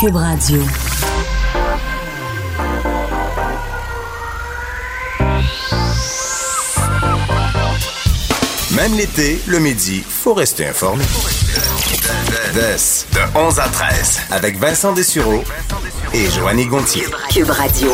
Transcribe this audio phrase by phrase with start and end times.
[0.00, 0.62] Cube Radio.
[8.76, 11.02] Même l'été, le midi, faut rester informé.
[12.54, 15.42] de 11 à 13, avec Vincent Dessureau
[16.14, 17.06] et Joanny Gontier.
[17.30, 17.90] Cube Radio.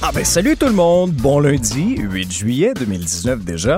[0.00, 3.76] Ah ben salut tout le monde, bon lundi, 8 juillet 2019 déjà.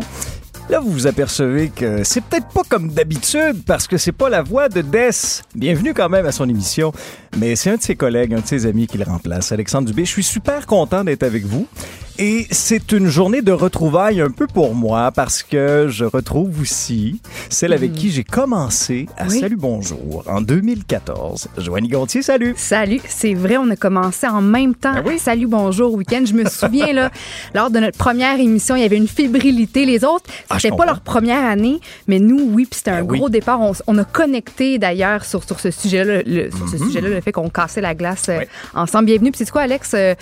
[0.71, 4.41] Là, vous vous apercevez que c'est peut-être pas comme d'habitude parce que c'est pas la
[4.41, 5.11] voix de Des.
[5.57, 6.93] Bienvenue quand même à son émission,
[7.39, 10.05] mais c'est un de ses collègues, un de ses amis qui le remplace, Alexandre Dubé.
[10.05, 11.67] Je suis super content d'être avec vous.
[12.23, 17.19] Et c'est une journée de retrouvailles un peu pour moi parce que je retrouve aussi
[17.49, 19.41] celle avec qui j'ai commencé à Oui.
[19.41, 21.49] Salut Bonjour en 2014.
[21.57, 22.53] Joanie Gontier, salut.
[22.59, 24.93] Salut, c'est vrai, on a commencé en même temps.
[24.93, 25.19] Ben oui.
[25.19, 26.23] Salut, bonjour, week-end.
[26.27, 27.11] Je me souviens, là,
[27.55, 29.87] lors de notre première émission, il y avait une fébrilité.
[29.87, 33.13] Les autres, Ah, c'était pas leur première année, mais nous, oui, puis c'était un Ben
[33.13, 33.19] oui.
[33.19, 33.61] gros départ.
[33.87, 36.87] On, a connecté d'ailleurs sur, sur ce sujet-là, le, sur ce Mhm.
[36.87, 38.41] sujet-là, le fait qu'on cassait la glace euh,
[38.75, 39.07] ensemble.
[39.07, 39.31] Bienvenue.
[39.33, 39.93] Puis c'est quoi, Alex?
[39.95, 40.15] Euh,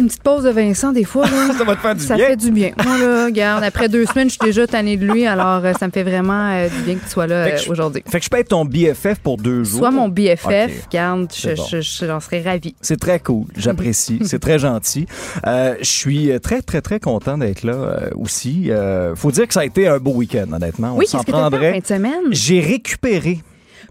[0.00, 1.26] une petite pause de Vincent, des fois.
[1.26, 1.52] là.
[1.58, 2.26] Ça va te faire du Ça bien.
[2.26, 2.70] fait du bien.
[2.84, 5.86] Moi, là, regarde, après deux semaines, je suis déjà tannée de lui, alors euh, ça
[5.86, 8.02] me fait vraiment euh, du bien que tu sois là euh, aujourd'hui.
[8.08, 9.80] Fait que je peux être ton BFF pour deux jours.
[9.80, 10.70] Sois mon BFF, Ok.
[10.90, 11.64] regarde, je, C'est bon.
[11.70, 12.74] je- je- j'en serais ravie.
[12.80, 15.06] C'est très cool, j'apprécie, c'est très gentil.
[15.46, 18.70] Euh, je suis très très très content d'être là aussi.
[19.14, 20.92] Faut dire que ça a été un beau week-end, honnêtement.
[20.94, 21.72] On Oui, s'en as fait en prendrait.
[21.72, 22.20] fin de semaine?
[22.30, 23.40] J'ai récupéré.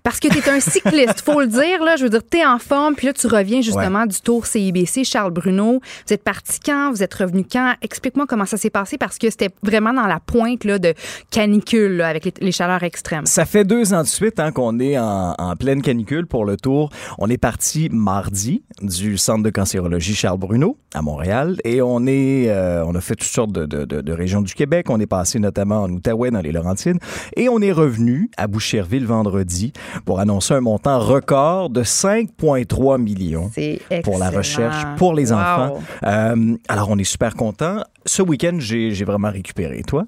[0.03, 1.81] Parce que tu es un cycliste, faut le dire.
[1.83, 4.45] Là, je veux dire, tu es en forme, puis là, tu reviens justement du tour
[4.45, 5.79] CIBC, Charles Bruno.
[6.07, 6.91] Vous êtes parti quand?
[6.91, 7.73] Vous êtes revenu quand?
[7.81, 10.93] Explique-moi comment ça s'est passé parce que c'était vraiment dans la pointe là, de
[11.31, 13.25] canicule là, avec les, les chaleurs extrêmes.
[13.25, 16.57] Ça fait deux ans de suite hein, qu'on est en, en pleine canicule pour le
[16.57, 16.89] tour.
[17.17, 22.49] On est parti mardi du centre de cancérologie Charles Bruno à Montréal et on est,
[22.49, 24.87] euh, on a fait toutes sortes de, de- de- de régions du Québec.
[24.89, 26.97] On est passé notamment en Outaouais dans les Laurentides
[27.37, 29.71] et on est revenu à Boucherville vendredi
[30.05, 33.49] pour annoncer un montant record de 5,3 millions.
[33.53, 35.37] C'est pour la recherche pour les Wow.
[35.39, 35.79] enfants.
[36.05, 37.83] Euh, alors, on est super content.
[38.05, 39.81] Ce week-end, j'ai vraiment récupéré.
[39.83, 40.05] Toi?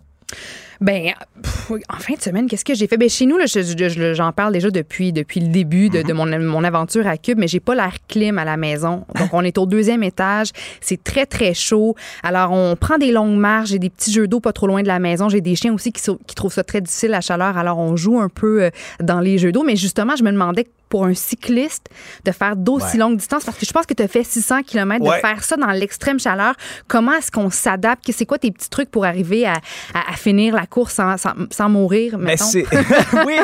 [0.81, 2.97] Ben, pff, en fin de semaine, qu'est-ce que j'ai fait?
[2.97, 6.01] Ben, chez nous, là, je- je- je- j'en parle déjà depuis, depuis le début de,
[6.01, 9.05] de mon, mon aventure à Cube, mais j'ai pas l'air clim à la maison.
[9.19, 10.49] Donc, on est au deuxième étage.
[10.81, 11.95] C'est très, très chaud.
[12.23, 13.69] Alors, on prend des longues marches.
[13.69, 15.29] J'ai des petits jeux d'eau pas trop loin de la maison.
[15.29, 17.57] J'ai des chiens aussi qui, sont- qui trouvent ça très difficile, la chaleur.
[17.57, 18.69] Alors, on joue un peu euh,
[19.01, 19.63] dans les jeux d'eau.
[19.63, 21.89] Mais justement, je me demandais pour un cycliste
[22.25, 22.97] de faire d'aussi Ouais.
[22.99, 25.15] longues distances, parce que je pense que tu as fait 600 km, Ouais.
[25.15, 26.53] de faire ça dans l'extrême chaleur.
[26.87, 28.09] Comment est-ce qu'on s'adapte?
[28.13, 29.53] C'est quoi tes petits trucs pour arriver à,
[29.95, 32.65] à- à finir la course sans, sans, sans mourir, Mais c'est
[33.25, 33.35] oui,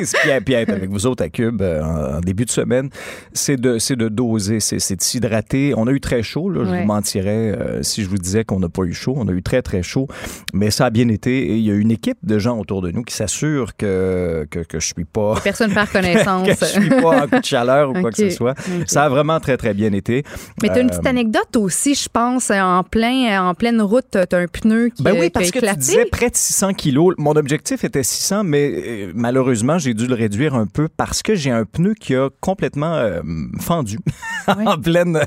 [0.45, 2.89] puis, être avec vous autres à Cube euh, en, en début de semaine,
[3.33, 5.73] c'est de de doser, c'est de s'hydrater.
[5.75, 8.59] On a eu très chaud, là, je vous mentirais euh, si je vous disais qu'on
[8.59, 9.13] n'a pas eu chaud.
[9.17, 10.07] On a eu très très chaud,
[10.53, 11.51] mais ça a bien été.
[11.51, 14.59] Et il y a une équipe de gens autour de nous qui s'assurent que, que
[14.59, 16.47] que je suis pas Personne perd connaissance.
[16.47, 18.55] que je suis pas en coup de chaleur ou quoi que ce soit.
[18.87, 20.23] Ça a vraiment très très bien été.
[20.61, 24.05] Mais tu as une Euh, petite anecdote aussi, je pense, en, plein, en pleine route,
[24.11, 25.79] tu as un pneu qui, Ben euh, oui, qui a parce que tu éclaté.
[25.79, 27.10] disais près de 600 kilos.
[27.17, 31.35] Mon objectif était 600, mais euh, malheureusement, j'ai dû le réduire un peu parce que
[31.35, 33.21] j'ai un pneu qui a complètement euh,
[33.59, 33.97] fendu
[34.47, 34.63] Oui.
[34.67, 35.19] en, pleine,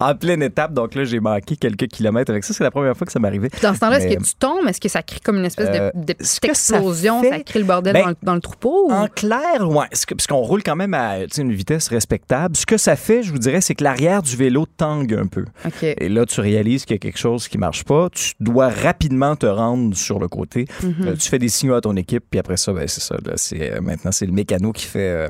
[0.00, 0.72] en pleine étape.
[0.72, 2.54] Donc là, j'ai manqué quelques kilomètres avec ça.
[2.54, 3.50] C'est la première fois que ça m'arrivait.
[3.62, 4.66] Dans ce temps-là, est-ce que tu tombes?
[4.68, 7.20] Est-ce que ça crée comme une espèce Euh, de, de ce petite que ça explosion?
[7.22, 8.88] fait- Ça, crée le bordel Ben, dans, le, dans le troupeau?
[8.88, 12.56] ou- En clair, que- parce qu'on roule quand même à une vitesse respectable.
[12.56, 15.44] Ce que ça fait, je vous dirais, c'est que l'arrière du vélo tangue un peu.
[15.82, 18.08] Et là, tu réalises qu'il y a quelque chose qui marche pas.
[18.10, 20.66] Tu dois rapidement te rendre sur le côté.
[20.84, 23.16] Euh, tu fais des signaux à ton équipe, puis après ça, ben, c'est ça.
[23.24, 25.28] là, euh, maintenant, c'est le mécano qui fait.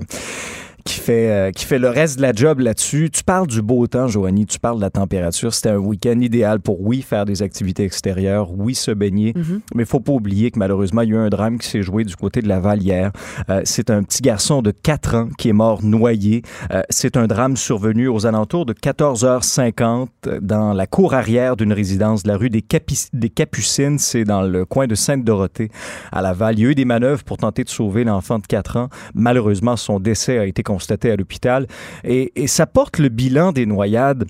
[0.84, 3.10] Qui fait, euh, qui fait le reste de la job là-dessus.
[3.12, 5.52] Tu parles du beau temps, Joanie, tu parles de la température.
[5.54, 9.32] C'était un week-end idéal pour, oui, faire des activités extérieures, oui, se baigner,
[9.74, 11.82] mais il faut pas oublier que malheureusement, il y a eu un drame qui s'est
[11.82, 13.12] joué du côté de la Vallière.
[13.50, 16.42] Euh, c'est un petit garçon de 4 ans qui est mort noyé.
[16.72, 21.72] Euh, c'est un drame survenu aux alentours de 14h50 euh, dans la cour arrière d'une
[21.72, 23.98] résidence de la rue des, Capi- des Capucines.
[23.98, 25.70] C'est dans le coin de Sainte-Dorothée
[26.10, 26.58] à Laval.
[26.58, 28.88] Il y a eu des manœuvres pour tenter de sauver l'enfant de 4 ans.
[29.14, 31.66] Malheureusement, son décès a été constaté à l'hôpital.
[32.04, 34.24] Et, et ça porte le bilan des noyades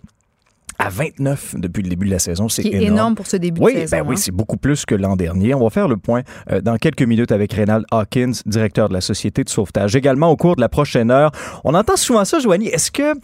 [0.79, 2.49] à 29 depuis le début de la saison.
[2.49, 2.83] C'est énorme.
[2.83, 3.97] énorme pour ce début Oui, de saison.
[3.99, 4.21] ben oui, hein.
[4.21, 5.55] c'est beaucoup plus que l'an dernier.
[5.55, 9.01] On va faire le point euh, dans quelques minutes avec Reynald Hawkins, directeur de la
[9.01, 9.95] Société de sauvetage.
[9.95, 11.31] Également, au cours de la prochaine heure,
[11.63, 12.69] on entend souvent ça, Joanie.
[12.69, 13.15] Est-ce que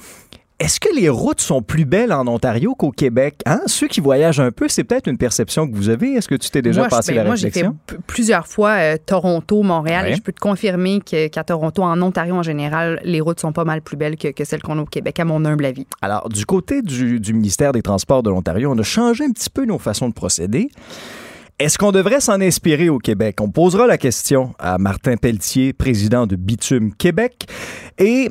[0.60, 3.37] est-ce que les routes sont plus belles en Ontario qu'au Québec?
[3.46, 3.60] Hein?
[3.66, 6.14] Ceux qui voyagent un peu, c'est peut-être une perception que vous avez.
[6.14, 7.78] Est-ce que tu t'es déjà moi, je- passé ben, la moi, j'ai fait réflexion?
[8.08, 10.12] plusieurs fois euh, Toronto, Montréal, Ouais.
[10.12, 13.64] et je peux te confirmer qu'à Toronto, en Ontario en général, les routes sont pas
[13.64, 15.87] mal plus belles que, que celles qu'on a au Québec, à mon humble avis.
[16.02, 19.50] Alors, du côté du, du ministère des Transports de l'Ontario, on a changé un petit
[19.50, 20.70] peu nos façons de procéder.
[21.60, 23.40] Est-ce qu'on devrait s'en inspirer au Québec?
[23.40, 27.46] On posera la question à Martin Pelletier, président de Bitume Québec.
[27.99, 28.31] Et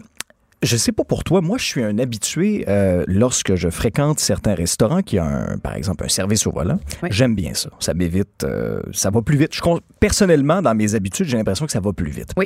[0.63, 4.55] je sais pas pour toi, moi je suis un habitué euh, lorsque je fréquente certains
[4.55, 6.79] restaurants qui ont un, par exemple un service au volant.
[7.03, 7.09] Oui.
[7.11, 7.69] J'aime bien ça.
[7.79, 9.53] Ça m'évite, euh, ça va plus vite.
[9.53, 9.61] Je,
[9.99, 12.31] personnellement, dans mes habitudes, j'ai l'impression que ça va plus vite.
[12.37, 12.45] Oui.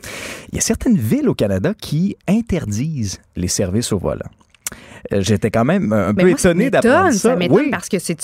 [0.51, 4.29] Il y a certaines villes au Canada qui interdisent les services au volant.
[5.13, 7.29] Euh, J'étais quand même un Mais peu étonné d'apprendre ça.
[7.31, 7.69] Ça m'étonne Oui.
[7.71, 8.15] parce que c'est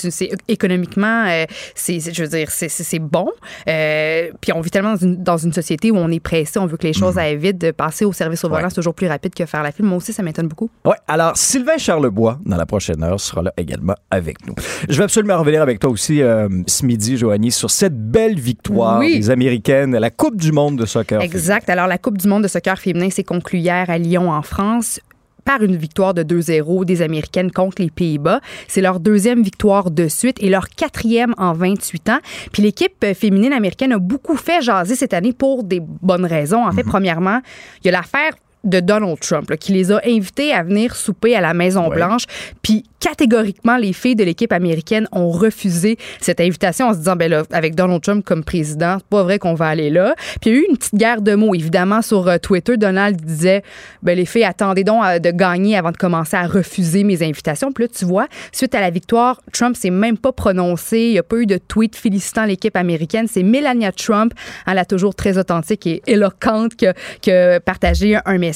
[0.47, 1.45] économiquement, euh,
[1.75, 3.29] c'est je veux dire, c'est- bon.
[3.67, 6.65] Euh, puis on vit tellement dans une, dans une société où on est pressé, on
[6.65, 7.57] veut que les choses aillent vite.
[7.57, 8.69] De passer au service au volant, Ouais.
[8.69, 9.85] c'est toujours plus rapide que faire la file.
[9.85, 10.69] Moi aussi, ça m'étonne beaucoup.
[10.85, 14.53] Ouais, alors Sylvain Charlebois, dans la prochaine heure, sera là également avec nous.
[14.89, 18.99] Je vais absolument revenir avec toi aussi euh, ce midi, Joanie, sur cette belle victoire
[18.99, 19.17] Oui.
[19.19, 21.21] des Américaines à la Coupe du monde de soccer.
[21.21, 21.69] Exact.
[21.69, 24.99] Alors, la Coupe du monde de soccer féminin s'est conclue hier à Lyon, en France
[25.47, 28.41] par une victoire de 2-0 des Américaines contre les Pays-Bas.
[28.67, 32.19] C'est leur deuxième victoire de suite et leur quatrième en 28 ans.
[32.51, 36.67] Puis l'équipe féminine américaine a beaucoup fait jaser cette année pour des bonnes raisons.
[36.67, 37.39] En fait, premièrement,
[37.81, 41.35] il y a l'affaire de Donald Trump, là, qui les a invités à venir souper
[41.35, 42.23] à la Maison-Blanche.
[42.61, 47.29] Puis catégoriquement, les filles de l'équipe américaine ont refusé cette invitation en se disant, ben
[47.29, 50.15] là, avec Donald Trump comme président, c'est pas vrai qu'on va aller là.
[50.41, 51.53] Puis il y a eu une petite guerre de mots.
[51.53, 53.61] Évidemment, sur euh, Twitter, Donald disait,
[54.01, 57.71] ben les filles, attendez donc euh, de gagner avant de commencer à refuser mes invitations.
[57.71, 60.99] Puis là, tu vois, suite à la victoire, Trump s'est même pas prononcé.
[60.99, 63.27] Il n'y a pas eu de tweet félicitant l'équipe américaine.
[63.31, 64.33] C'est Melania Trump,
[64.65, 68.46] elle a toujours très authentique et éloquente, que, que partagé un message.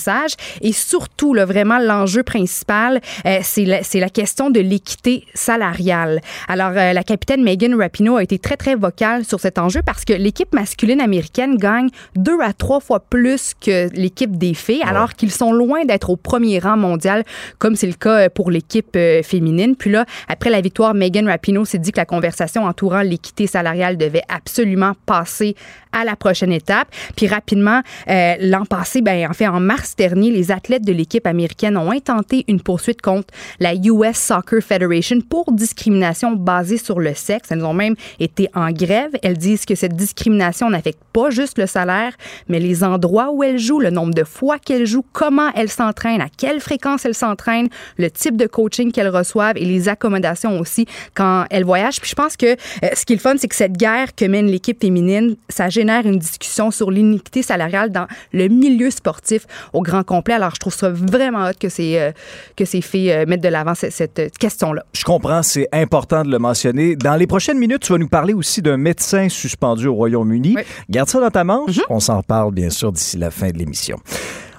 [0.62, 6.22] Et surtout, là, vraiment, l'enjeu principal, euh, c'est la, la question de l'équité salariale.
[6.48, 10.06] Alors, euh, la capitaine Megan Rapinoe a été très, très vocale sur cet enjeu parce
[10.06, 15.14] que l'équipe masculine américaine gagne deux à trois fois plus que l'équipe des filles, alors
[15.14, 17.24] qu'ils sont loin d'être au premier rang mondial,
[17.60, 19.76] comme c'est le cas euh, pour l'équipe euh, féminine.
[19.76, 23.98] Puis là, après la victoire, Megan Rapinoe s'est dit que la conversation entourant l'équité salariale
[23.98, 25.56] devait absolument passer
[25.92, 26.88] à la prochaine étape.
[27.16, 31.26] Puis rapidement, euh, l'an passé, ben, en fait, en mars dernier, les athlètes de l'équipe
[31.28, 33.28] américaine ont intenté une poursuite contre
[33.60, 37.52] la US Soccer Federation pour discrimination basée sur le sexe.
[37.52, 39.12] Elles ont même été en grève.
[39.24, 42.14] Elles disent que cette discrimination n'affecte pas juste le salaire,
[42.48, 46.22] mais les endroits où elles jouent, le nombre de fois qu'elles jouent, comment elles s'entraînent,
[46.22, 50.86] à quelle fréquence elles s'entraînent, le type de coaching qu'elles reçoivent et les accommodations aussi
[51.14, 52.00] quand elles voyagent.
[52.00, 54.26] Puis je pense que euh, ce qui est le fun, c'est que cette guerre que
[54.26, 59.82] mène l'équipe féminine, ça génère une discussion sur l'iniquité salariale dans le milieu sportif au
[59.82, 60.36] grand complet.
[60.36, 62.12] Alors je trouve ça vraiment hot que ces, euh,
[62.56, 64.86] que ces filles euh, mettent de l'avant cette, cette, euh, question-là.
[64.94, 66.96] Je comprends, c'est important de le mentionner.
[66.96, 70.54] Dans les prochaines minutes, tu vas nous parler aussi d'un médecin suspendu au Royaume-Uni.
[70.56, 70.62] Oui.
[70.88, 71.80] Garde ça dans ta manche.
[71.90, 73.98] On s'en reparle, bien sûr, d'ici la fin de l'émission.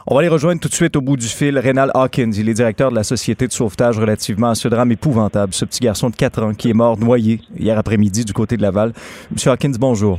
[0.08, 2.32] On va aller rejoindre tout de suite au bout du fil Rénal Hawkins.
[2.36, 5.78] Il est directeur de la Société de sauvetage relativement à ce drame épouvantable, ce petit
[5.78, 8.92] garçon de 4 ans qui est mort noyé hier après-midi du côté de Laval.
[9.30, 10.18] Monsieur Hawkins, bonjour.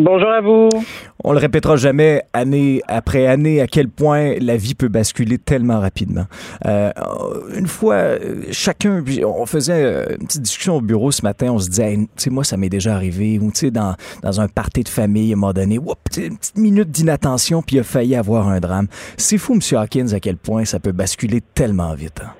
[0.00, 0.68] Bonjour à vous.
[1.24, 5.80] On le répétera jamais année après année à quel point la vie peut basculer tellement
[5.80, 6.26] rapidement.
[6.66, 6.92] Euh,
[7.56, 11.58] une fois, euh, chacun, on faisait euh, une petite discussion au bureau ce matin, on
[11.58, 14.40] se disait, Hey, tu sais, moi, ça m'est déjà arrivé, ou tu sais, dans, dans
[14.40, 17.80] un party de famille, à un moment donné, whoop, une petite minute d'inattention, puis il
[17.80, 18.86] a failli avoir un drame.
[19.16, 22.20] C'est fou, Monsieur Hawkins, à quel point ça peut basculer tellement vite.
[22.24, 22.30] hein.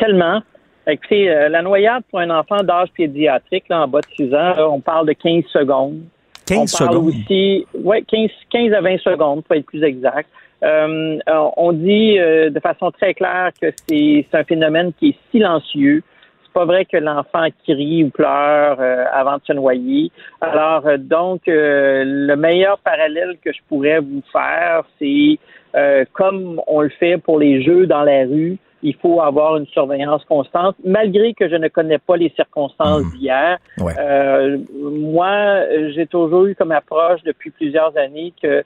[0.00, 0.40] Tellement.
[0.86, 4.54] Écoutez, euh, la noyade pour un enfant d'âge pédiatrique, là, en bas de 6 ans,
[4.54, 6.00] là, on parle de 15 secondes.
[6.46, 7.08] 15 on parle secondes.
[7.08, 10.28] aussi, ouais, 15, 15 à 20 secondes, pour être plus exact.
[10.62, 15.16] Euh, euh, on dit euh, de façon très claire que c'est un phénomène qui est
[15.30, 16.02] silencieux.
[16.42, 20.10] C'est pas vrai que l'enfant crie ou pleure euh, avant de se noyer.
[20.40, 25.38] Alors euh, donc euh, le meilleur parallèle que je pourrais vous faire, c'est
[25.74, 29.66] euh, comme on le fait pour les jeux dans la rue, il faut avoir une
[29.68, 33.10] surveillance constante, malgré que je ne connais pas les circonstances Mhm.
[33.18, 33.58] d'hier.
[33.78, 33.92] Ouais.
[33.98, 35.62] Euh, moi,
[35.94, 38.62] j'ai toujours eu comme approche depuis plusieurs années que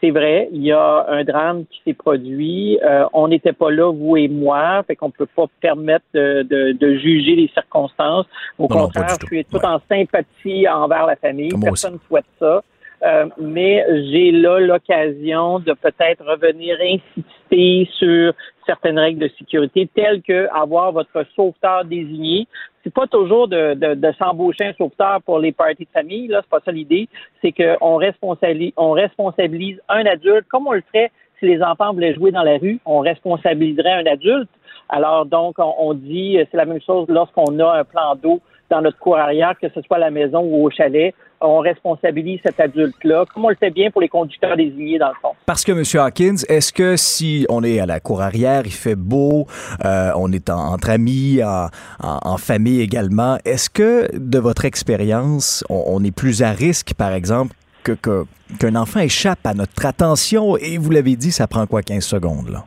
[0.00, 2.76] c'est vrai, il y a un drame qui s'est produit.
[2.84, 6.72] Euh, on n'était pas là, vous et moi, fait qu'on peut pas permettre de, de,
[6.72, 8.26] de juger les circonstances.
[8.58, 9.26] Au Non, non, contraire, tout.
[9.30, 9.64] je suis tout Ouais.
[9.66, 11.52] en sympathie envers la famille.
[11.52, 11.60] Moi.
[11.66, 12.62] Personne ne souhaite ça.
[13.04, 18.32] Euh, mais j'ai là l'occasion de peut-être revenir insister sur
[18.66, 22.46] certaines règles de sécurité, telles que avoir votre sauveteur désigné.
[22.82, 26.40] C'est pas toujours de, de, de s'embaucher un sauveteur pour les parties de famille, là,
[26.42, 27.08] c'est pas ça l'idée.
[27.40, 32.14] C'est qu'on responsabilise, on responsabilise un adulte, comme on le ferait si les enfants voulaient
[32.14, 34.48] jouer dans la rue, on responsabiliserait un adulte.
[34.88, 38.40] Alors donc, on, on dit, c'est la même chose lorsqu'on a un plan d'eau
[38.72, 42.40] dans notre cour arrière, que ce soit à la maison ou au chalet, on responsabilise
[42.42, 45.32] cet adulte-là, comme on le fait bien pour les conducteurs désignés dans le fond.
[45.44, 45.82] Parce que, M.
[46.00, 49.46] Hawkins, est-ce que si on est à la cour arrière, il fait beau,
[49.84, 56.02] euh, on est en- entre amis, en, famille également, est-ce que, de votre expérience, on,
[56.02, 58.24] est plus à risque, par exemple, que-
[58.58, 60.56] qu'un enfant échappe à notre attention?
[60.56, 62.64] Et vous l'avez dit, ça prend quoi, 15 secondes, là?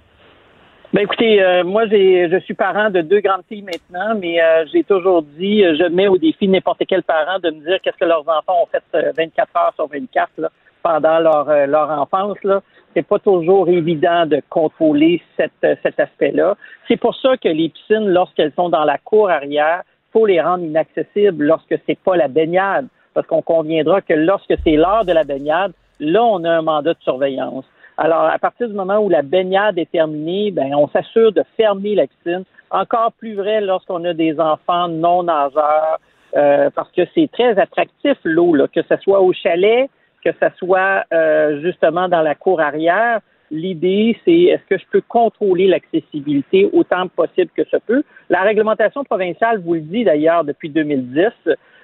[0.96, 4.64] Ben écoutez, euh, moi j'ai, je suis parent de deux grandes filles maintenant, mais euh,
[4.72, 8.06] j'ai toujours dit, je mets au défi n'importe quel parent de me dire qu'est-ce que
[8.06, 10.50] leurs enfants ont fait 24 heures sur 24 là,
[10.82, 12.62] pendant leur leur enfance là.
[12.94, 16.56] C'est pas toujours évident de contrôler cet aspect-là.
[16.88, 19.82] C'est pour ça que les piscines, lorsqu'elles sont dans la cour arrière,
[20.14, 24.78] faut les rendre inaccessibles lorsque c'est pas la baignade, parce qu'on conviendra que lorsque c'est
[24.78, 27.66] l'heure de la baignade, là on a un mandat de surveillance.
[27.98, 31.96] Alors, à partir du moment où la baignade est terminée, ben, on s'assure de fermer
[31.96, 32.44] la piscine.
[32.70, 36.00] Encore plus vrai lorsqu'on a des enfants non nageurs,
[36.36, 39.90] euh, parce que c'est très attractif l'eau, que ce soit au chalet,
[40.24, 43.22] que ce soit euh, justement dans la cour arrière.
[43.52, 48.04] L'idée, c'est est-ce que je peux contrôler l'accessibilité autant possible que ce peut?
[48.30, 51.30] La réglementation provinciale vous le dit d'ailleurs depuis 2010.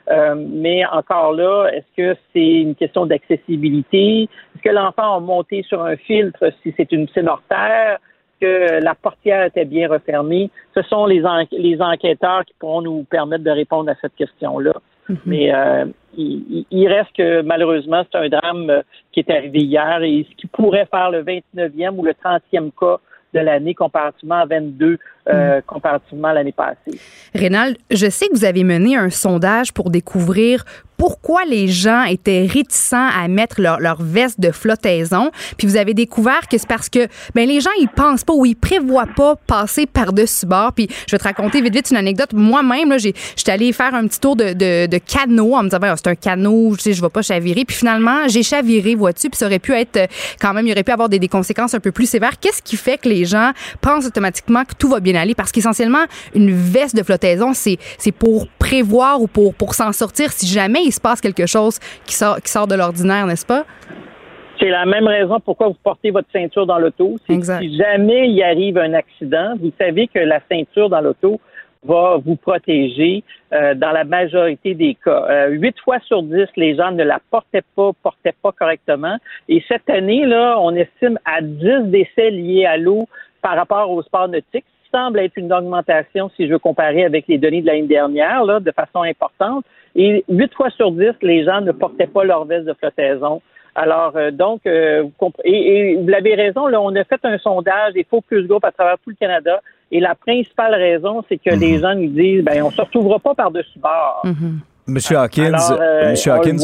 [0.09, 4.23] Euh, mais encore là, est-ce que c'est une question d'accessibilité?
[4.23, 7.99] Est-ce que l'enfant a monté sur un filtre si c'est une piscine hors terre?
[8.41, 10.49] que la portière était bien refermée?
[10.73, 14.73] Ce sont les, les enquêteurs qui pourront nous permettre de répondre à cette question-là.
[15.07, 15.17] Mm-hmm.
[15.25, 15.85] Mais euh,
[16.17, 18.81] il, il, reste que malheureusement, c'est un drame euh,
[19.11, 22.97] qui est arrivé hier et ce qui pourrait faire le 29e ou le 30e cas
[23.33, 24.97] de l'année comparativement à 22
[25.29, 25.61] euh, mm.
[25.63, 26.99] comparativement à l'année passée.
[27.33, 30.65] Rénal, je sais que vous avez mené un sondage pour découvrir
[31.01, 35.31] pourquoi les gens étaient réticents à mettre leur, leur veste de flottaison.
[35.57, 38.45] Puis vous avez découvert que c'est parce que ben les gens ils pensent pas ou
[38.45, 40.73] ils prévoient pas passer par dessus bord.
[40.73, 42.33] Puis je vais te raconter vite vite une anecdote.
[42.33, 46.07] Moi-même j'étais allée faire un petit tour de, de, de en me disant ben, c'est
[46.07, 47.65] un canot, je sais je vais pas chavirer.
[47.65, 49.31] Puis finalement j'ai chaviré vois-tu.
[49.31, 50.07] Puis ça aurait pu être
[50.39, 52.39] quand même il aurait pu avoir des, conséquences un peu plus sévères.
[52.39, 55.33] Qu'est-ce qui fait que les gens pensent automatiquement que tout va bien aller?
[55.33, 56.05] Parce qu'essentiellement
[56.35, 60.90] une veste de flottaison c'est c'est pour prévoir ou pour pour s'en sortir si jamais
[60.91, 63.63] il se passe quelque chose qui sort, qui sort de l'ordinaire, n'est-ce pas?
[64.59, 67.15] C'est la même raison pourquoi vous portez votre ceinture dans l'auto.
[67.27, 71.39] Si jamais il arrive un accident, vous savez que la ceinture dans l'auto
[71.83, 75.25] va vous protéger euh, dans la majorité des cas.
[75.29, 79.17] Euh, huit fois sur dix, les gens ne la portaient pas, portaient pas correctement.
[79.49, 83.07] Et cette année, là, on estime à 10 décès liés à l'eau
[83.41, 87.37] par rapport au sport nautique semble être une augmentation, si je veux comparer avec les
[87.37, 89.65] données de l'année dernière, là, de façon importante.
[89.95, 93.41] Et huit fois sur dix, les gens ne portaient pas leur veste de flottaison.
[93.75, 95.03] Alors, euh, donc, euh,
[95.43, 98.97] et, vous l'avez raison, là, on a fait un sondage des focus group à travers
[98.99, 99.61] tout le Canada.
[99.91, 101.81] Et la principale raison, c'est que les mhm.
[101.81, 104.21] gens nous disent, ben, on se retrouvera pas par-dessus bord.
[104.23, 104.59] Mhm.
[104.91, 106.57] Monsieur Hawkins, euh, Monsieur Hawkins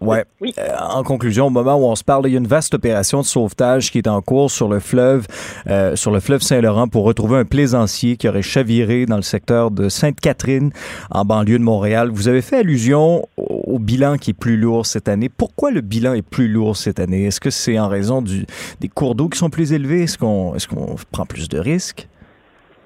[0.00, 0.54] ouais, oui.
[0.58, 3.20] Euh, en conclusion, au moment où on se parle, il y a une vaste opération
[3.20, 5.26] de sauvetage qui est en cours sur le fleuve,
[5.68, 9.70] euh, sur le fleuve Saint-Laurent pour retrouver un plaisancier qui aurait chaviré dans le secteur
[9.72, 10.70] de Sainte-Catherine,
[11.10, 12.10] en banlieue de Montréal.
[12.12, 15.28] Vous avez fait allusion au, bilan qui est plus lourd cette année.
[15.28, 17.24] Pourquoi le bilan est plus lourd cette année?
[17.26, 18.46] Est-ce que c'est en raison du,
[18.80, 20.04] des cours d'eau qui sont plus élevés?
[20.04, 22.06] Est-ce qu'on est-ce qu'on prend plus de risques?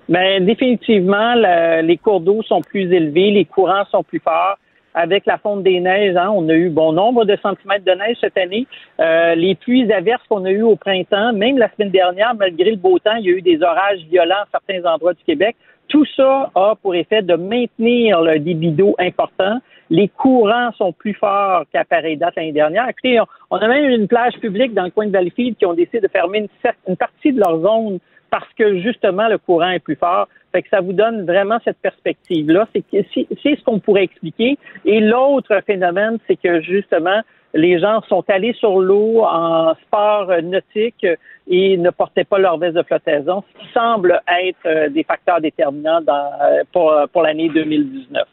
[0.08, 1.34] Bien, définitivement,
[1.82, 4.56] les cours d'eau sont plus élevés, les courants sont plus forts
[4.96, 6.16] avec la fonte des neiges.
[6.16, 8.66] Hein, on a eu bon nombre de centimètres de neige cette année.
[8.98, 12.78] Euh, les pluies averses qu'on a eues au printemps, même la semaine dernière, malgré le
[12.78, 15.54] beau temps, il y a eu des orages violents à certains endroits du Québec.
[15.88, 19.58] Tout ça a pour effet de maintenir le débit d'eau important.
[19.88, 22.88] Les courants sont plus forts qu'à pareille date l'année dernière.
[22.88, 26.00] Écoutez, on, a même une plage publique dans le coin de Valleyfield qui ont décidé
[26.00, 28.00] de fermer une, une partie de leur zone
[28.38, 30.28] parce que justement le courant est plus fort.
[30.52, 32.68] Fait que ça vous donne vraiment cette perspective-là.
[32.74, 34.58] C'est ce qu'on pourrait expliquer.
[34.84, 37.22] Et l'autre phénomène, c'est que justement,
[37.54, 41.06] les gens sont allés sur l'eau en sport nautique
[41.48, 45.40] et ne portaient pas leur veste de flottaison, ce qui semble être euh, des facteurs
[45.40, 48.24] déterminants euh, pour, pour l'année 2019.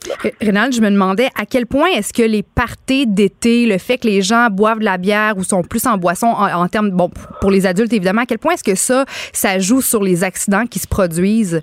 [0.41, 4.08] Rénal, je me demandais à quel point est-ce que les parties d'été, le fait que
[4.08, 7.10] les gens boivent de la bière ou sont plus en boisson en, en termes, bon,
[7.39, 10.65] pour les adultes évidemment, à quel point est-ce que ça, ça joue sur les accidents
[10.65, 11.62] qui se produisent?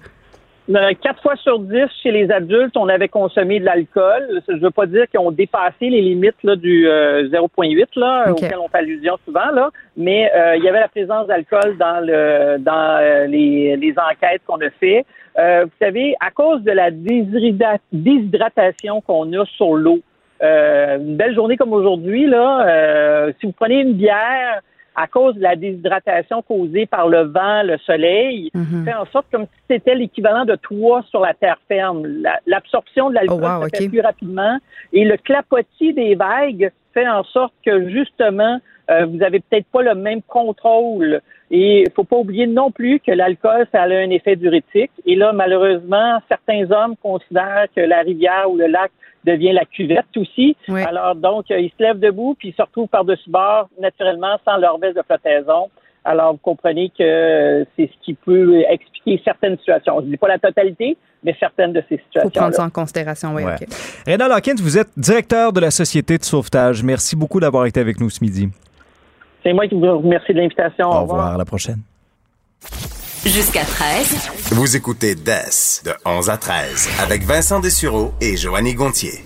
[0.68, 4.42] Euh, quatre fois sur dix chez les adultes, on avait consommé de l'alcool.
[4.48, 7.26] Je ne veux pas dire qu'ils ont dépassé les limites là, du 0,8 euh,
[7.96, 11.78] là, auquel on fait allusion souvent, là, mais euh, il y avait la présence d'alcool
[11.78, 15.06] dans le dans les, les enquêtes qu'on a fait.
[15.36, 20.00] vous savez, à cause de la déshydratation qu'on a sur l'eau,
[20.40, 24.60] une belle journée comme aujourd'hui, là, si vous prenez une bière,
[24.94, 28.84] à cause de la déshydratation causée par le vent, le soleil, mhm.
[28.84, 32.06] fait en sorte comme si c'était l'équivalent de toi sur la terre ferme.
[32.46, 34.58] L'absorption de l'alcool oh, se fait plus rapidement
[34.92, 38.58] et le clapotis des vagues fait en sorte que justement
[38.90, 41.20] euh, vous avez peut-être pas le même contrôle.
[41.52, 44.92] Et il faut pas oublier non plus que l'alcool, ça a un effet diurétique.
[45.04, 48.90] Et là, malheureusement, certains hommes considèrent que la rivière ou le lac
[49.24, 50.56] devient la cuvette aussi.
[50.68, 54.56] Alors donc, euh, ils se lèvent debout puis ils se retrouvent par-dessus bord naturellement sans
[54.56, 55.68] leur veste de flottaison.
[56.04, 60.00] Alors, vous comprenez que c'est ce qui peut expliquer certaines situations.
[60.00, 62.30] Je ne dis pas la totalité, mais certaines de ces situations.
[62.30, 63.44] Il faut prendre ça en considération, oui.
[63.44, 63.56] Ouais.
[64.06, 66.82] Rénal Hawkins, vous êtes directeur de la Société de sauvetage.
[66.82, 68.48] Merci beaucoup d'avoir été avec nous ce midi.
[69.42, 70.88] C'est moi qui vous remercie de l'invitation.
[70.88, 71.80] Au revoir, à la prochaine.
[73.26, 74.16] Jusqu'à 13.
[74.52, 79.22] Vous écoutez DES de 11 à 13 avec Vincent Dessureau et Joanny Gontier.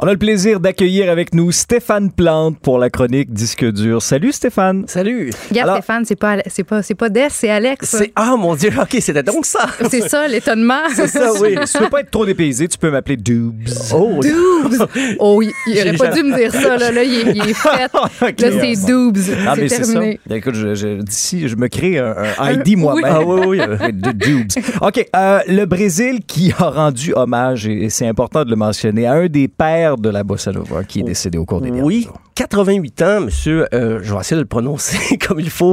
[0.00, 4.00] On a le plaisir d'accueillir avec nous Stéphane Plante pour la chronique Disque dur.
[4.00, 4.84] Salut Stéphane.
[4.86, 5.30] Salut.
[5.50, 7.84] Regarde, Alors- Stéphane, c'est pas, c'est pas, c'est pas Des, c'est Alex.
[7.98, 9.66] C'est ah mon dieu, ok, c'était donc ça.
[9.90, 10.82] C'est ça, l'étonnement.
[10.94, 11.56] C'est ça, oui.
[11.64, 13.92] si tu veux pas être trop dépaysé, tu peux m'appeler Doobs.
[13.92, 14.86] Oh, Doobs.
[15.18, 16.76] Oh, il, il aurait pas dû me dire ça.
[16.76, 17.90] Là, là il, est- il est fait.
[18.22, 18.40] Ok.
[18.40, 19.18] Là, c'est Doobs.
[19.48, 19.98] Ah, mais c'est c'est ça.
[20.00, 23.04] Bien, Écoute, je, je- d'ici, je me crée un, un ID moi-même.
[23.08, 23.58] Ah oui, oui.
[23.92, 24.64] De Doobs.
[24.80, 25.06] OK.
[25.16, 29.26] euh, le Brésil qui a rendu hommage, et c'est important de le mentionner, à un
[29.26, 32.20] des pères de la bossa nova qui est décédé au cours des derniers Oui, jours.
[32.34, 33.66] 88 ans, monsieur.
[33.74, 35.72] euh, je vais essayer de le prononcer comme il faut.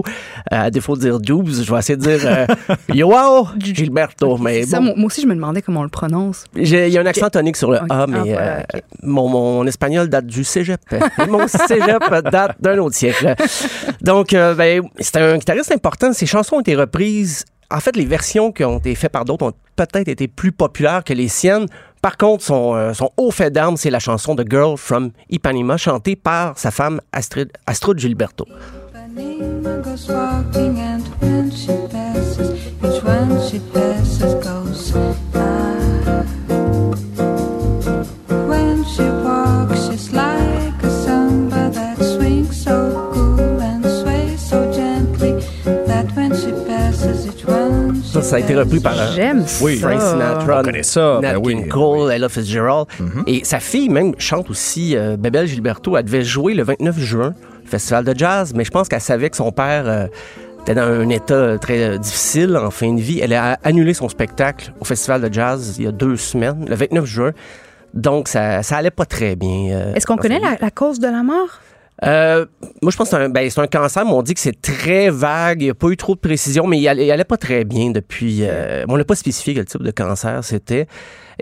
[0.52, 2.48] Euh, à défaut de dire Doobs, je vais essayer de dire euh,
[2.94, 4.38] Joao Gilberto.
[4.38, 6.46] Mais bon, moi, moi aussi, je me demandais comment on le prononce.
[6.56, 7.78] il y a un accent tonique sur le.
[7.78, 10.82] A, Ah, mais voilà, euh, mon, mon espagnol date du cégep.
[10.94, 13.36] Et mon cégep date d'un autre siècle.
[14.02, 16.14] Donc, ben, c'est un guitariste important.
[16.14, 17.46] Ses chansons ont été reprises.
[17.72, 21.04] En fait, les versions qui ont été faites par d'autres ont peut-être été plus populaires
[21.04, 21.66] que les siennes.
[22.06, 25.76] Par contre, son, euh, son haut fait d'armes, c'est la chanson de Girl from Ipanema,
[25.76, 27.50] chantée par sa femme Astrid,
[27.98, 28.46] Gilberto.
[48.26, 49.66] Ça, a été repris par euh, J'aime ça.
[49.80, 52.88] Frank Sinatra, On connaît ça, Nat ben oui, King Cole, Ella Fitzgerald.
[53.00, 53.24] Mm-hmm.
[53.28, 55.96] Et sa fille même chante aussi, euh, Bebel Gilberto.
[55.96, 59.30] Elle devait jouer le 29 juin au Festival de jazz, mais je pense qu'elle savait
[59.30, 60.08] que son père euh,
[60.62, 63.20] était dans un état euh, très euh, difficile en fin de vie.
[63.22, 66.76] Elle a annulé son spectacle au Festival de jazz il y a deux semaines, le
[66.76, 67.32] 29 juin.
[67.94, 69.70] Donc, ça, ça allait pas très bien.
[69.72, 71.60] euh, Est-ce qu'on connaît la cause de la mort?
[72.04, 72.46] Euh,
[72.82, 74.60] moi, je pense que c'est un, ben, c'est un cancer, mais on dit que c'est
[74.62, 75.62] très vague.
[75.62, 77.64] Il n'y a pas eu trop de précision, mais il allait, il allait pas très
[77.64, 78.40] bien depuis.
[78.42, 80.88] euh, on n'a pas spécifié quel type de cancer c'était.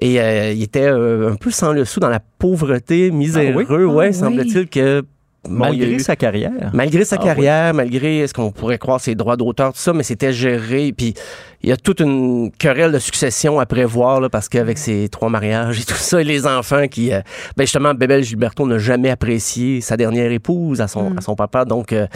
[0.02, 3.66] Et euh, il était euh, un peu sans le sou dans la pauvreté, miséreux.
[3.70, 3.84] Ah oui?
[3.86, 4.14] ouais, Ah oui.
[4.14, 5.04] semble-t-il que.
[5.44, 6.72] Bon, Malgré eu- sa carrière.
[6.74, 10.04] Malgré sa Ah carrière, malgré ce qu'on pourrait croire ses droits d'auteur, tout ça, mais
[10.04, 10.94] c'était géré.
[10.96, 11.14] Puis
[11.62, 15.30] il y a toute une querelle de succession à prévoir, là, parce qu'avec ses trois
[15.30, 17.14] mariages et tout ça, et les enfants qui...
[17.14, 17.22] euh,
[17.58, 21.66] ben justement, Bébel Gilberto n'a jamais apprécié sa dernière épouse à son, à son papa.
[21.66, 22.08] Donc, euh,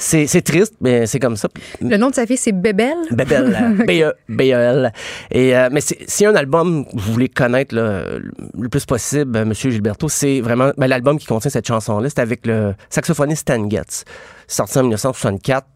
[0.00, 1.48] c'est c'est triste, mais c'est comme ça.
[1.80, 2.52] Le nom de sa fille, c'est.
[2.52, 4.92] Bebel, euh, B-E- B-E-L.
[5.30, 8.02] Et, euh, mais c'est- si un album que vous voulez connaître là,
[8.58, 12.08] le plus possible, euh, Monsieur Gilberto, c'est vraiment ben, l'album qui contient cette chanson-là.
[12.08, 14.04] C'est avec le saxophoniste Stan Getz,
[14.48, 15.66] sorti en 1964.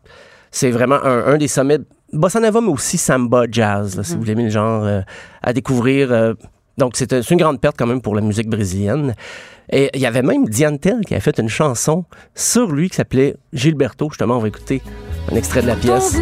[0.50, 4.14] C'est vraiment un, un des sommets de bossa nova, mais aussi samba jazz, là, si
[4.14, 5.00] vous voulez le genre euh,
[5.42, 6.12] à découvrir.
[6.12, 6.34] euh,
[6.78, 9.14] donc, c'est une grande perte quand même pour la musique brésilienne.
[9.70, 12.96] Et il y avait même Diane Tell qui a fait une chanson sur lui qui
[12.96, 14.08] s'appelait Gilberto.
[14.10, 14.82] Justement, on va écouter
[15.32, 16.16] un extrait de la pièce.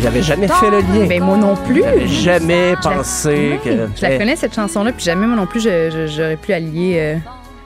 [0.00, 1.06] j'avais jamais fait le lien.
[1.08, 1.82] Ben, moi non plus.
[1.82, 3.70] J'avais jamais Je la- pensé que.
[3.96, 7.16] Je la connais, cette chanson-là, puis jamais, moi non plus, j'aurais pu la lier euh,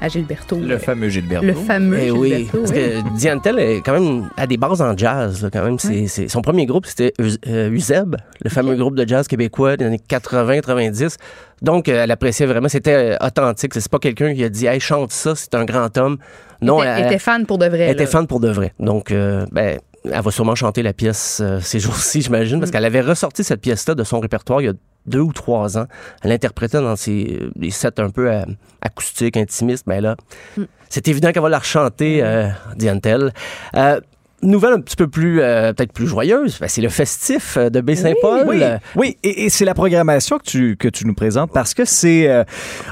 [0.00, 0.58] à Gilberto.
[0.58, 1.44] Le fameux Gilberto.
[1.46, 2.58] Le fameux Eh oui, Gilberto.
[2.60, 2.76] parce oui.
[2.78, 5.42] que Diane Tell est quand même à des bases en jazz.
[5.42, 9.06] là, quand même, c'est, c'est- son premier groupe c'était euh, Uzeb, le fameux groupe de
[9.06, 11.16] jazz québécois des années 80-90.
[11.62, 13.74] Donc, euh, elle appréciait vraiment, c'était euh, authentique.
[13.74, 16.16] C'est pas quelqu'un qui a dit, hey, chante ça, c'est un grand homme.
[16.62, 17.80] Non, était, elle, était fan pour de vrai.
[17.80, 18.72] elle était fan pour de vrai.
[18.78, 19.78] Donc, euh, ben,
[20.10, 22.60] elle va sûrement chanter la pièce euh, ces jours-ci, j'imagine, Mm.
[22.60, 24.72] parce qu'elle avait ressorti cette pièce-là de son répertoire il y a
[25.06, 25.86] deux ou trois ans.
[26.22, 28.44] Elle l'interprétait dans ses euh, des sets un peu euh,
[28.80, 29.86] acoustiques, intimistes.
[29.86, 30.16] Mais là,
[30.56, 30.62] Mm.
[30.88, 32.48] c'est évident qu'elle va la rechanter, euh,
[33.02, 33.32] Tell.
[33.76, 34.00] Euh,
[34.42, 37.80] Nouvelle un petit peu plus, euh, peut-être plus joyeuse, ben, c'est le festif euh, de
[37.80, 38.44] Baie-Saint-Paul.
[38.48, 38.62] Oui,
[38.96, 39.16] oui.
[39.22, 42.44] et, et c'est la programmation que tu, que tu nous présentes parce que c'est, euh,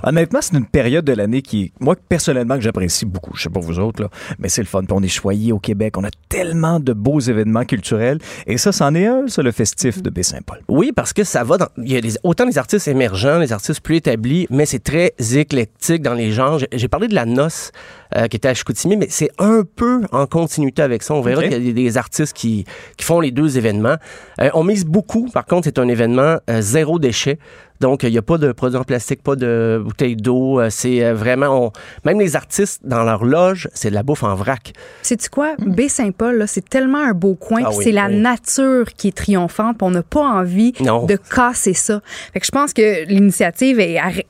[0.02, 3.32] honnêtement, c'est une période de l'année qui, moi, personnellement, que j'apprécie beaucoup.
[3.34, 4.08] Je sais pas vous autres, là,
[4.38, 4.80] mais c'est le fun.
[4.80, 5.96] Puis on est choyé au Québec.
[5.96, 8.18] On a tellement de beaux événements culturels.
[8.46, 10.58] Et ça, c'en est un, ça, le festif de Baie-Saint-Paul.
[10.68, 11.68] Oui, parce que ça va dans.
[11.78, 15.14] Il y a des- autant des artistes émergents, des artistes plus établis, mais c'est très
[15.34, 16.58] éclectique dans les genres.
[16.72, 17.72] J'ai parlé de la noce
[18.16, 21.14] euh, qui était à Chicoutimi, mais c'est un peu en continuité avec ça.
[21.14, 22.64] On verra qu'il y a des, des artistes qui,
[22.96, 23.96] qui font les deux événements.
[24.40, 27.38] Euh, on mise beaucoup, par contre, c'est un événement euh, zéro déchet.
[27.80, 30.60] Donc, il n'y a pas de produits en plastique, pas de bouteilles d'eau.
[30.60, 31.66] Euh, C'est euh, vraiment...
[31.66, 31.72] on-
[32.04, 34.72] Même les artistes, dans leur loge, c'est de la bouffe en vrac.
[35.02, 35.54] Sais-tu quoi?
[35.58, 37.62] Baie-Saint-Paul, là, c'est tellement un beau coin.
[37.64, 39.82] Ah oui, c'est la nature qui est triomphante.
[39.82, 41.06] on n'a pas envie Non.
[41.06, 42.00] de casser ça.
[42.32, 43.80] Fait que je pense que l'initiative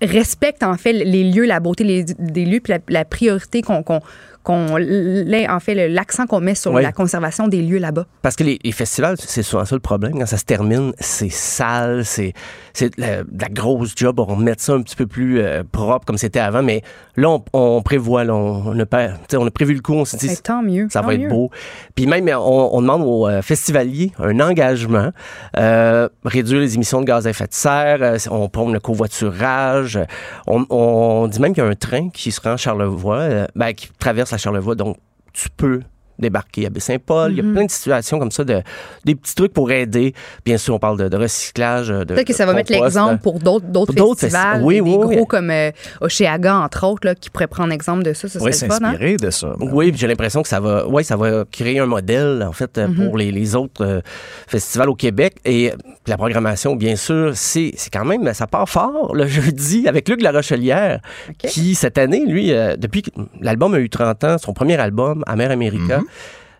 [0.02, 4.00] respecte en fait les lieux, la beauté des lieux, puis la, la priorité qu'on qu'on
[4.48, 6.82] qu'on l'ait, en fait l'accent qu'on met sur Oui.
[6.82, 8.06] la conservation des lieux là-bas.
[8.22, 10.18] Parce que les, les festivals, c'est souvent ça le problème.
[10.18, 12.32] Quand ça se termine, c'est sale, c'est
[12.80, 14.18] de la, grosse job.
[14.20, 16.62] On remet ça un petit peu plus euh, propre comme c'était avant.
[16.62, 16.80] Mais
[17.16, 19.92] là, on, on prévoit, là, on, on a, on a prévu le coup.
[19.92, 20.86] On s'est dit, tant mieux.
[20.90, 21.24] ça tant va mieux.
[21.26, 21.50] être beau.
[21.94, 25.10] Puis même, on, on demande aux euh, festivaliers un engagement,
[25.58, 29.98] euh, réduire les émissions de gaz à effet de serre, euh, on prend le covoiturage.
[30.46, 33.46] On, on dit même qu'il y a un train qui se rend à Charlevoix, euh,
[33.54, 34.96] ben, qui traverse la Charlevoix, donc
[35.32, 35.82] tu peux
[36.18, 37.32] débarquer à Baie-Saint-Paul.
[37.32, 38.62] Il y a plein de situations comme ça, de,
[39.04, 40.14] des petits trucs pour aider.
[40.44, 41.88] Bien sûr, on parle de, de recyclage.
[41.88, 44.74] de- Peut-être que ça va mettre l'exemple pour d'autres d'autres Pour d'autres festivals, festi- oui,
[44.76, 45.26] des oui, gros oui.
[45.28, 48.52] comme euh, Oceaga entre autres là, qui pourraient prendre exemple de ça, ça Oui, hein?
[48.52, 49.54] s'inspirer de ça.
[49.60, 52.78] Oui, puis j'ai l'impression que ça va, ouais, ça va créer un modèle en fait
[52.78, 54.00] euh, pour les, les autres euh,
[54.46, 55.76] festivals au Québec et euh,
[56.06, 60.22] la programmation, bien sûr, c'est c'est quand même ça part fort le jeudi avec Luc
[60.22, 61.48] La Rochelière OK.
[61.50, 65.22] qui cette année, lui, euh, depuis que l'album a eu 30 ans, son premier album,
[65.26, 66.00] Amer America.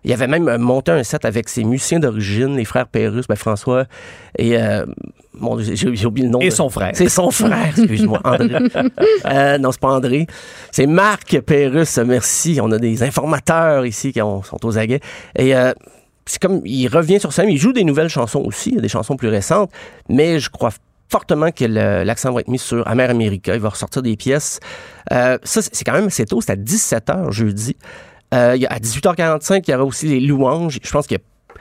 [0.05, 3.35] Il avait même euh, monté un set avec ses musiciens d'origine, les frères Pérus, ben
[3.35, 3.85] François
[4.39, 4.87] et euh,
[5.75, 6.41] j'ai oublié le nom.
[6.41, 6.93] Et son frère.
[6.95, 8.59] C'est son frère, excuse-moi, André.
[9.27, 10.27] Euh, non, c'est pas André.
[10.71, 12.59] C'est Marc Pérus, merci.
[12.63, 15.01] On a des informateurs ici qui ont- sont aux aguets.
[15.37, 15.73] Et euh,
[16.27, 19.29] c'est comme, il revient sur scène, il joue des nouvelles chansons aussi, des chansons plus
[19.29, 19.71] récentes,
[20.09, 20.71] mais je crois
[21.11, 23.55] fortement que l'accent va être mis sur Amer America.
[23.55, 24.61] Il va ressortir des pièces.
[25.11, 26.41] Ça, c'est c'est quand même assez tôt.
[26.41, 27.77] C'est à 17h jeudi.
[28.35, 30.79] Euh, à 18h45, il y aura aussi les louanges.
[30.83, 31.17] Je pense que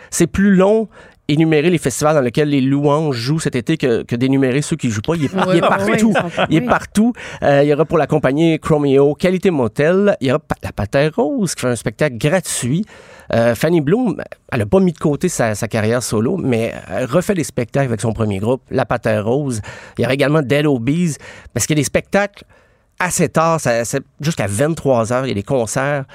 [0.10, 0.88] c'est plus long
[1.28, 4.90] énumérer les festivals dans lesquels les louanges jouent cet été que, que d'énumérer ceux qui
[4.90, 5.16] jouent pas.
[5.16, 6.14] Il est, il est partout.
[6.50, 7.14] Il est partout.
[7.44, 10.16] Euh, il y aura pour la compagnie Chromeo, Qualité Motel.
[10.22, 12.86] Il y aura la Patère Rose qui fait un spectacle gratuit.
[13.34, 14.22] Euh, Fanny Bloom,
[14.54, 17.90] elle n'a pas mis de côté sa, sa carrière solo, mais elle refait des spectacles
[17.90, 19.62] avec son premier groupe, La Patère Rose.
[19.98, 21.18] Il y aura également Dead Obies,
[21.54, 22.46] parce qu'il y a des spectacles
[23.00, 23.60] assez tard,
[24.22, 26.06] jusqu'à 23 heures, il y a des concerts.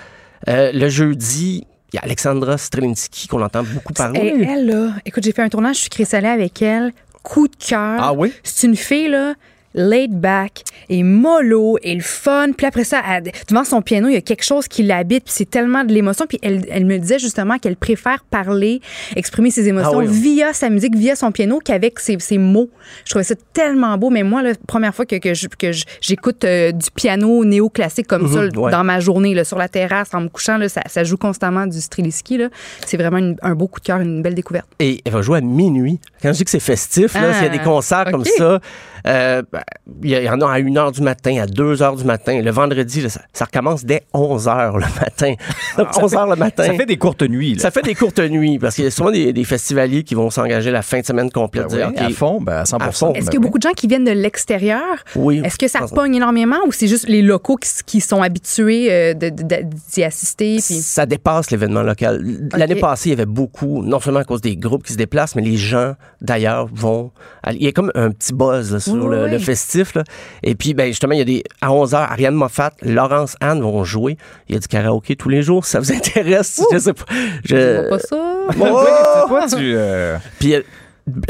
[0.49, 4.21] Euh, le jeudi, il y a Alexandra Strelinski qu'on entend beaucoup parler.
[4.21, 6.93] Et elle, là, écoute, j'ai fait un tournage, je suis avec elle.
[7.23, 7.99] Coup de cœur.
[8.01, 8.33] Ah oui?
[8.43, 9.35] C'est une fille, là,
[9.75, 12.49] laid back et mollo et le fun.
[12.57, 15.25] Puis après ça, elle- devant son piano, il y a quelque chose qui l'habite.
[15.25, 16.27] Puis c'est tellement de l'émotion.
[16.29, 18.81] Puis elle, elle me disait justement qu'elle préfère parler,
[19.17, 20.21] exprimer ses émotions Ah oui, oui.
[20.21, 22.71] via sa musique, via son piano qu'avec ses, ses mots.
[23.05, 24.11] Je trouvais ça tellement beau.
[24.11, 28.07] Mais moi, la première fois que, que je- que je- j'écoute euh, du piano néoclassique
[28.07, 28.71] comme ça Mhm, ouais.
[28.71, 31.67] dans ma journée, là, sur la terrasse, en me couchant, là, ça, ça joue constamment
[31.67, 32.39] du Streliski.
[32.39, 32.49] là.
[32.87, 34.67] C'est vraiment une- un beau coup de cœur, une belle découverte.
[34.79, 35.99] Et elle va jouer à minuit.
[36.23, 38.61] Quand je dis que c'est festif, là, Ah, s'il y a des concerts comme ça,
[39.07, 39.63] euh, ben,
[40.03, 42.41] il y, en a à 1 h du matin, à 2 h du matin.
[42.41, 45.35] Le vendredi, là, ça, ça recommence dès 11 h le matin.
[45.77, 46.65] Donc, 11 h le matin.
[46.65, 47.55] Ça fait des courtes nuits.
[47.55, 47.61] Là.
[47.61, 50.31] Ça fait des courtes nuits parce qu'il y a souvent des, des festivaliers qui vont
[50.31, 51.69] s'engager la fin de semaine complète.
[51.71, 53.13] Ben oui, dire, à fond, ben à 100 À fond.
[53.13, 53.47] Est-ce Ben qu'il y a oui.
[53.47, 54.83] beaucoup de gens qui viennent de l'extérieur?
[55.17, 55.43] Oui.
[55.45, 59.15] Est-ce que ça pogne énormément ou c'est juste les locaux qui, qui sont habitués euh,
[59.15, 60.57] d'y assister?
[60.57, 60.75] Puis...
[60.75, 62.25] Ça dépasse l'événement local.
[62.57, 65.35] L'année passée, il y avait beaucoup, non seulement à cause des groupes qui se déplacent,
[65.35, 67.11] mais les gens d'ailleurs vont.
[67.51, 69.31] Il y a comme un petit buzz là, sur Oui, le, oui.
[69.31, 69.95] le festif.
[69.95, 70.05] là.
[70.43, 71.45] Et puis, ben, justement, il y a des.
[71.61, 74.17] À 11h, Ariane Moffat, Laurence Anne vont jouer.
[74.49, 75.65] Il y a du karaoké tous les jours.
[75.65, 77.05] Si ça vous intéresse, je sais pas.
[77.45, 77.81] Je Je...
[77.81, 78.33] vois pas ça.
[79.23, 79.57] C'est quoi, tu.
[79.77, 80.63] euh, Puis euh,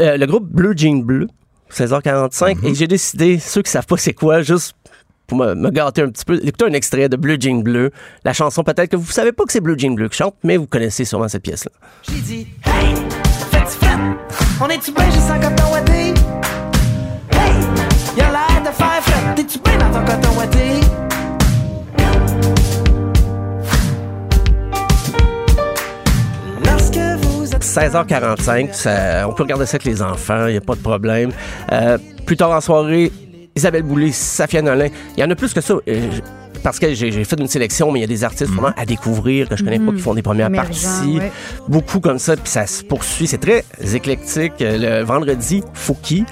[0.01, 1.27] euh, le groupe Bleu Jean Bleu,
[1.71, 2.57] 16h45.
[2.57, 2.65] Mhm.
[2.67, 4.73] Et j'ai décidé, ceux qui savent pas c'est quoi, juste
[5.27, 7.91] pour me, me gâter un petit peu, écoutez un extrait de Bleu Jean Bleu.
[8.25, 10.57] La chanson, peut-être que vous savez pas que c'est Bleu Jean Bleu qui chante, mais
[10.57, 11.71] vous connaissez sûrement cette pièce-là.
[12.03, 12.93] J'ai dit, hey?
[14.61, 15.73] On est-tu bien juste en coton
[18.73, 19.35] faire fret.
[19.35, 20.79] T'es-tu bien dans ton coton ouaté?
[26.65, 30.61] Lorsque vous êtes 16h45, ça- on peut regarder ça avec les enfants, il n'y a
[30.61, 31.31] pas de problème.
[31.71, 33.11] Euh, plus tard en soirée,
[33.55, 35.73] Isabelle Boulay, Safia Nolin, il y en a plus que ça.
[35.87, 36.09] euh,
[36.63, 39.49] parce que j'ai fait une sélection, mais il y a des artistes vraiment à découvrir
[39.49, 40.55] que je connais pas qui font des premières Mhm.
[40.55, 41.17] Parties.
[41.19, 41.29] ouais.
[41.67, 43.27] Beaucoup comme ça, puis ça se poursuit.
[43.27, 44.53] C'est très éclectique.
[44.61, 46.23] Euh, Le vendredi, Fouki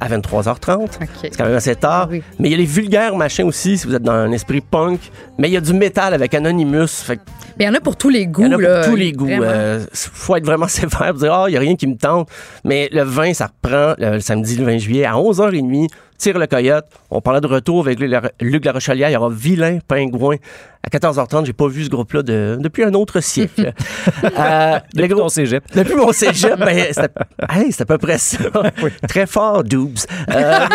[0.00, 0.84] à 23h30.
[0.84, 0.88] OK.
[1.20, 2.08] C'est quand même assez tard.
[2.10, 2.22] Oui.
[2.38, 5.00] Mais il y a les vulgaires machins aussi, si vous êtes dans un esprit punk.
[5.38, 6.88] Mais il y a du métal avec Anonymous.
[6.88, 7.20] Fait
[7.58, 8.42] Mais il y en a pour tous les goûts.
[8.44, 8.80] il y en a là.
[8.80, 9.28] pour tous les goûts.
[9.28, 12.28] Euh, faut être vraiment sévère pour dire, ah, il n'y a rien qui me tente.
[12.64, 15.88] Mais le 20, ça reprend le, le samedi, le 20 juillet, à 11h30.
[16.18, 16.84] Tire le coyote.
[17.10, 19.08] On parlait de retour avec Luc La- Luc La Rochelière.
[19.08, 20.36] Il y aura Vilain Pingouin
[20.82, 23.72] À 14h30, j'ai pas vu ce groupe-là de- depuis un autre siècle.
[24.24, 25.62] Euh, Depuis groupe- ton cégep.
[25.74, 27.08] depuis mon cégep, ben, c'était
[27.50, 28.38] hey, à peu près ça.
[29.08, 30.06] Très fort, Doobs.
[30.30, 30.66] Euh,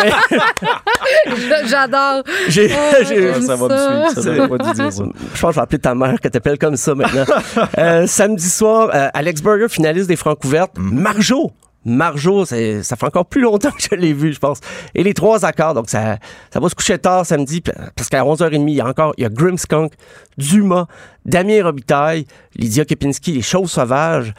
[1.26, 2.22] mais J'adore.
[2.48, 4.06] j'ai- Oh, Ça va me ça.
[4.08, 4.34] suivre, ça.
[4.34, 5.04] J'aurais pas dû dire ça.
[5.34, 7.24] Je pense que je vais appeler ta mère que t'appelles comme ça maintenant.
[7.78, 10.72] Euh, samedi soir, euh, Alex Berger, finaliste des Francs ouvertes.
[10.78, 11.52] Marjo.
[11.84, 14.60] Marjo, ça fait encore plus longtemps que je l'ai vu, je pense.
[14.94, 16.18] Et les trois accords, donc ça,
[16.52, 19.26] ça va se coucher tard samedi, parce qu'à 11h30, il y a encore, il y
[19.26, 19.92] a Grimskunk,
[20.38, 20.86] Dumas,
[21.24, 24.34] Damien Robitaille, Lydia Kepinski, Les Choses Sauvages.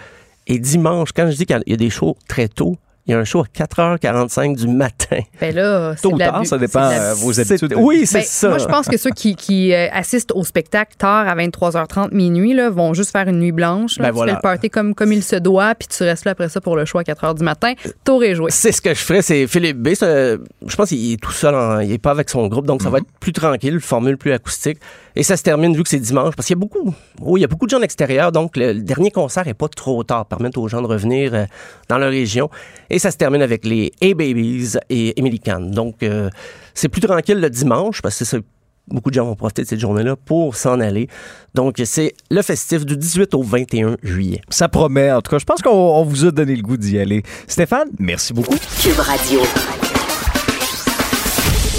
[0.47, 3.19] Et dimanche, quand je dis qu'il y a des shows très tôt, il y a
[3.19, 5.19] un show à 4h45 du matin.
[5.39, 7.73] Ben là, c'est Tôt ou tard, ça dépend C'est de euh, vos C'est- habitudes.
[7.77, 8.49] Oui, c'est Ben, ça.
[8.49, 12.53] Moi, je pense que ceux qui, qui, euh, assistent au spectacle tard à 23h30 minuit
[12.53, 13.97] là, vont juste faire une nuit blanche.
[13.99, 14.05] là.
[14.05, 14.31] Ben tu voilà.
[14.33, 16.75] fais le party comme, comme il se doit, puis tu restes là après ça pour
[16.75, 17.73] le show à 4h du matin.
[18.03, 18.49] Tour est joué.
[18.51, 19.89] C'est ce que je ferais, c'est Philippe B.
[19.93, 22.81] c'est- Je pense qu'il est tout seul, en- il est pas avec son groupe, donc
[22.81, 24.79] ça va être plus tranquille, formule plus acoustique.
[25.17, 27.41] Et ça se termine vu que c'est dimanche, parce qu'il y a beaucoup, oui, il
[27.41, 30.03] y a beaucoup de gens de l'extérieur, donc le, le dernier concert est pas trop
[30.03, 31.45] tard, permettre aux gens de revenir euh,
[31.87, 32.49] dans leur région.
[32.89, 35.71] Et ça se termine avec les A-Babies et Emily Kahn.
[35.71, 36.29] Donc euh,
[36.73, 38.43] c'est plus tranquille le dimanche, parce que c'est ça.
[38.88, 41.08] Beaucoup de gens vont profiter de cette journée-là pour s'en aller.
[41.55, 44.41] Donc, c'est le festif du 18 au 21 juillet.
[44.49, 45.12] Ça promet.
[45.12, 47.23] En tout cas, je pense qu'on on vous a donné le goût d'y aller.
[47.47, 48.55] Stéphane, merci beaucoup.
[48.84, 49.39] Cube Radio.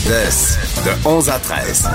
[0.07, 1.88] De, de 11 à 13.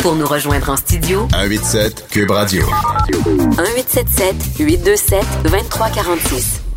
[0.00, 2.64] Pour nous rejoindre en studio, 187 Cube Radio.
[3.10, 6.67] 1877 827 2346.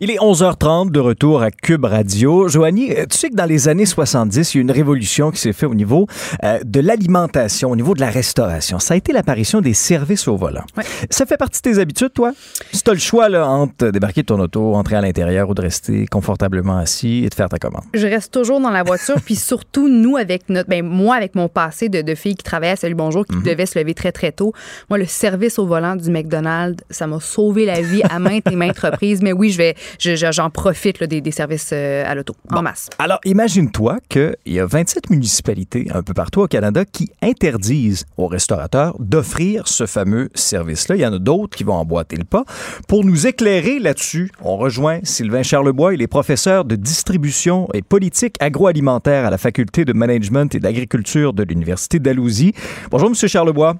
[0.00, 2.48] Il est 11h30 de retour à Cube Radio.
[2.48, 5.30] Joanie, euh, tu sais que dans les années 70, il y a eu une révolution
[5.30, 6.06] qui s'est faite au niveau
[6.44, 8.78] euh, de l'alimentation, au niveau de la restauration.
[8.78, 10.64] Ça a été l'apparition des services au volant.
[10.78, 10.84] Ouais.
[11.10, 12.32] Ça fait partie de tes habitudes, toi?
[12.72, 15.54] Si tu as le choix là, entre débarquer de ton auto, entrer à l'intérieur ou
[15.54, 17.84] de rester confortablement assis et de faire ta commande.
[17.92, 20.70] Je reste toujours dans la voiture, puis surtout, nous, avec notre.
[20.70, 23.66] Ben, moi, avec mon passé de, de fille qui travaillait à Salut Bonjour, qui devait
[23.66, 24.54] se lever très, très tôt,
[24.88, 28.56] moi, le service au volant du McDonald's, ça m'a sauvé la vie à maintes et
[28.56, 29.20] maintes reprises.
[29.20, 32.88] Mais oui, je vais, j'en profite là, des, des services euh, à l'auto, en masse.
[32.98, 38.26] Alors, imagine-toi qu'il y a 27 municipalités un peu partout au Canada qui interdisent aux
[38.26, 40.96] restaurateurs d'offrir ce fameux service-là.
[40.96, 42.44] Il y en a d'autres qui vont emboîter le pas.
[42.88, 45.94] Pour nous éclairer là-dessus, on rejoint Sylvain Charlebois.
[45.94, 51.32] Il est professeur de distribution et politique agroalimentaire à la Faculté de management et d'agriculture
[51.32, 52.52] de l'Université d'Alousie.
[52.90, 53.76] Bonjour, Monsieur Charlebois.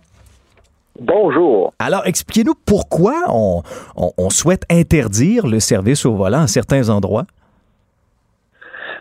[1.01, 1.73] Bonjour.
[1.79, 3.63] Alors, expliquez-nous pourquoi on,
[3.97, 7.25] on- on souhaite interdire le service au volant à certains endroits.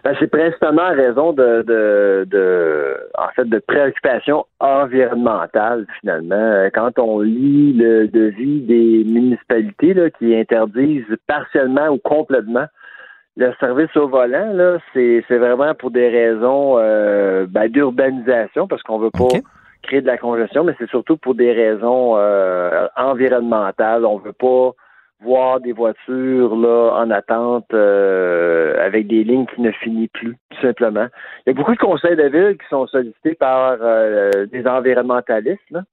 [0.04, 6.34] Ben, c'est principalement en raison de, de, de, en fait, de préoccupations environnementales, finalement.
[6.36, 12.66] Euh, Quand on lit le devis des municipalités là, qui interdisent partiellement ou complètement
[13.38, 18.98] le service au volant, là, c'est, vraiment pour des raisons euh, ben, d'urbanisation, parce qu'on
[18.98, 19.28] veut pas.
[19.82, 24.06] Créer de la congestion, mais c'est surtout pour des raisons euh, environnementales.
[24.06, 24.72] On veut pas
[25.22, 30.62] voir des voitures là en attente euh, avec des lignes qui ne finissent plus, tout
[30.62, 31.08] simplement.
[31.46, 35.70] Il y a beaucoup de conseils de ville qui sont sollicités par euh, des environnementalistes
[35.70, 35.84] là,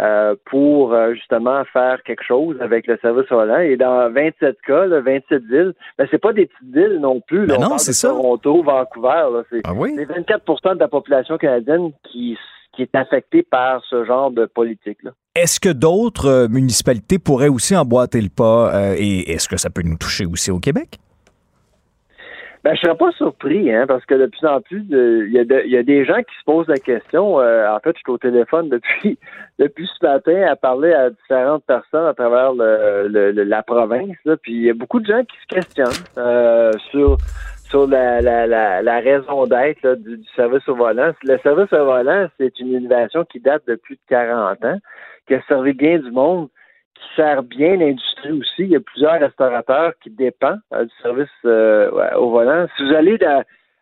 [0.00, 3.58] euh, pour euh, justement faire quelque chose avec le service volant.
[3.58, 7.46] Et dans 27 cas, là, 27 villes, ben, c'est pas des petites villes non plus.
[7.46, 7.56] Là.
[7.58, 8.08] Ben On non, c'est ça.
[8.08, 9.42] Toronto, Vancouver.
[9.50, 9.94] C'est, Ah oui?
[9.94, 12.38] c'est 24% de la population canadienne qui,
[12.72, 15.10] qui est affectée par ce genre de politique-là.
[15.34, 19.70] Est-ce que d'autres euh, municipalités pourraient aussi emboîter le pas euh, et est-ce que ça
[19.70, 20.98] peut nous toucher aussi au Québec?
[22.64, 25.64] Ben, je serais pas surpris, hein, parce que de plus en plus, il y, a
[25.80, 27.40] y des gens qui se posent la question.
[27.40, 29.18] euh, en fait, je suis au téléphone depuis
[29.58, 34.14] depuis ce matin à parler à différentes personnes à travers le, le- le- la province.
[34.24, 37.16] Là, puis il y a beaucoup de gens qui se questionnent euh, sur
[37.72, 41.12] sur la, la, la, raison d'être du, service au volant.
[41.22, 44.78] Le service au volant, c'est une innovation qui date de plus de 40 ans,
[45.26, 46.48] qui a servi bien du monde
[46.94, 48.62] qui sert bien l'industrie aussi.
[48.64, 52.66] Il y a plusieurs restaurateurs qui dépendent euh, du service euh, au volant.
[52.76, 53.18] Si vous allez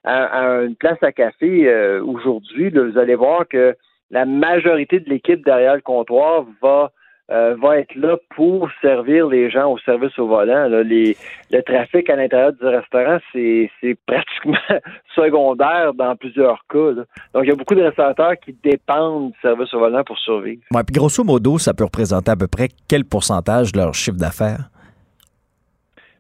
[0.05, 3.77] à, une place à café euh, aujourd'hui, vous allez voir que
[4.13, 6.93] la majorité de l'équipe derrière le comptoir va
[7.31, 10.69] euh, va être là pour servir les gens au service au volant.
[10.69, 10.83] là.
[10.83, 11.17] Les,
[11.51, 14.81] le trafic à l'intérieur du restaurant, c'est c'est pratiquement
[15.15, 16.91] secondaire dans plusieurs cas.
[16.93, 17.05] là.
[17.35, 20.63] Donc, il y a beaucoup de restaurateurs qui dépendent du service au volant pour survivre.
[20.75, 24.19] Ouais, puis grosso modo, ça peut représenter à peu près quel pourcentage de leur chiffre
[24.19, 24.69] d'affaires?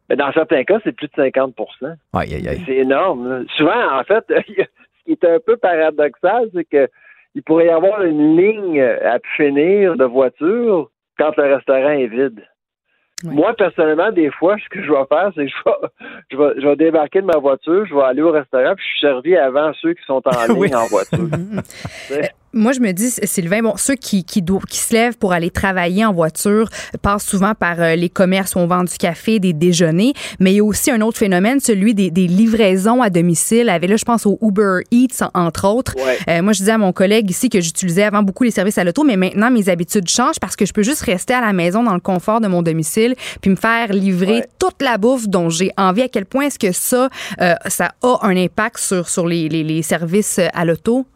[0.08, 1.54] Mais dans certains cas, c'est plus de 50
[2.12, 2.62] Aïe, aïe, aïe.
[2.66, 3.28] C'est énorme.
[3.28, 3.42] là.
[3.56, 6.88] Souvent, en fait, ce qui est un peu paradoxal, c'est que
[7.34, 10.90] il pourrait y avoir une ligne à finir de voitures
[11.20, 12.42] quand le restaurant est vide.
[13.22, 13.34] Oui.
[13.34, 15.88] Moi, personnellement, des fois, ce que je vais faire, c'est que je vais,
[16.30, 18.90] je vais, je vais débarquer de ma voiture, je vais aller au restaurant, puis je
[18.92, 20.74] suis servi avant ceux qui sont en ligne Oui.
[20.74, 21.18] en voiture.
[22.52, 26.04] moi, je me dis, Sylvain, bon, ceux qui, qui, qui se lèvent pour aller travailler
[26.04, 26.68] en voiture
[27.02, 30.56] passent souvent par euh, les commerces où on vend du café, des déjeuners, mais il
[30.56, 33.68] y a aussi un autre phénomène, celui des, des livraisons à domicile.
[33.68, 35.94] Avec, là, je pense au Uber Eats, entre autres.
[35.96, 36.18] Ouais.
[36.28, 38.84] Euh, moi, je disais à mon collègue ici que j'utilisais avant beaucoup les services à
[38.84, 41.82] l'auto, mais maintenant, mes habitudes changent parce que je peux juste rester à la maison
[41.82, 44.46] dans le confort de mon domicile puis me faire livrer Ouais.
[44.58, 46.02] toute la bouffe dont j'ai envie.
[46.02, 47.08] À quel point est-ce que ça,
[47.40, 51.06] euh, ça a un impact sur, sur les, les, les services à l'auto?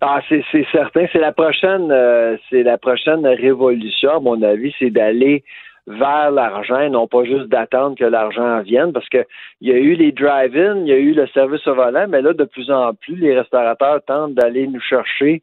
[0.00, 1.06] Ah, c'est certain.
[1.12, 5.42] C'est la prochaine, euh, c'est la prochaine révolution, à mon avis, c'est d'aller
[5.88, 9.24] vers l'argent, non pas juste d'attendre que l'argent vienne, parce que
[9.60, 12.22] il y a eu les drive-in, il y a eu le service au volant, mais
[12.22, 15.42] là, de plus en plus, les restaurateurs tentent d'aller nous chercher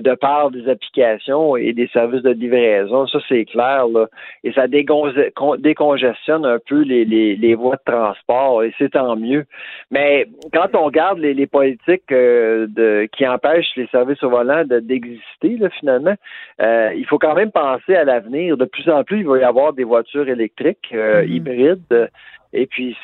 [0.00, 3.06] de par des applications et des services de livraison.
[3.06, 4.06] Ça, c'est clair, là.
[4.44, 9.44] Et ça décongestionne un peu les, les, les voies de transport, et c'est tant mieux.
[9.90, 14.64] Mais quand on regarde les, les politiques euh, de, qui empêchent les services au volant
[14.64, 16.14] de- d'exister, finalement,
[16.60, 18.56] euh, il faut quand même penser à l'avenir.
[18.56, 21.32] De plus en plus, il va y avoir des voitures électriques, euh, Mhm.
[21.32, 22.10] hybrides.
[22.54, 22.96] Et puis,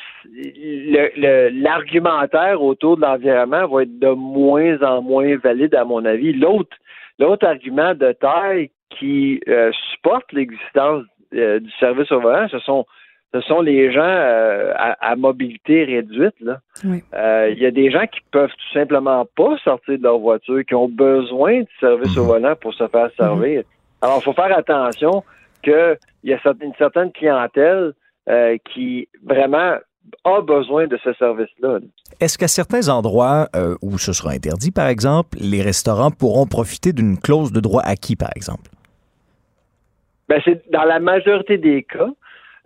[1.51, 6.33] l'argumentaire autour de l'environnement va être de moins en moins valide, à mon avis.
[6.33, 6.77] L'autre,
[7.17, 12.85] l'autre argument de taille qui euh, supporte l'existence euh, du service au volant, ce sont
[13.31, 16.33] ce sont les gens euh, à, à mobilité réduite.
[16.83, 17.03] Oui.
[17.13, 20.65] Euh, Il y a des gens qui peuvent tout simplement pas sortir de leur voiture,
[20.65, 23.61] qui ont besoin du service au volant pour se faire servir.
[24.01, 25.23] Alors, il faut faire attention
[25.61, 27.93] qu'il y a une certaine clientèle
[28.29, 29.75] euh, qui vraiment
[30.23, 31.79] a besoin de ce service-là.
[32.19, 36.93] Est-ce qu'à certains endroits euh, où ce sera interdit, par exemple, les restaurants pourront profiter
[36.93, 38.69] d'une clause de droit acquis, par exemple?
[40.27, 42.09] Ben, c'est dans la majorité des cas,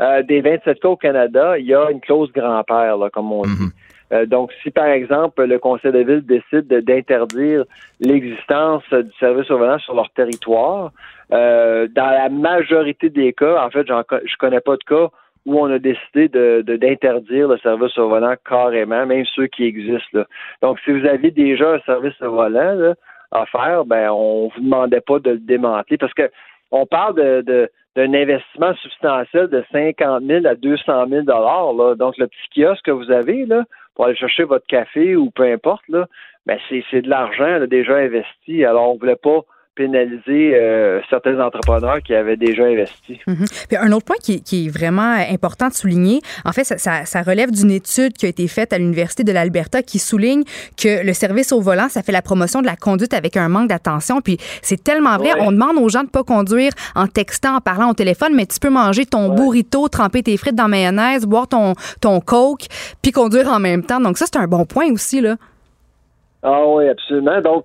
[0.02, 3.50] euh, des 27 cas au Canada, il y a une clause grand-père, comme on dit.
[3.50, 3.72] Mhm.
[4.12, 7.64] Euh, donc, si par exemple le Conseil de ville décide de- d'interdire
[8.00, 10.92] l'existence du service au volant sur leur territoire,
[11.32, 15.08] dans la majorité des cas, en fait, je connais pas de cas
[15.46, 19.66] où on a décidé de de- d'interdire le service au volant carrément, même ceux qui
[19.66, 20.20] existent.
[20.20, 20.26] Là.
[20.62, 22.94] Donc, si vous avez déjà un service au volant là,
[23.32, 26.30] à faire, ben on vous demandait pas de le démanteler parce que
[26.72, 31.96] on parle de, d'un investissement substantiel de 50 000 à 200 000 dollars.
[31.96, 33.64] Donc, le petit kiosque que vous avez là
[33.96, 36.08] pour aller chercher votre café ou peu importe, là,
[36.48, 38.66] ben c'est, de l'argent déjà investi.
[38.66, 39.42] Alors, on voulait pas
[39.76, 43.20] pénaliser euh, certains entrepreneurs qui avaient déjà investi.
[43.26, 43.46] Mhm.
[43.68, 47.06] Puis un autre point qui, qui est vraiment important de souligner, en fait, ça, ça-
[47.06, 50.44] ça relève d'une étude qui a été faite à l'Université de l'Alberta qui souligne
[50.78, 53.70] que le service au volant, ça fait la promotion de la conduite avec un manque
[53.70, 54.22] d'attention.
[54.22, 55.34] Puis c'est tellement vrai.
[55.34, 55.40] Ouais.
[55.42, 58.60] On demande aux gens de pas conduire en textant, en parlant au téléphone, mais tu
[58.60, 59.36] peux manger ton Ouais.
[59.36, 62.68] burrito, tremper tes frites dans la mayonnaise, boire ton, ton coke,
[63.02, 64.00] puis conduire en même temps.
[64.00, 65.36] Donc ça, c'est un bon point aussi, là.
[66.44, 67.40] Ah oui, absolument.
[67.42, 67.64] Donc,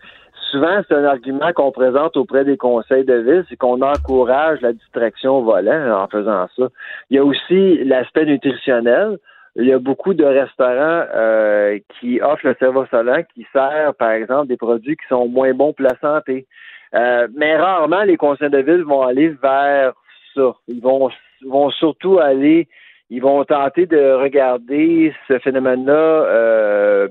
[0.51, 4.73] souvent, c'est un argument qu'on présente auprès des conseils de ville, c'est qu'on encourage la
[4.73, 6.69] distraction au volant en faisant ça.
[7.11, 9.19] Il y a aussi l'aspect nutritionnel.
[9.57, 14.13] Il y a beaucoup de restaurants euh, qui offrent le service volant qui sert, par
[14.13, 16.47] exemple, des produits qui sont moins bons pour la santé.
[16.95, 19.93] Euh, mais rarement, les conseils de ville vont aller vers
[20.35, 20.55] ça.
[20.69, 21.11] Ils vont,
[21.45, 22.69] vont surtout aller,
[23.11, 27.09] ils vont tenter de regarder ce phénomène-là euh,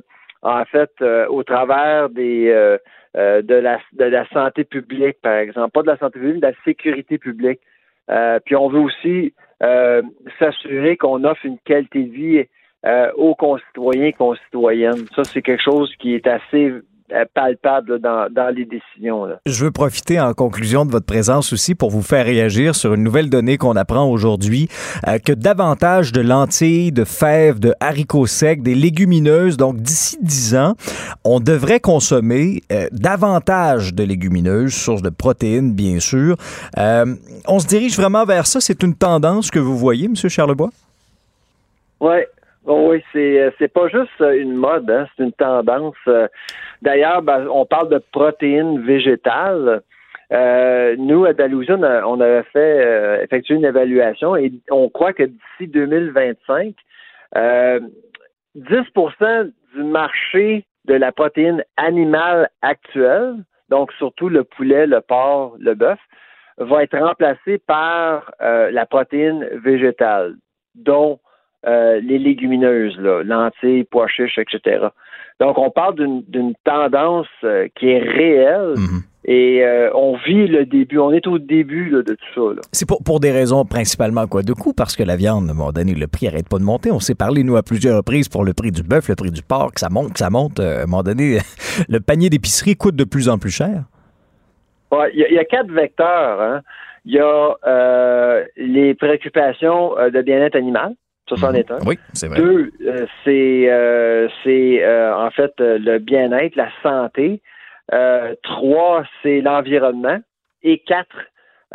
[0.48, 2.78] en fait, euh, au travers des euh,
[3.18, 7.18] euh, de la santé publique, par exemple, pas de la santé publique, de la sécurité
[7.18, 7.60] publique.
[8.46, 9.34] Puis on veut aussi
[10.40, 12.46] s'assurer qu'on offre une qualité de vie
[13.16, 15.06] aux concitoyens et concitoyennes.
[15.14, 16.72] Ça, c'est quelque chose qui est assez
[17.34, 19.26] palpable là, dans, dans les décisions.
[19.26, 19.40] Là.
[19.46, 23.04] Je veux profiter en conclusion de votre présence aussi pour vous faire réagir sur une
[23.04, 24.68] nouvelle donnée qu'on apprend aujourd'hui,
[25.08, 30.56] euh, que davantage de lentilles, de fèves, de haricots secs, des légumineuses, donc d'ici 10
[30.56, 30.76] ans,
[31.24, 36.36] on devrait consommer euh, davantage de légumineuses, source de protéines bien sûr.
[36.78, 37.06] Euh,
[37.48, 38.60] on se dirige vraiment vers ça.
[38.60, 40.70] C'est une tendance que vous voyez, Monsieur Charlebois?
[42.00, 42.18] Oui,
[42.68, 45.96] oui, c'est euh, c'est pas juste une mode, hein, c'est une tendance.
[46.08, 46.28] euh.
[46.82, 49.82] D'ailleurs, ben, on parle de protéines végétales.
[50.34, 55.24] Euh, nous, à Dalhousie, on, on avait fait effectué une évaluation et on croit que
[55.24, 56.76] d'ici 2025,
[57.38, 57.80] euh,
[58.58, 63.36] 10% du marché de la protéine animale actuelle,
[63.70, 66.00] donc surtout le poulet, le porc, le bœuf,
[66.58, 70.36] va être remplacé par la protéine végétale,
[70.76, 71.20] dont
[71.68, 74.88] euh, les légumineuses, là, lentilles, pois chiches, etc.
[75.40, 79.02] Donc, on parle d'une tendance euh, qui est réelle Mhm.
[79.26, 80.98] et euh, on vit le début.
[80.98, 82.62] On est au début là, de tout ça.
[82.72, 85.54] C'est pour, pour des raisons principalement quoi de coût, parce que la viande, à un
[85.54, 86.90] moment donné, le prix arrête pas de monter.
[86.92, 89.44] On s'est parlé, nous, à plusieurs reprises pour le prix du bœuf, le prix du
[89.44, 90.60] porc, que ça monte, que ça monte.
[90.60, 91.38] À un moment donné,
[91.90, 93.84] le panier d'épicerie coûte de plus en plus cher.
[94.92, 96.42] Ouais, Il y, a- il y a quatre vecteurs.
[96.42, 96.62] Hein.
[97.06, 100.94] Il y a euh, les préoccupations de bien-être animal.
[101.30, 101.80] Ça, c'en est un.
[101.86, 102.38] Oui, c'est vrai.
[102.38, 107.42] Deux, euh, c'est euh, c'est euh, en fait le bien-être, la santé.
[107.94, 110.20] Euh, trois, c'est l'environnement.
[110.64, 111.16] Et quatre,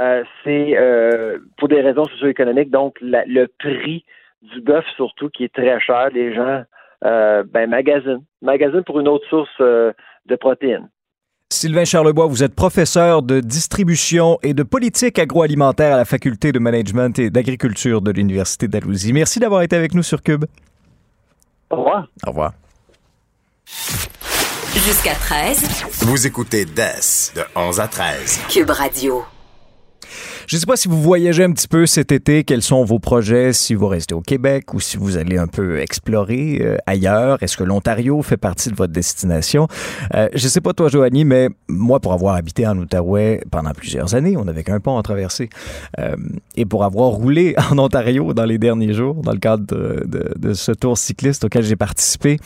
[0.01, 4.05] euh, c'est euh, pour des raisons socio-économiques, donc la- le prix
[4.43, 6.09] du bœuf surtout qui est très cher.
[6.13, 6.63] Les gens
[7.05, 8.25] euh, ben magasinent.
[8.43, 10.89] Magasinent pour une autre source de protéines.
[11.53, 16.59] Sylvain Charlebois, vous êtes professeur de distribution et de politique agroalimentaire à la Faculté de
[16.59, 19.13] management et d'agriculture de l'Université d'Alousie.
[19.13, 20.47] Merci d'avoir été avec nous sur Cube.
[21.71, 22.09] Au revoir.
[22.27, 22.53] Au revoir.
[24.75, 28.41] Jusqu'à 13, Vous écoutez DES de 11 à 13.
[28.49, 29.23] Cube Radio.
[30.47, 32.99] Je ne sais pas si vous voyagez un petit peu cet été, quels sont vos
[32.99, 37.43] projets, si vous restez au Québec ou si vous allez un peu explorer euh, ailleurs.
[37.43, 39.69] Est-ce que l'Ontario fait partie de votre destination?
[40.15, 43.71] Euh, je ne sais pas toi, Joanie, mais moi, pour avoir habité en Outaouais pendant
[43.73, 45.49] plusieurs années, on n'avait qu'un pont à traverser.
[45.99, 46.17] Euh,
[46.57, 50.33] et pour avoir roulé en Ontario dans les derniers jours, dans le cadre de, de-
[50.39, 52.39] de ce tour cycliste auquel j'ai participé,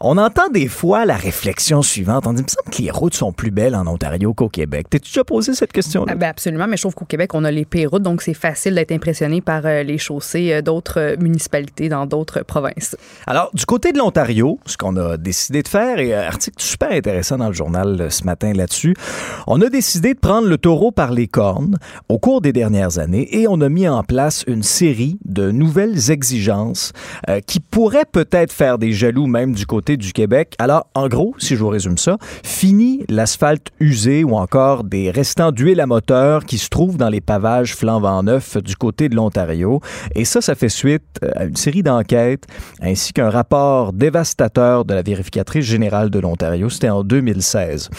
[0.00, 2.26] on entend des fois la réflexion suivante.
[2.26, 4.86] On dit, il me semble que les routes sont plus belles en Ontario qu'au Québec.
[4.90, 6.12] T'es-tu déjà posé cette question-là?
[6.12, 8.34] Ah ben absolument, mais je trouve qu'au Québec, on a les pires routes, donc c'est
[8.34, 12.96] facile d'être impressionné par euh, les chaussées euh, d'autres euh, municipalités dans d'autres provinces.
[13.26, 16.92] Alors, du côté de l'Ontario, ce qu'on a décidé de faire, et un article super
[16.92, 18.94] intéressant dans le journal ce matin là-dessus,
[19.46, 21.78] on a décidé de prendre le taureau par les cornes
[22.08, 26.10] au cours des dernières années et on a mis en place une série de nouvelles
[26.10, 26.92] exigences
[27.28, 30.54] euh, qui pourraient peut-être faire des jaloux même du côté du Québec.
[30.58, 35.52] Alors, en gros, si je vous résume ça, fini l'asphalte usé ou encore des restants
[35.52, 39.80] d'huile à moteur qui se trouvent dans les pavages flambant neufs du côté de l'Ontario.
[40.14, 42.44] Et ça, ça fait suite euh, à une série d'enquêtes
[42.80, 46.68] ainsi qu'un rapport dévastateur de la vérificatrice générale de l'Ontario.
[46.68, 47.90] C'était en 2016.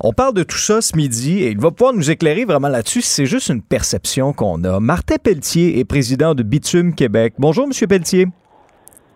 [0.00, 3.00] On parle de tout ça ce midi et il va pouvoir nous éclairer vraiment là-dessus
[3.00, 4.78] c'est juste une perception qu'on a.
[4.78, 7.34] Martin Pelletier est président de Bitume Québec.
[7.38, 8.26] Bonjour, Monsieur Pelletier.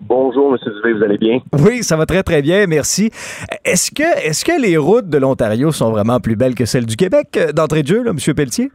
[0.02, 0.72] Bonjour, M.
[0.74, 1.40] Dubé, vous allez bien?
[1.52, 3.10] Oui, ça va très, très bien, merci.
[3.64, 6.96] Est-ce que, est-ce que les routes de l'Ontario sont vraiment plus belles que celles du
[6.96, 8.34] Québec, euh, d'entrée de jeu, là, M.
[8.34, 8.70] Pelletier?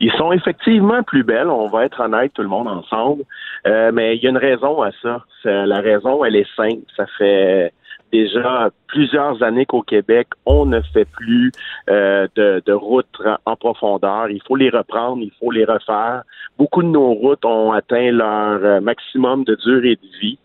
[0.00, 3.24] Ils sont effectivement plus belles, on va être honnête, tout le monde ensemble.
[3.66, 5.24] Euh, mais il y a une raison à ça.
[5.44, 6.84] La raison, elle est simple.
[6.96, 7.72] Ça fait
[8.12, 11.52] déjà plusieurs années qu'au Québec, on ne fait plus
[11.90, 14.30] euh, de, de routes en profondeur.
[14.30, 16.22] Il faut les reprendre, il faut les refaire.
[16.58, 20.38] Beaucoup de nos routes ont atteint leur euh, maximum de durée de vie.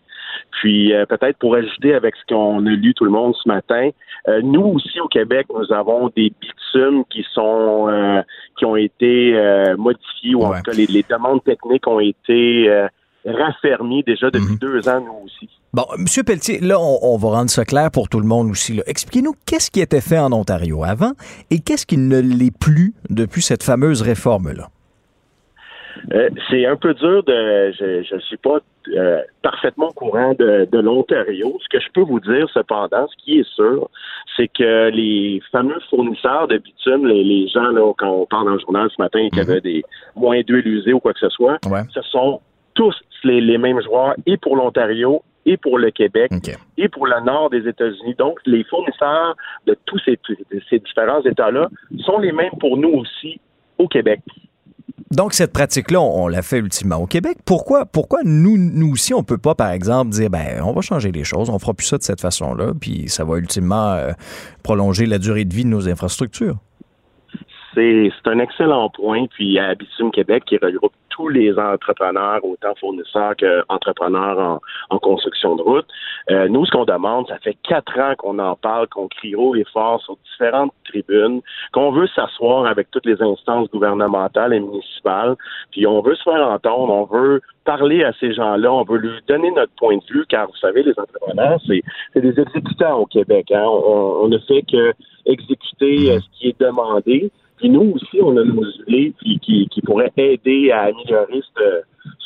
[0.50, 3.90] Puis euh, peut-être pour ajouter avec ce qu'on a lu tout le monde ce matin,
[4.28, 8.22] euh, nous aussi au Québec, nous avons des bitumes qui sont euh,
[8.58, 12.68] qui ont été euh, modifiés ou en tout cas les, les demandes techniques ont été
[12.68, 12.88] euh,
[13.26, 14.58] raffermies déjà depuis Mhm.
[14.58, 15.48] deux ans nous aussi.
[15.74, 16.04] Bon, M.
[16.24, 18.80] Pelletier, là, on, on va rendre ça clair pour tout le monde aussi.
[18.86, 21.12] Expliquez-nous qu'est-ce qui était fait en Ontario avant
[21.50, 24.68] et qu'est-ce qui ne l'est plus depuis cette fameuse réforme-là?
[26.12, 27.72] Euh, c'est un peu dur de.
[27.78, 28.58] Je ne suis pas
[28.94, 31.58] euh, parfaitement au courant de, de l'Ontario.
[31.62, 33.88] Ce que je peux vous dire, cependant, ce qui est sûr,
[34.36, 38.52] c'est que les fameux fournisseurs de bitume, les, les gens, là, quand on parle dans
[38.54, 39.82] le journal ce matin, qui avaient des
[40.14, 41.82] moins d'huile usée ou quoi que ce soit, Ouais.
[41.94, 42.40] ce sont
[42.74, 42.94] tous
[43.24, 46.32] les, les mêmes joueurs et pour l'Ontario et pour le Québec
[46.78, 48.14] et pour le nord des États-Unis.
[48.18, 50.18] Donc, les fournisseurs de tous ces,
[50.70, 51.68] ces différents États-là
[52.00, 53.40] sont les mêmes pour nous aussi
[53.78, 54.20] au Québec.
[55.10, 57.38] Donc, cette pratique-là, on, on l'a fait ultimement au Québec.
[57.44, 61.12] Pourquoi, pourquoi nous, nous aussi, on peut pas, par exemple, dire, ben, on va changer
[61.12, 64.12] les choses, on fera plus ça de cette façon-là, puis ça va ultimement euh,
[64.62, 66.56] prolonger la durée de vie de nos infrastructures?
[67.74, 69.26] C'est c'est un excellent point.
[69.26, 74.60] Puis à Bitume Québec, qui regroupe tous les entrepreneurs, autant fournisseurs qu'entrepreneurs en,
[74.90, 75.86] en construction de route,
[76.30, 79.54] euh, nous, ce qu'on demande, ça fait quatre ans qu'on en parle, qu'on crie haut
[79.54, 81.40] et fort sur différentes tribunes,
[81.72, 85.36] qu'on veut s'asseoir avec toutes les instances gouvernementales et municipales,
[85.70, 89.10] puis on veut se faire entendre, on veut parler à ces gens-là, on veut lui
[89.28, 93.52] donner notre point de vue, car vous savez, les entrepreneurs, c'est des exécutants au Québec.
[93.52, 93.64] Hein?
[93.64, 94.92] On, on ne fait que
[95.26, 97.30] exécuter euh, ce qui est demandé.
[97.58, 101.40] Puis nous aussi, on a nos idées qui, qui, pourraient aider à améliorer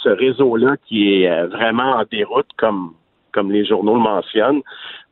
[0.02, 2.94] ce, réseau-là qui est euh, vraiment en déroute, comme,
[3.32, 4.62] comme les journaux le mentionnent.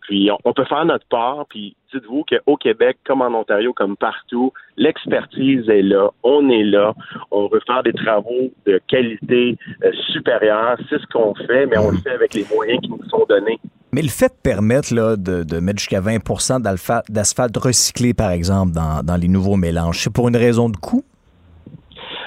[0.01, 3.97] Puis on, on peut faire notre part, puis dites-vous qu'au Québec, comme en Ontario, comme
[3.97, 6.95] partout, l'expertise est là, on est là,
[7.31, 11.91] on veut faire des travaux de qualité euh, supérieure, c'est ce qu'on fait, mais on
[11.91, 13.59] le fait avec les moyens qui nous sont donnés.
[13.97, 16.19] Mais le fait de permettre là, de, de mettre jusqu'à 20
[16.61, 20.77] d'alpha- d'asphalte recyclé, par exemple, dans, dans les nouveaux mélanges, c'est pour une raison de
[20.77, 21.03] coût?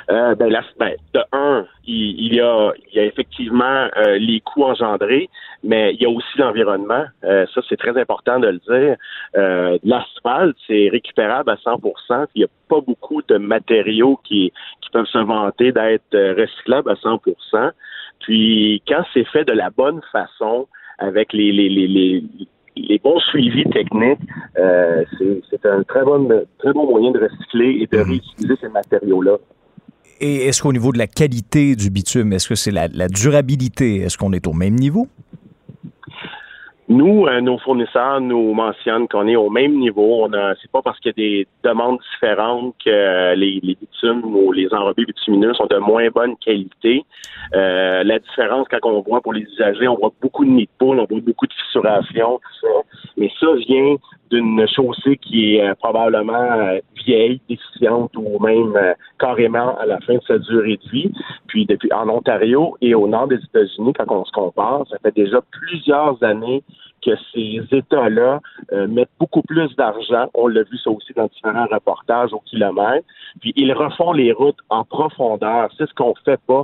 [0.10, 0.50] Euh, ben,
[0.80, 5.30] ben, de un, il, y a, il y a effectivement euh, les coûts engendrés,
[5.64, 7.06] mais il y a aussi l'environnement.
[7.24, 8.98] Euh, ça, c'est très important de le dire.
[9.38, 14.52] Euh, L'asphalte, c'est récupérable à 100% puis Il n'y a pas beaucoup de matériaux qui,
[14.82, 17.72] qui peuvent se vanter d'être recyclables à 100%
[18.22, 20.68] Puis, quand c'est fait de la bonne façon,
[21.00, 22.24] avec les, les, les, les
[22.76, 24.20] les bons suivis techniques,
[24.58, 25.04] euh,
[25.50, 26.30] c'est un très bon,
[26.60, 29.38] très bon moyen de recycler et de réutiliser ces matériaux-là.
[30.22, 33.98] Et est-ce qu'au niveau de la qualité du bitume, est-ce que c'est la, la durabilité,
[33.98, 35.08] est-ce qu'on est au même niveau?
[36.90, 40.26] Nous, euh, nos fournisseurs nous mentionnent qu'on est au même niveau.
[40.26, 44.24] On a, c'est pas parce qu'il y a des demandes différentes que les, les bitumes
[44.26, 47.06] ou les enrobés bitumineux sont de moins bonne qualité.
[47.54, 50.72] Euh, la différence, quand on voit pour les usagers, on voit beaucoup de nids de
[50.80, 52.98] poules, on voit beaucoup de fissuration, tout ça.
[53.18, 53.96] Mais ça vient
[54.30, 60.00] d'une chaussée qui est euh, probablement euh, vieille, déficiente ou même euh, carrément à la
[60.02, 61.12] fin de sa durée de vie.
[61.48, 65.16] Puis depuis en Ontario et au nord des États-Unis, quand on se compare, ça fait
[65.16, 66.64] déjà plusieurs années
[67.10, 68.40] que ces États-là
[68.72, 70.30] euh, mettent beaucoup plus d'argent.
[70.34, 73.06] On l'a vu ça aussi dans différents reportages au kilomètre.
[73.42, 75.70] Puis ils refont les routes en profondeur.
[75.78, 76.64] C'est ce qu'on fait pas.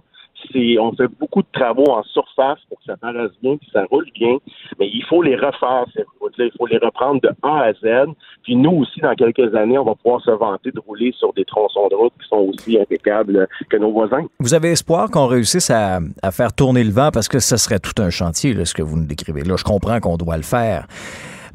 [0.51, 3.85] C'est, on fait beaucoup de travaux en surface pour que ça paraisse bien, puis ça
[3.85, 4.37] roule bien,
[4.79, 6.45] mais il faut les refaire, ces routes-là.
[6.45, 8.11] Il faut les reprendre de A à Z.
[8.43, 11.45] Puis nous aussi, dans quelques années, on va pouvoir se vanter de rouler sur des
[11.45, 14.25] tronçons de route qui sont aussi impeccables que nos voisins.
[14.39, 17.09] Vous avez espoir qu'on réussisse à, à faire tourner le vent?
[17.11, 19.43] Parce que ce serait tout un chantier, là, ce que vous nous décrivez.
[19.43, 20.87] Là, je comprends qu'on doit le faire.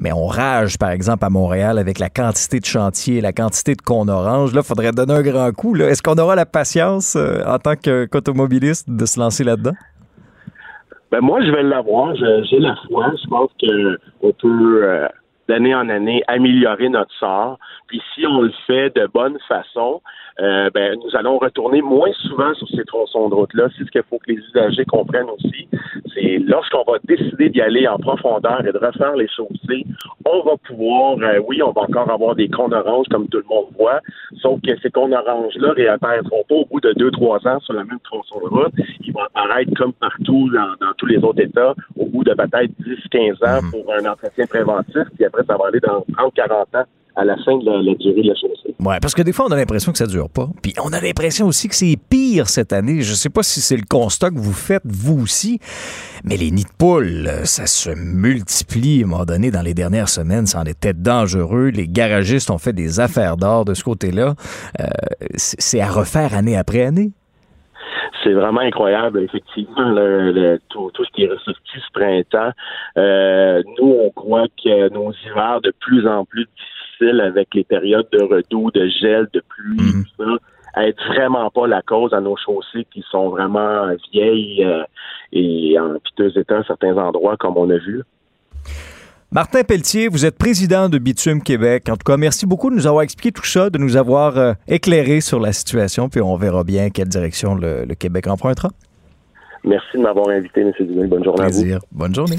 [0.00, 3.82] Mais on rage, par exemple, à Montréal avec la quantité de chantiers, la quantité de
[3.82, 4.54] cônes orange.
[4.54, 5.76] Là, il faudrait donner un grand coup.
[5.76, 9.74] Est-ce qu'on aura la patience euh, en tant qu'automobiliste de se lancer là-dedans?
[11.10, 12.14] Ben moi, je vais l'avoir.
[12.16, 13.12] J'ai la foi.
[13.22, 15.08] Je pense que on peut euh,
[15.48, 17.58] d'année en année améliorer notre sort.
[17.88, 20.00] Puis si on le fait de bonne façon,
[20.40, 23.68] euh, ben nous allons retourner moins souvent sur ces tronçons de route-là.
[23.76, 25.68] C'est ce qu'il faut que les usagers comprennent aussi.
[26.14, 29.84] C'est lorsqu'on va décider d'y aller en profondeur et de refaire les chaussées,
[30.24, 33.44] on va pouvoir, euh, oui, on va encore avoir des cônes oranges comme tout le
[33.48, 34.00] monde voit,
[34.40, 37.84] sauf que ces cônes oranges-là réapparaîtront pas au bout de deux, trois ans sur la
[37.84, 38.72] même tronçon de route.
[39.04, 42.70] Ils vont apparaître comme partout dans, dans tous les autres États au bout de peut-être
[42.78, 46.74] 10, 15 ans pour un entretien préventif, puis après, ça va aller dans 30, 40
[46.76, 46.84] ans
[47.20, 48.74] à la fin de la, la durée de la chaussée.
[48.80, 50.48] Ouais, parce que des fois, on a l'impression que ça dure pas.
[50.62, 53.02] Puis on a l'impression aussi que c'est pire cette année.
[53.02, 55.58] Je sais pas si c'est le constat que vous faites, vous aussi,
[56.24, 59.74] mais les nids de poules, euh, ça se multiplie à un moment donné dans les
[59.74, 60.46] dernières semaines.
[60.46, 61.68] Ça en était dangereux.
[61.68, 64.34] Les garagistes ont fait des affaires d'or de ce côté-là.
[64.80, 64.84] Euh,
[65.36, 67.12] c'est c'est à refaire année après année.
[68.24, 72.52] C'est vraiment incroyable, effectivement, le, le- tout, tout ce qui est ressorti ce printemps.
[72.98, 76.46] Euh, nous, on croit que nos hivers de plus en plus
[77.20, 81.82] avec les périodes de redoux, de gel, de pluie, tout ça, aident vraiment pas la
[81.82, 84.82] cause à nos chaussées qui sont vraiment vieilles euh,
[85.32, 88.02] et en piteux état à certains endroits, comme on a vu.
[89.32, 91.88] Martin Pelletier, vous êtes président de Bitume Québec.
[91.88, 94.54] En tout cas, merci beaucoup de nous avoir expliqué tout ça, de nous avoir euh,
[94.66, 98.70] éclairé sur la situation, puis on verra bien quelle direction le, le Québec empruntera.
[99.62, 100.72] Merci de m'avoir invité, M.
[100.80, 101.06] Dumais.
[101.06, 101.60] Bonne journée à vous.
[101.60, 101.78] Plaisir.
[101.92, 102.38] Bonne journée.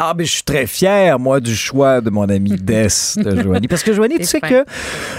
[0.00, 2.86] Ah, mais je suis très fier, moi, du choix de mon ami Des
[3.16, 3.66] de Joanie.
[3.66, 4.48] Parce que Joanie, tu sais fin.
[4.48, 4.64] que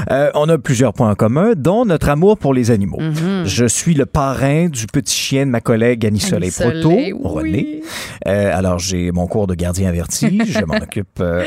[0.10, 3.00] euh, on a plusieurs points en commun, dont notre amour pour les animaux.
[3.44, 7.82] Je suis le parrain du petit chien de ma collègue Annie Soleil Proto, René.
[8.26, 10.40] Euh, alors, j'ai mon cours de gardien averti.
[10.48, 11.20] je m'en occupe.
[11.20, 11.44] euh,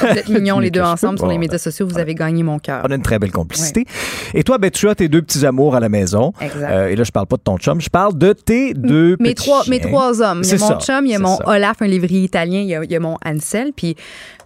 [0.00, 1.86] Vous êtes mignons les deux ensemble sur les médias sociaux.
[1.86, 2.82] Vous avez gagné mon cœur.
[2.84, 3.84] on a une très belle complicité.
[4.34, 6.32] Et toi, ben, tu as tes deux petits amours à la maison.
[6.40, 6.68] Exact.
[6.72, 9.34] Euh, et là, je parle pas de ton chum, je parle de tes deux mes
[9.34, 9.70] petits trois, chiens.
[9.70, 10.42] mes trois hommes.
[10.42, 11.44] Il y a mon ça, chum, il y a mon ça.
[11.48, 13.72] Olaf, un lévrier italien, il y a, il y a mon Ansel.
[13.72, 13.96] Puis,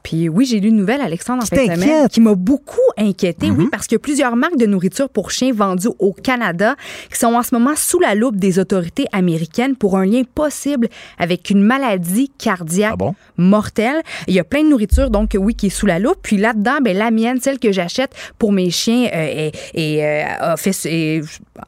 [0.07, 2.02] puis oui, j'ai lu une nouvelle, Alexandre, en semaine?
[2.02, 2.09] Mhm.
[2.09, 3.50] qui m'a beaucoup inquiétée.
[3.50, 6.76] Oui, parce qu'il y a plusieurs marques de nourriture pour chiens vendues au Canada
[7.12, 10.88] qui sont en ce moment sous la loupe des autorités américaines pour un lien possible
[11.18, 13.14] avec une maladie cardiaque Ah bon?
[13.36, 14.00] mortelle.
[14.26, 16.18] Il y a plein de nourriture, donc oui, qui est sous la loupe.
[16.22, 20.52] Puis là-dedans, ben, la mienne, celle que j'achète pour mes chiens, euh, est, est, euh,
[20.52, 20.70] a fait,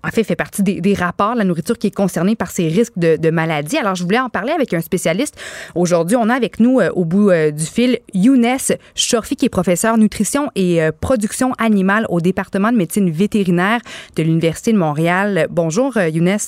[0.05, 2.97] en fait, fait partie des, des rapports, la nourriture qui est concernée par ces risques
[2.97, 3.77] de, de maladie.
[3.79, 5.35] Alors, je voulais en parler avec un spécialiste.
[5.75, 7.99] Aujourd'hui, on a avec avec nous euh, au bout euh, du fil
[8.29, 8.59] Younes
[8.95, 13.81] Chorfi, qui est professeur nutrition et euh, production animale au département de médecine vétérinaire
[14.17, 15.47] de l'Université de Montréal.
[15.51, 16.39] Bonjour, euh, Younes.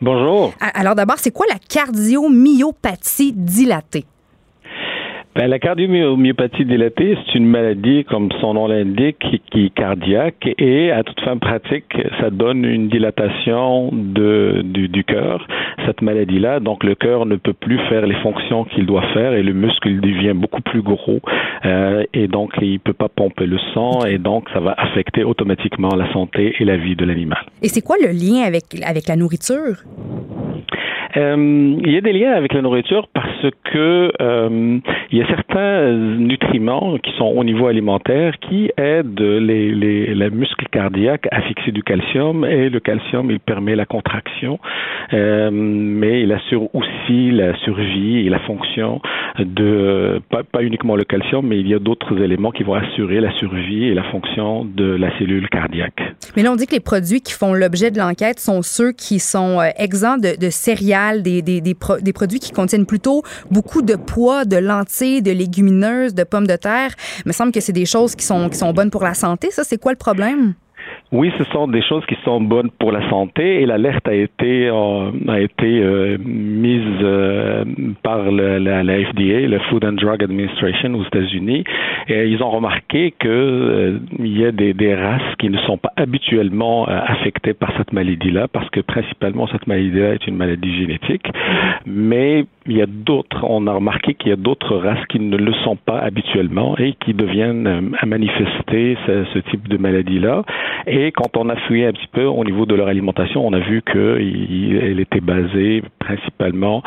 [0.00, 0.52] Bonjour.
[0.60, 4.06] Alors d'abord, c'est quoi la cardiomyopathie dilatée?
[5.34, 9.16] Ben, la cardiomyopathie dilatée, c'est une maladie, comme son nom l'indique,
[9.50, 11.86] qui, est cardiaque et à toute fin pratique,
[12.20, 15.46] ça donne une dilatation de, du, cœur.
[15.86, 19.42] Cette maladie-là, donc le cœur ne peut plus faire les fonctions qu'il doit faire et
[19.42, 21.20] le muscle devient beaucoup plus gros
[21.64, 25.94] euh, et donc il peut pas pomper le sang et donc ça va affecter automatiquement
[25.96, 27.46] la santé et la vie de l'animal.
[27.62, 29.76] Et c'est quoi le lien avec, avec la nourriture?
[31.16, 34.78] Euh, il y a des liens avec la nourriture parce que euh,
[35.10, 40.30] il y a certains nutriments qui sont au niveau alimentaire qui aident les, les, les
[40.30, 44.58] muscles cardiaques à fixer du calcium et le calcium il permet la contraction,
[45.12, 49.00] euh, mais il assure aussi la survie et la fonction
[49.38, 53.20] de pas, pas uniquement le calcium, mais il y a d'autres éléments qui vont assurer
[53.20, 56.02] la survie et la fonction de la cellule cardiaque.
[56.36, 59.18] Mais là, on dit que les produits qui font l'objet de l'enquête sont ceux qui
[59.18, 63.96] sont exempts de, de céréales, des, des, des, des produits qui contiennent plutôt beaucoup de
[63.96, 66.94] pois, de lentilles, de légumineuses, de pommes de terre.
[67.18, 69.50] Il me semble que c'est des choses qui sont, qui sont bonnes pour la santé.
[69.50, 70.54] Ça, c'est quoi le problème?
[71.12, 74.68] Oui, ce sont des choses qui sont bonnes pour la santé et l'alerte a été
[74.68, 77.64] euh, a été euh, mise euh,
[78.02, 81.64] par la, la FDA, le Food and Drug Administration aux États-Unis,
[82.08, 85.76] et ils ont remarqué que euh, il y a des, des races qui ne sont
[85.76, 90.74] pas habituellement euh, affectées par cette maladie-là, parce que principalement cette maladie-là est une maladie
[90.76, 91.26] génétique,
[91.86, 95.36] mais il y a d'autres, on a remarqué qu'il y a d'autres races qui ne
[95.36, 100.42] le sont pas habituellement et qui deviennent à manifester ce, ce type de maladie-là.
[100.86, 103.58] Et quand on a fouillé un petit peu au niveau de leur alimentation, on a
[103.58, 106.82] vu qu'elle était basée principalement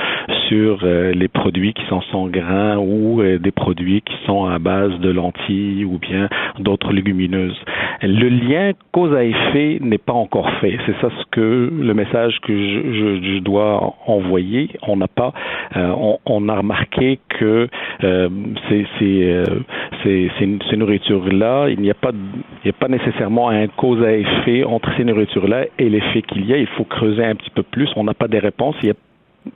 [0.48, 4.60] sur euh, les produits qui sont sans grains ou euh, des produits qui sont à
[4.60, 6.30] base de lentilles ou bien
[6.60, 7.58] d'autres légumineuses.
[8.02, 10.78] Le lien cause à effet n'est pas encore fait.
[10.86, 14.70] C'est ça ce que le message que je, dois envoyer.
[14.88, 15.34] On n'a pas,
[15.76, 17.68] euh, on, a remarqué que
[18.02, 19.44] ces, ces,
[20.04, 24.14] ces, ces nourritures-là, il n'y a pas, il n'y a pas nécessairement un cause à
[24.14, 26.58] effet entre ces nourritures-là et l'effet qu'il y a.
[26.58, 27.90] Il faut creuser un petit peu plus.
[27.96, 28.76] On n'a pas des réponses.
[28.82, 28.96] Il y a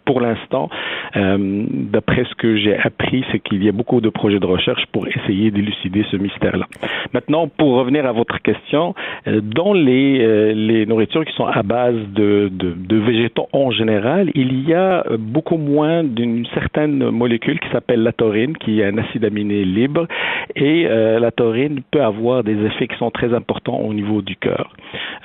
[0.05, 0.69] pour l'instant,
[1.15, 4.85] euh, d'après ce que j'ai appris, c'est qu'il y a beaucoup de projets de recherche
[4.91, 6.67] pour essayer d'élucider ce mystère-là.
[7.13, 8.93] Maintenant, pour revenir à votre question,
[9.27, 14.29] euh, dans les, euh, les nourritures qui sont à base de, de, végétaux en général,
[14.35, 18.97] il y a beaucoup moins d'une certaine molécule qui s'appelle la taurine, qui est un
[18.97, 20.05] acide aminé libre,
[20.55, 24.73] et la taurine peut avoir des effets qui sont très importants au niveau du cœur.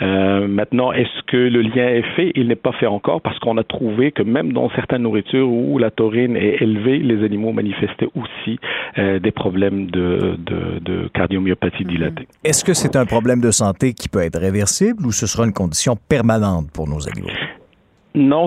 [0.01, 2.33] Maintenant, est-ce que le lien est fait?
[2.37, 5.79] Il n'est pas fait encore parce qu'on a trouvé que même dans certaines nourritures où
[5.79, 8.59] la taurine est élevée, les animaux manifestaient aussi
[8.99, 12.27] euh, des problèmes de, de, de cardiomyopathie dilatée.
[12.45, 15.53] Est-ce que c'est un problème de santé qui peut être réversible ou ce sera une
[15.53, 17.29] condition permanente pour nos animaux?
[18.17, 18.47] Non,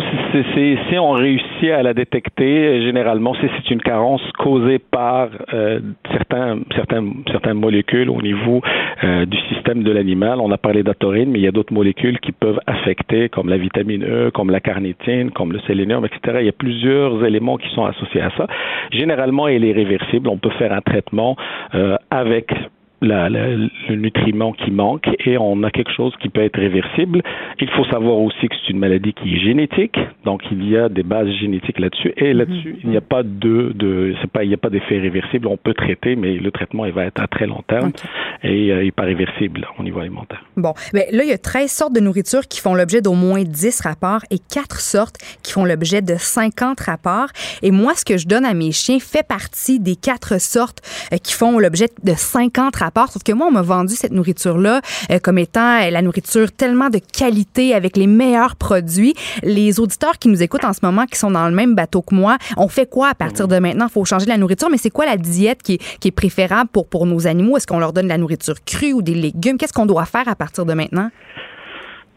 [0.54, 6.60] si on réussit à la détecter, généralement, c'est, c'est une carence causée par euh, certains,
[6.74, 8.62] certains, certaines molécules au niveau
[9.04, 10.40] euh, du système de l'animal.
[10.40, 13.58] On a parlé d'atorine, mais il y a d'autres molécules qui peuvent affecter, comme la
[13.58, 16.38] vitamine E, comme la carnitine, comme le sélénium, etc.
[16.40, 18.48] Il y a plusieurs éléments qui sont associés à ça.
[18.94, 20.30] Généralement, elle est réversible.
[20.30, 21.36] On peut faire un traitement
[21.76, 22.54] euh, avec
[23.02, 27.22] la, la, le nutriment qui manque et on a quelque chose qui peut être réversible.
[27.60, 30.90] Il faut savoir aussi que c'est une maladie qui est génétique, donc il y a
[30.90, 34.48] des bases génétiques là-dessus et là-dessus il n'y a pas de, de c'est pas il
[34.48, 35.48] n'y a pas d'effet réversible.
[35.48, 38.08] On peut traiter, mais le traitement il va être à très long terme okay.
[38.44, 40.44] et euh, il n'est pas réversible au niveau alimentaire.
[40.56, 43.44] Bon, mais là il y a 13 sortes de nourriture qui font l'objet d'au moins
[43.44, 47.30] 10 rapports et 4 sortes qui font l'objet de 50 rapports.
[47.62, 50.82] Et moi ce que je donne à mes chiens fait partie des 4 sortes
[51.14, 53.10] euh, qui font l'objet de 50 rapports rapport.
[53.10, 54.82] Sauf que moi, on m'a vendu cette nourriture-là
[55.12, 59.14] euh, comme étant euh, la nourriture tellement de qualité avec les meilleurs produits.
[59.44, 62.16] Les auditeurs qui nous écoutent en ce moment, qui sont dans le même bateau que
[62.16, 63.88] moi, on fait quoi à partir de maintenant?
[63.90, 66.70] Il faut changer la nourriture, mais c'est quoi la diète qui est, qui est préférable
[66.72, 67.58] pour, pour nos animaux?
[67.58, 69.58] Est-ce qu'on leur donne de la nourriture crue ou des légumes?
[69.58, 71.10] Qu'est-ce qu'on doit faire à partir de maintenant?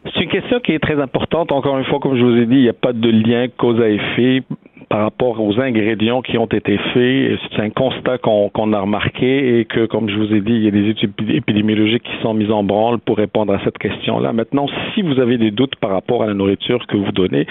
[0.04, 1.52] C'est une question qui est très importante.
[1.52, 3.80] Encore une fois, comme je vous ai dit, il n'y a pas de lien cause
[3.80, 4.42] à effet
[4.90, 7.38] par rapport aux ingrédients qui ont été faits.
[7.54, 10.64] C'est un constat qu'on qu a remarqué et que, comme je vous ai dit, il
[10.64, 14.32] y a des études épidémiologiques qui sont mises en branle pour répondre à cette question-là.
[14.32, 17.46] Maintenant, si vous avez des doutes par rapport à la nourriture que vous donnez,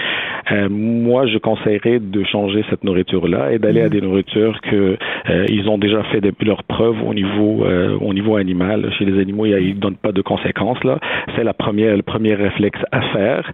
[0.52, 3.86] euh, moi, je conseillerais de changer cette nourriture-là et d'aller mmh.
[3.86, 4.98] à des nourritures que
[5.30, 8.92] euh, ils ont déjà fait de, leurs preuves au niveau euh, au niveau animal.
[8.98, 10.82] Chez les animaux, ils ne donnent pas de conséquences.
[10.84, 10.98] Là,
[11.36, 13.52] c'est la première le premier réflexe à faire.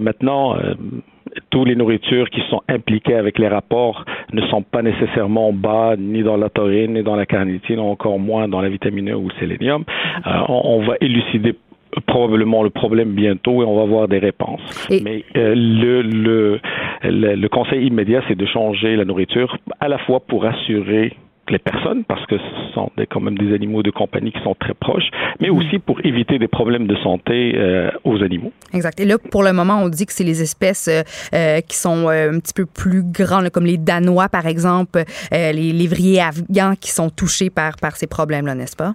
[0.00, 0.56] maintenant
[1.50, 6.22] tous les nourritures qui sont impliquées avec les rapports ne sont pas nécessairement bas ni
[6.22, 9.34] dans la taurine, ni dans la carnitine, encore moins dans la vitamine E ou le
[9.40, 9.84] sélénium.
[10.26, 11.54] Euh, on, on va élucider
[12.06, 14.88] probablement le problème bientôt et on va avoir des réponses.
[14.90, 16.60] Et- Mais euh, le, le,
[17.04, 21.12] le, le conseil immédiat, c'est de changer la nourriture à la fois pour assurer
[21.50, 24.56] les personnes, parce que ce sont des, quand même des animaux de compagnie qui sont
[24.58, 28.52] très proches, mais aussi pour éviter des problèmes de santé euh, aux animaux.
[28.72, 29.00] Exact.
[29.00, 31.02] Et là, pour le moment, on dit que c'est les espèces euh,
[31.34, 35.72] euh, qui sont euh, un petit peu plus grandes, comme les Danois, par exemple, les
[35.72, 38.94] lévriers afghans qui sont touchés par, par ces problèmes-là, n'est-ce pas?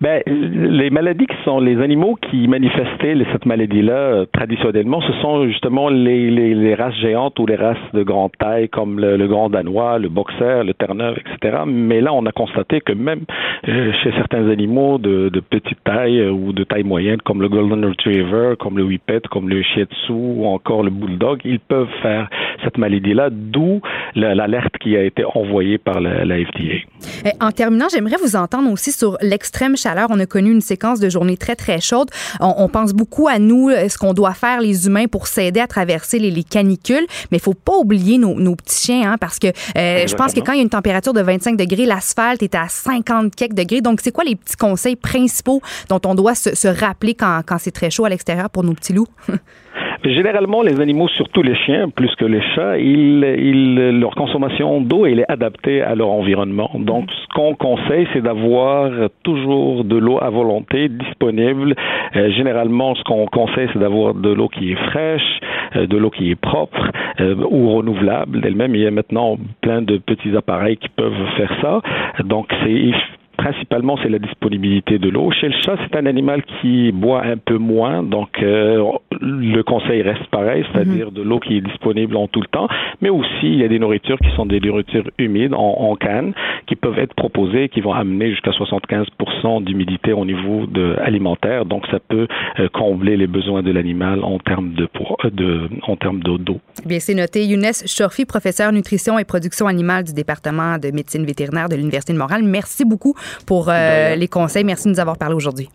[0.00, 5.46] Ben, les maladies qui sont les animaux qui manifestaient cette maladie-là euh, traditionnellement, ce sont
[5.46, 9.98] justement les, les, races géantes ou les races de grande taille comme le, grand danois,
[9.98, 11.64] le boxer, le terre-neuve, etc.
[11.66, 13.24] Mais là, on a constaté que même
[13.68, 17.84] euh, chez certains animaux de, petite taille euh, ou de taille moyenne, comme le golden
[17.84, 22.30] retriever, comme le whippet, comme le shih tzu ou encore le bulldog, ils peuvent faire
[22.64, 23.82] cette maladie-là, d'où
[24.14, 26.89] la- l'alerte qui a été envoyée par la FDA.
[27.26, 30.08] Euh, En terminant, j'aimerais vous entendre aussi sur l'extrême chaleur.
[30.10, 32.10] On a connu une séquence de journées très, très chaudes.
[32.40, 35.60] On, on pense beaucoup à nous, euh, ce qu'on doit faire, les humains, pour s'aider
[35.60, 37.06] à traverser les, les canicules.
[37.30, 40.32] Mais il faut pas oublier nos, nos petits chiens, hein, parce que euh, je pense
[40.32, 43.54] que quand il y a une température de 25 degrés, l'asphalte est à 50 quelques
[43.54, 43.80] degrés.
[43.80, 47.56] Donc, c'est quoi les petits conseils principaux dont on doit se, se rappeler quand, quand
[47.58, 49.06] c'est très chaud à l'extérieur pour nos petits loups?
[50.04, 55.04] Généralement, les animaux, surtout les chiens, plus que les chats, ils, ils, leur consommation d'eau,
[55.04, 56.70] elle est adaptée à leur environnement.
[56.74, 58.90] Donc, ce qu'on conseille, c'est d'avoir
[59.24, 61.74] toujours de l'eau à volonté disponible.
[62.16, 65.40] Euh, généralement, ce qu'on conseille, c'est d'avoir de l'eau qui est fraîche,
[65.76, 66.90] euh, de l'eau qui est propre
[67.20, 68.74] euh, ou renouvelable d'elle-même.
[68.74, 71.80] Il y a maintenant plein de petits appareils qui peuvent faire ça.
[72.24, 72.92] Donc, c'est
[73.40, 75.30] principalement, c'est la disponibilité de l'eau.
[75.30, 78.84] Chez le chat, c'est un animal qui boit un peu moins, donc euh,
[79.20, 82.68] le conseil reste pareil, c'est-à-dire de l'eau qui est disponible en tout le temps,
[83.00, 86.34] mais aussi il y a des nourritures qui sont des nourritures humides en, en canne
[86.66, 91.86] qui peuvent être proposées, qui vont amener jusqu'à 75% d'humidité au niveau de, alimentaire, donc
[91.90, 92.28] ça peut
[92.58, 94.86] euh, combler les besoins de l'animal en termes de,
[95.24, 96.36] euh, de en termes d'eau.
[96.36, 96.60] d'eau.
[96.84, 97.46] Bien, c'est noté.
[97.46, 102.18] Younes Chorfi, professeur nutrition et production animale du département de médecine vétérinaire de l'Université de
[102.18, 102.42] Montréal.
[102.44, 103.14] Merci beaucoup
[103.46, 104.64] pour euh, les conseils.
[104.64, 105.68] Merci de nous avoir parlé aujourd'hui.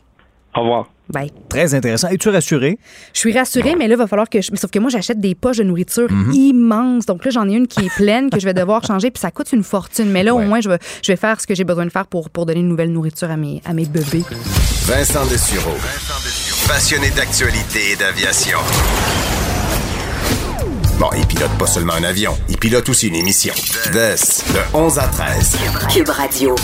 [0.56, 0.86] Au revoir.
[1.10, 1.32] Bye.
[1.50, 2.08] Très intéressant.
[2.08, 2.80] Es-tu rassuré?
[3.14, 4.50] Je suis rassurée, mais là, il va falloir que je...
[4.56, 6.32] Sauf que moi, j'achète des poches de nourriture Mhm.
[6.34, 7.06] immenses.
[7.06, 9.32] Donc là, j'en ai une qui est pleine que je vais devoir changer, puis ça
[9.32, 10.10] coûte une fortune.
[10.10, 12.08] Mais là, au moins, je vais, je vais faire ce que j'ai besoin de faire
[12.08, 14.24] pour, pour donner une nouvelle nourriture à mes, à mes bébés.
[14.86, 15.76] Vincent Dessureau.
[16.68, 18.58] Passionné d'actualité et d'aviation.
[20.98, 23.54] Bon, il pilote pas seulement un avion, il pilote aussi une émission.
[23.92, 24.16] Des,
[24.54, 25.58] de 11 à 13.
[25.94, 26.56] Cube Radio.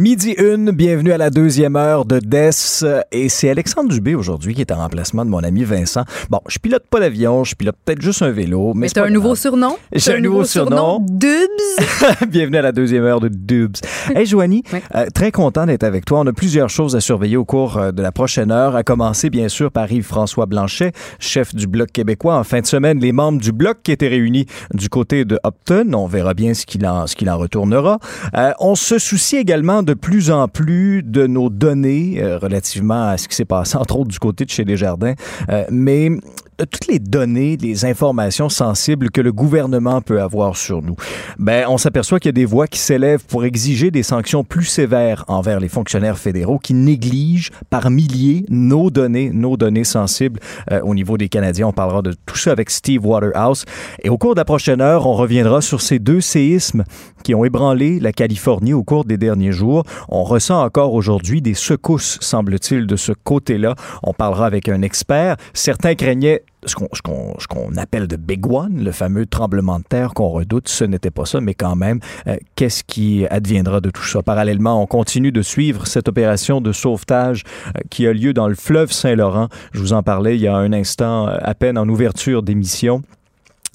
[0.00, 2.86] Midi une, bienvenue à la deuxième heure de DES.
[3.12, 6.04] Et c'est Alexandre Dubé aujourd'hui qui est en remplacement de mon ami Vincent.
[6.30, 8.72] Bon, je pilote pas l'avion, je pilote peut-être juste un vélo.
[8.72, 9.76] Mais, Mais t'as un nouveau surnom?
[9.92, 11.04] J'ai un nouveau surnom?
[11.06, 12.26] Dubs?
[12.30, 13.76] Bienvenue à la deuxième heure de Dubs.
[14.14, 14.78] Hey Joanie, Oui.
[14.94, 16.20] euh, très content d'être avec toi.
[16.20, 19.28] On a plusieurs choses à surveiller au cours euh, de la prochaine heure, à commencer
[19.28, 22.36] bien sûr par Yves-François Blanchet, chef du Bloc québécois.
[22.36, 25.92] En fin de semaine, les membres du Bloc qui étaient réunis du côté de Upton.
[25.92, 27.98] On verra bien ce qu'il en, en retournera.
[28.34, 33.18] Euh, on se soucie également de plus en plus de nos données euh, relativement à
[33.18, 35.14] ce qui s'est passé, entre autres du côté de chez Desjardins.
[35.48, 36.20] Euh, mais de
[36.66, 40.96] toutes les données, les informations sensibles que le gouvernement peut avoir sur nous,
[41.38, 44.64] ben, on s'aperçoit qu'il y a des voix qui s'élèvent pour exiger des sanctions plus
[44.64, 50.40] sévères envers les fonctionnaires fédéraux qui négligent par milliers nos données, nos données sensibles
[50.70, 51.68] euh, au niveau des Canadiens.
[51.68, 53.64] On parlera de tout ça avec Steve Waterhouse.
[54.02, 56.84] Et au cours de la prochaine heure, on reviendra sur ces deux séismes
[57.22, 59.84] qui ont ébranlé la Californie au cours des derniers jours.
[60.08, 63.74] On ressent encore aujourd'hui des secousses, semble-t-il, de ce côté-là.
[64.02, 65.36] On parlera avec un expert.
[65.54, 70.68] Certains craignaient ce qu'on appelle de Big One, le fameux tremblement de terre qu'on redoute.
[70.68, 74.22] Ce n'était pas ça, mais quand même, euh, qu'est-ce qui adviendra de tout ça?
[74.22, 78.54] Parallèlement, on continue de suivre cette opération de sauvetage euh, qui a lieu dans le
[78.54, 79.48] fleuve Saint-Laurent.
[79.72, 83.02] Je vous en parlais il y a un instant, euh, à peine en ouverture d'émission.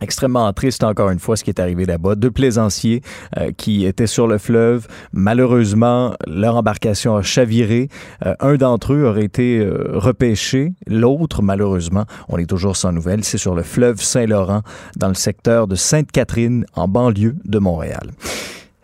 [0.02, 2.16] Extrêmement triste encore une fois ce qui est arrivé là-bas.
[2.16, 3.02] Deux plaisanciers
[3.38, 4.88] euh, qui étaient sur le fleuve.
[5.14, 7.88] Malheureusement, leur embarcation a chaviré.
[8.26, 10.74] Euh, un d'entre eux aurait été euh, repêché.
[10.86, 13.24] L'autre, malheureusement, on est toujours sans nouvelles.
[13.24, 14.64] C'est sur le fleuve Saint-Laurent,
[14.98, 18.12] dans le secteur de Sainte-Catherine, en banlieue de Montréal.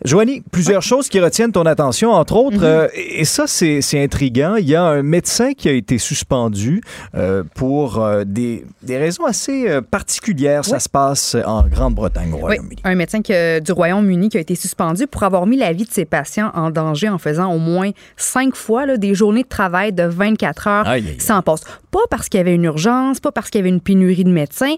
[0.03, 4.55] Joanie, plusieurs choses qui retiennent ton attention, entre autres, euh, et ça, c'est intriguant.
[4.55, 6.81] Il y a un médecin qui a été suspendu
[7.13, 10.65] euh, pour euh, des, des raisons assez particulières.
[10.65, 10.81] Ça Oui.
[10.81, 12.81] se passe en Grande-Bretagne, au Oui, Royaume-Uni.
[12.83, 15.91] un médecin que- du Royaume-Uni qui a été suspendu pour avoir mis la vie de
[15.91, 19.93] ses patients en danger en faisant au moins cinq fois là, des journées de travail
[19.93, 21.19] de 24 heures Aïe, aïe, aïe.
[21.19, 21.65] sans poste.
[21.91, 24.31] Pas parce qu'il y avait une urgence, pas parce qu'il y avait une pénurie de
[24.31, 24.73] médecins,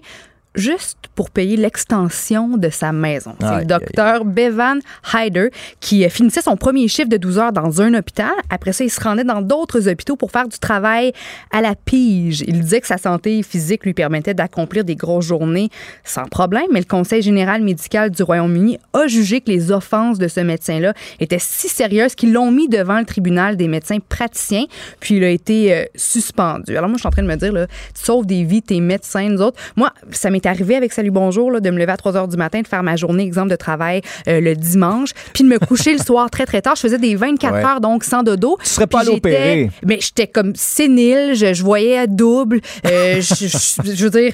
[0.54, 3.34] juste pour payer l'extension de sa maison.
[3.40, 4.80] C'est le docteur Bevan
[5.12, 5.48] Hyder
[5.80, 8.32] qui euh, finissait son premier chiffre de 12 heures dans un hôpital.
[8.50, 11.12] Après ça, il se rendait dans d'autres hôpitaux pour faire du travail
[11.52, 12.42] à la pige.
[12.46, 15.70] Il disait que sa santé physique lui permettait d'accomplir des grosses journées
[16.04, 20.28] sans problème, mais le Conseil général médical du Royaume-Uni a jugé que les offenses de
[20.28, 24.64] ce médecin-là étaient si sérieuses qu'ils l'ont mis devant le tribunal des médecins praticiens,
[25.00, 26.76] puis il a été euh, suspendu.
[26.76, 28.80] Alors moi, je suis en train de me dire, là, tu sauves des vies, tes
[28.80, 29.60] médecins, nous autres.
[29.76, 32.36] Moi, ça m'est arrivé avec Salut Bonjour là, de me lever à 3 heures du
[32.36, 35.92] matin, de faire ma journée, exemple de travail euh, le dimanche, puis de me coucher
[35.92, 36.74] le soir très, très tard.
[36.76, 37.64] Je faisais des 24 Ouais.
[37.64, 38.56] heures, donc sans dodo.
[38.62, 39.70] Tu serais pas allé opérer.
[39.86, 42.60] Mais j'étais comme sénile, je, je voyais à double.
[42.86, 44.32] euh, je, je- je veux dire,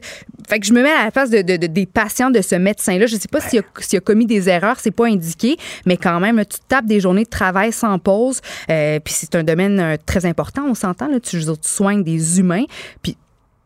[0.49, 2.55] fait que je me mets à la place de, de- de- des patients de ce
[2.57, 3.07] médecin-là.
[3.07, 5.57] Je sais pas s'il a, a commis des erreurs, c'est pas indiqué,
[5.87, 8.41] mais quand même, là, tu tapes des journées de travail sans pause.
[8.71, 11.09] euh, puis c'est un domaine très important, on s'entend.
[11.23, 12.65] Tu, tu soignes des humains.
[13.03, 13.17] Puis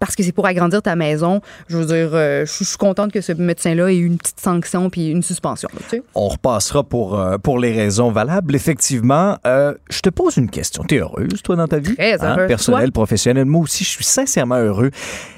[0.07, 1.41] parce que c'est pour agrandir ta maison.
[1.69, 4.19] Je veux dire, euh, je suis- je suis contente que ce médecin-là ait eu une
[4.19, 5.69] petite sanction puis une suspension.
[5.73, 6.03] là, tu sais.
[6.15, 8.55] On repassera pour, euh, pour les raisons valables.
[8.55, 10.83] Effectivement, euh, je te pose une question.
[10.85, 11.93] T'es heureuse, toi, dans ta vie?
[11.99, 12.17] Hein?
[12.19, 12.49] Très heureuse.
[12.49, 12.93] Personnel, Toi?
[12.93, 13.45] professionnel.
[13.47, 14.91] Moi aussi, je suis sincèrement heureux.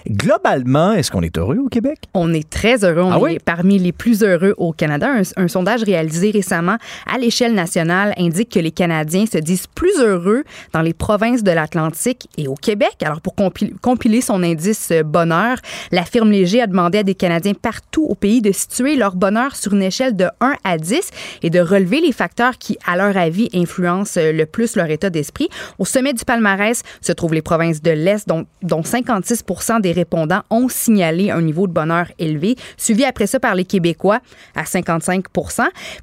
[0.09, 1.99] Globalement, est-ce qu'on est heureux au Québec?
[2.15, 3.03] On est très heureux.
[3.03, 3.39] On Ah est oui?
[3.45, 5.09] parmi les plus heureux au Canada.
[5.11, 6.77] Un, un sondage réalisé récemment
[7.13, 11.51] à l'échelle nationale indique que les Canadiens se disent plus heureux dans les provinces de
[11.51, 12.95] l'Atlantique et au Québec.
[13.05, 14.56] Alors, pour compi- compiler son indice
[14.91, 15.59] euh, bonheur,
[15.93, 19.57] la firme Léger a demandé à des Canadiens partout au pays de situer leur bonheur
[19.57, 21.11] sur une échelle de 1 à 10
[21.43, 25.11] et de relever les facteurs qui, à leur avis, influencent euh, le plus leur état
[25.11, 25.49] d'esprit.
[25.79, 29.45] Au sommet du palmarès se trouvent les provinces de l'Est, dont, dont 56
[29.81, 34.21] des répondants ont signalé un niveau de bonheur élevé, suivi après ça par les Québécois
[34.55, 35.25] à 55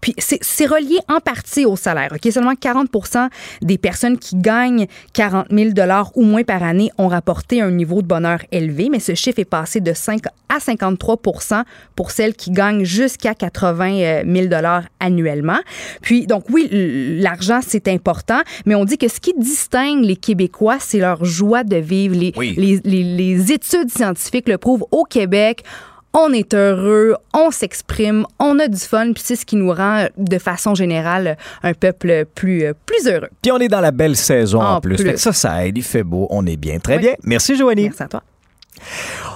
[0.01, 2.11] Puis c'est relié en partie au salaire.
[2.13, 2.31] OK?
[2.31, 2.89] Seulement 40
[3.61, 5.69] des personnes qui gagnent 40 000
[6.15, 9.45] ou moins par année ont rapporté un niveau de bonheur élevé, mais ce chiffre est
[9.45, 10.21] passé de 5
[10.53, 11.17] à 53
[11.95, 14.47] pour celles qui gagnent jusqu'à 80 000
[14.99, 15.59] annuellement.
[16.01, 16.67] Puis, donc oui,
[17.21, 21.63] l'argent, c'est important, mais on dit que ce qui distingue les Québécois, c'est leur joie
[21.63, 22.15] de vivre.
[22.15, 22.53] Les, Oui.
[22.57, 25.63] les, les- les études scientifiques le prouvent au Québec.
[26.15, 30.05] On est heureux, on s'exprime, on a du fun, puis c'est ce qui nous rend,
[30.15, 33.29] de façon générale, un peuple plus, euh, plus heureux.
[33.41, 35.17] Puis on est dans la belle saison en, En plus.
[35.17, 35.75] ça, ça aide.
[35.75, 36.27] Il fait beau.
[36.29, 36.77] On est bien.
[36.77, 37.01] Très Oui.
[37.01, 37.13] bien.
[37.23, 37.85] Merci, Joanie.
[37.85, 38.23] Merci à toi.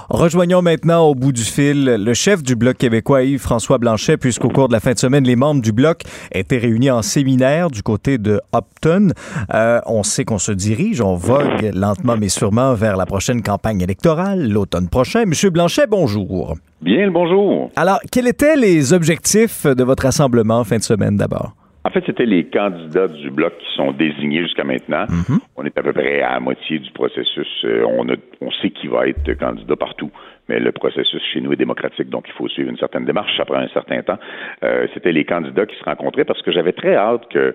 [0.08, 4.68] Rejoignons maintenant au bout du fil le chef du Bloc québécois, Yves-François Blanchet, puisqu'au cours
[4.68, 8.16] de la fin de semaine, les membres du Bloc étaient réunis en séminaire du côté
[8.16, 9.10] de Upton.
[9.52, 13.80] Euh, on sait qu'on se dirige, on vogue lentement mais sûrement vers la prochaine campagne
[13.80, 15.24] électorale, l'automne prochain.
[15.26, 16.56] Monsieur Blanchet, bonjour.
[16.80, 17.70] Bien le bonjour.
[17.76, 21.54] Alors, quels étaient les objectifs de votre rassemblement en fin de semaine d'abord?
[21.88, 25.06] En fait, c'était les candidats du bloc qui sont désignés jusqu'à maintenant.
[25.08, 25.38] Mhm.
[25.56, 27.48] On est à peu près à la moitié du processus.
[27.64, 30.10] Euh, on, a, on sait qui va être candidat partout,
[30.50, 33.34] mais le processus chez nous est démocratique, donc il faut suivre une certaine démarche.
[33.38, 34.18] Ça prend un certain temps.
[34.64, 37.54] Euh, c'était les candidats qui se rencontraient parce que j'avais très hâte que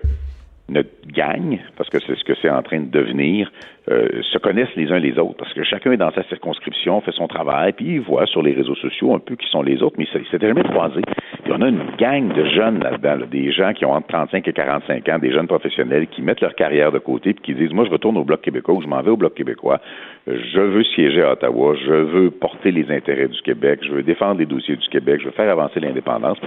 [0.68, 3.52] notre gang, parce que c'est ce que c'est en train de devenir,
[3.90, 7.12] euh, se connaissent les uns les autres, parce que chacun est dans sa circonscription, fait
[7.12, 9.96] son travail, puis il voit sur les réseaux sociaux un peu qui sont les autres,
[9.98, 11.02] mais ils s'étaient jamais croisés.
[11.42, 14.48] Puis on a une gang de jeunes là-dedans, là, des gens qui ont entre 35
[14.48, 17.74] et 45 ans, des jeunes professionnels qui mettent leur carrière de côté, puis qui disent,
[17.74, 19.80] moi je retourne au Bloc québécois, ou je m'en vais au Bloc québécois,
[20.26, 24.38] je veux siéger à Ottawa, je veux porter les intérêts du Québec, je veux défendre
[24.38, 26.38] les dossiers du Québec, je veux faire avancer l'indépendance.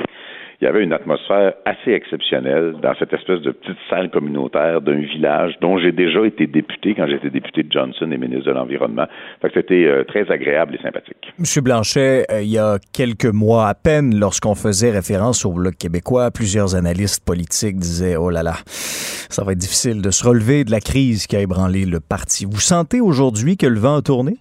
[0.60, 5.01] Il y avait une atmosphère assez exceptionnelle dans cette espèce de petite salle communautaire d'un
[5.01, 9.05] village dont j'ai déjà été député quand j'étais député de Johnson et ministre de l'Environnement.
[9.39, 11.32] Fait que c'était euh, très agréable et sympathique.
[11.38, 15.76] Monsieur Blanchet, euh, il y a quelques mois à peine, lorsqu'on faisait référence au Bloc
[15.78, 20.64] québécois, plusieurs analystes politiques disaient Oh là là, ça va être difficile de se relever
[20.64, 22.45] de la crise qui a ébranlé le parti.
[22.45, 24.38] Vous sentez aujourd'hui que le vent a tourné?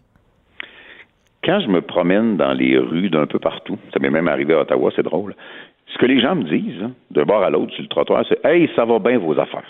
[1.44, 4.62] Quand je me promène dans les rues d'un peu partout, ça m'est même arrivé à
[4.62, 5.36] Ottawa, c'est drôle,
[5.96, 8.44] ce que les gens me disent, hein, d'un bord à l'autre sur le trottoir, c'est
[8.44, 9.64] Hey, ça va bien vos affaires.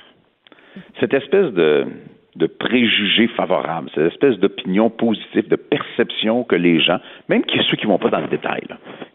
[0.98, 1.86] Cette espèce de,
[2.34, 6.98] de préjugés favorables, cette espèce d'opinion positive, de perception que les gens,
[7.28, 8.64] même ceux qui vont pas dans le détail,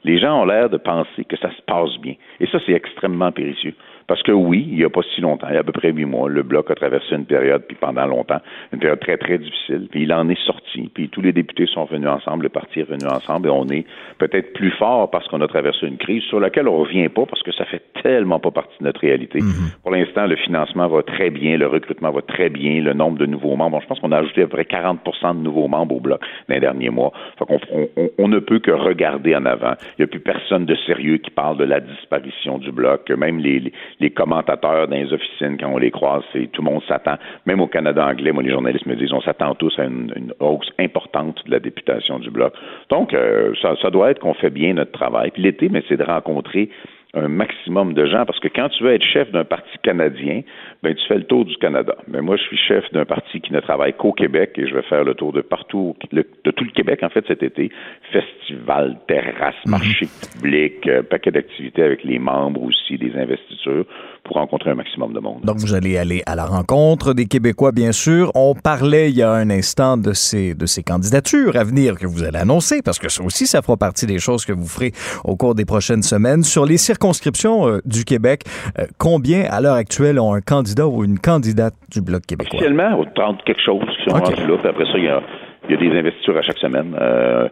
[0.05, 2.16] les gens ont l'air de penser que ça se passe bien.
[2.39, 3.76] Et ça, c'est extrêmement périlleux.
[4.07, 5.91] Parce que oui, il n'y a pas si longtemps, il y a à peu près
[5.91, 8.39] huit mois, le Bloc a traversé une période, puis pendant longtemps,
[8.73, 11.85] une période très, très difficile, puis il en est sorti, puis tous les députés sont
[11.85, 13.85] venus ensemble, le parti est venu ensemble, et on est
[14.17, 17.43] peut-être plus fort parce qu'on a traversé une crise sur laquelle on revient pas, parce
[17.43, 19.39] que ça fait tellement pas partie de notre réalité.
[19.83, 23.25] Pour l'instant, le financement va très bien, le recrutement va très bien, le nombre de
[23.25, 25.99] nouveaux membres, je pense qu'on a ajouté à peu près 40% de nouveaux membres au
[25.99, 27.11] Bloc dans les derniers mois.
[27.37, 29.73] Fait on- on ne peut que regarder en avant.
[29.97, 33.39] Il n'y a plus personne de sérieux qui parle de la disparition du Bloc, même
[33.39, 36.81] les, les- les commentateurs dans les officines, quand on les croise, c'est tout le monde
[36.87, 37.17] s'attend.
[37.45, 40.71] Même au Canada anglais, moi, les journalistes me disent, on s'attend tous à une, hausse
[40.79, 42.53] importante de la députation du Bloc.
[42.89, 45.29] Donc, euh, ça, ça doit être qu'on fait bien notre travail.
[45.31, 46.69] Puis l'été, mais c'est de rencontrer
[47.13, 50.41] un maximum de gens, parce que quand tu veux être chef d'un parti canadien,
[50.84, 51.95] ben tu fais le tour du Canada.
[52.07, 54.82] Mais moi, je suis chef d'un parti qui ne travaille qu'au Québec et je vais
[54.84, 57.69] faire le tour de partout, le- de tout le Québec en fait cet été.
[58.11, 63.86] Festival, terrasse, marché public, euh, paquet d'activités avec les membres aussi, des investitures,
[64.23, 65.41] pour rencontrer un maximum de monde.
[65.43, 68.32] Donc, vous allez aller à la rencontre des Québécois, bien sûr.
[68.36, 72.05] On parlait il y a un instant de ces, de ces candidatures à venir que
[72.05, 74.91] vous allez annoncer, parce que ça aussi, ça fera partie des choses que vous ferez
[75.23, 76.43] au cours des prochaines semaines.
[76.43, 78.43] Sur les circonscriptions euh, du Québec,
[78.79, 82.59] euh, combien, à l'heure actuelle, ont un candidat ou une candidate du Bloc québécois?
[82.59, 84.57] Officiellement, au 30 quelque chose qui sont rendus là.
[84.57, 85.22] Puis après ça, il y a,
[85.69, 86.95] il y a des investitures à chaque semaine.
[86.99, 87.47] Euh,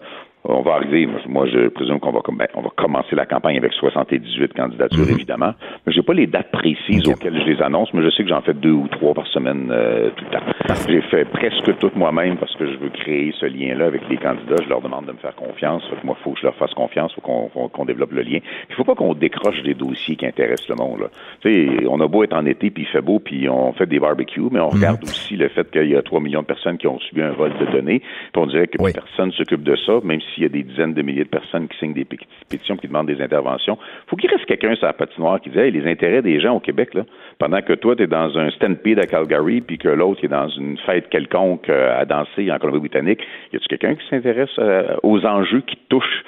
[0.49, 3.73] on va arriver, moi, je présume qu'on va, ben, on va commencer la campagne avec
[3.73, 5.11] 78 candidatures, Mhm.
[5.15, 5.53] évidemment.
[5.85, 8.41] Mais j'ai pas les dates précises auxquelles je les annonce, mais je sais que j'en
[8.41, 10.45] fais deux ou trois par semaine euh, tout le temps.
[10.87, 14.55] J'ai fait presque tout moi-même parce que je veux créer ce lien-là avec les candidats.
[14.63, 15.83] Je leur demande de me faire confiance.
[15.89, 18.21] Fait que moi, il faut que je leur fasse confiance, il faut qu'on développe le
[18.21, 18.39] lien.
[18.69, 20.99] Il faut pas qu'on décroche des dossiers qui intéressent le monde.
[21.01, 21.07] Là.
[21.41, 23.85] Tu sais, on a beau être en été, puis il fait beau, puis on fait
[23.85, 26.77] des barbecues, mais on regarde aussi le fait qu'il y a 3 millions de personnes
[26.77, 29.99] qui ont subi un vol de données, puis on dirait que personne s'occupe de ça,
[30.03, 32.17] même s'il y a des dizaines de milliers de personnes qui signent des pé-
[32.49, 33.77] pétitions, qui demandent des interventions.
[34.07, 36.59] faut qu'il reste quelqu'un sur la patinoire qui dit hey, les intérêts des gens au
[36.59, 37.03] Québec, là,
[37.37, 40.47] pendant que toi, tu es dans un stampede à Calgary, puis que l'autre est dans
[40.47, 43.19] une fête quelconque euh, à danser en Colombie-Britannique,
[43.51, 46.23] y a-tu quelqu'un qui s'intéresse euh, aux enjeux qui touchent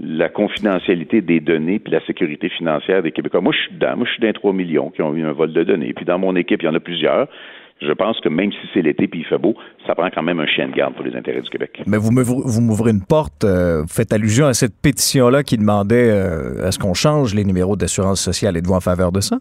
[0.00, 3.40] la confidentialité des données puis la sécurité financière des Québécois?
[3.40, 3.96] Moi, je suis dedans.
[3.96, 5.92] Moi, je suis d'un 3 millions qui ont eu un vol de données.
[5.94, 7.28] Puis dans mon équipe, il y en a plusieurs.
[7.80, 9.54] Je pense que même si c'est l'été puis il fait beau,
[9.86, 11.82] ça prend quand même un chien de garde pour les intérêts du Québec.
[11.86, 16.66] Mais vous m'ouvrez une porte, euh, vous faites allusion à cette pétition-là qui demandait euh,
[16.66, 18.56] à ce qu'on change les numéros d'assurance sociale.
[18.56, 19.38] Êtes-vous en faveur de ça?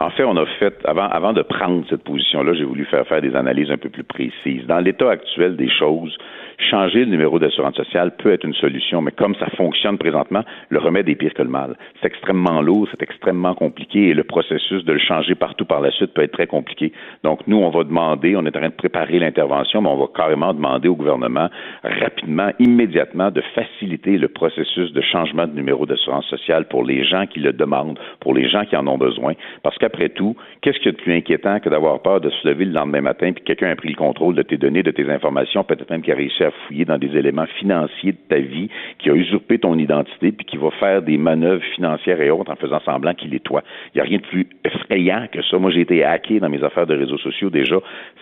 [0.00, 3.20] En fait, on a fait, avant, avant de prendre cette position-là, j'ai voulu faire faire
[3.20, 4.64] des analyses un peu plus précises.
[4.68, 6.16] Dans l'état actuel des choses,
[6.58, 10.78] changer le numéro d'assurance sociale peut être une solution, mais comme ça fonctionne présentement, le
[10.78, 11.76] remède est pire que le mal.
[12.00, 15.90] C'est extrêmement lourd, c'est extrêmement compliqué et le processus de le changer partout par la
[15.90, 16.92] suite peut être très compliqué.
[17.22, 20.06] Donc, nous, on va demander, on est en train de préparer l'intervention, mais on va
[20.14, 21.48] carrément demander au gouvernement
[21.82, 27.26] rapidement, immédiatement, de faciliter le processus de changement de numéro d'assurance sociale pour les gens
[27.26, 29.34] qui le demandent, pour les gens qui en ont besoin.
[29.62, 32.48] Parce qu'après tout, qu'est-ce qu'il y a de plus inquiétant que d'avoir peur de se
[32.48, 34.90] lever le lendemain matin puis que quelqu'un a pris le contrôle de tes données, de
[34.90, 38.38] tes informations, peut-être même qui a réussi à fouiller dans des éléments financiers de ta
[38.38, 38.68] vie,
[38.98, 42.56] qui a usurpé ton identité puis qui va faire des manœuvres financières et autres en
[42.56, 43.62] faisant semblant qu'il est toi.
[43.94, 45.58] Il n'y a rien de plus effrayant que ça.
[45.58, 47.76] Moi, j'ai été hacké dans mes affaires de réseaux sociaux déjà.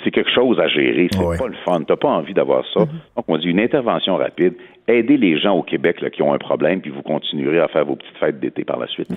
[0.04, 1.08] C'est quelque chose à gérer.
[1.12, 1.82] C'est pas le fun.
[1.86, 2.80] T'as pas envie d'avoir ça.
[2.80, 4.54] Donc, on dit une intervention rapide.
[4.88, 7.96] Aidez les gens au Québec qui ont un problème, puis vous continuerez à faire vos
[7.96, 9.08] petites fêtes d'été par la suite.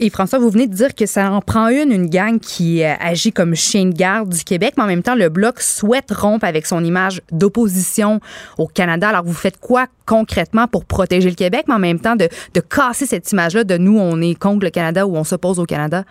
[0.00, 2.94] Et François, vous venez de dire que ça en prend une, une gang qui euh,
[2.98, 6.44] agit comme chien de garde du Québec, mais en même temps, le Bloc souhaite rompre
[6.44, 8.18] avec son image d'opposition
[8.58, 9.10] au Canada.
[9.10, 12.60] Alors, vous faites quoi concrètement pour protéger le Québec, mais en même temps de, de
[12.60, 16.02] casser cette image-là de nous, on est contre le Canada ou on s'oppose au Canada?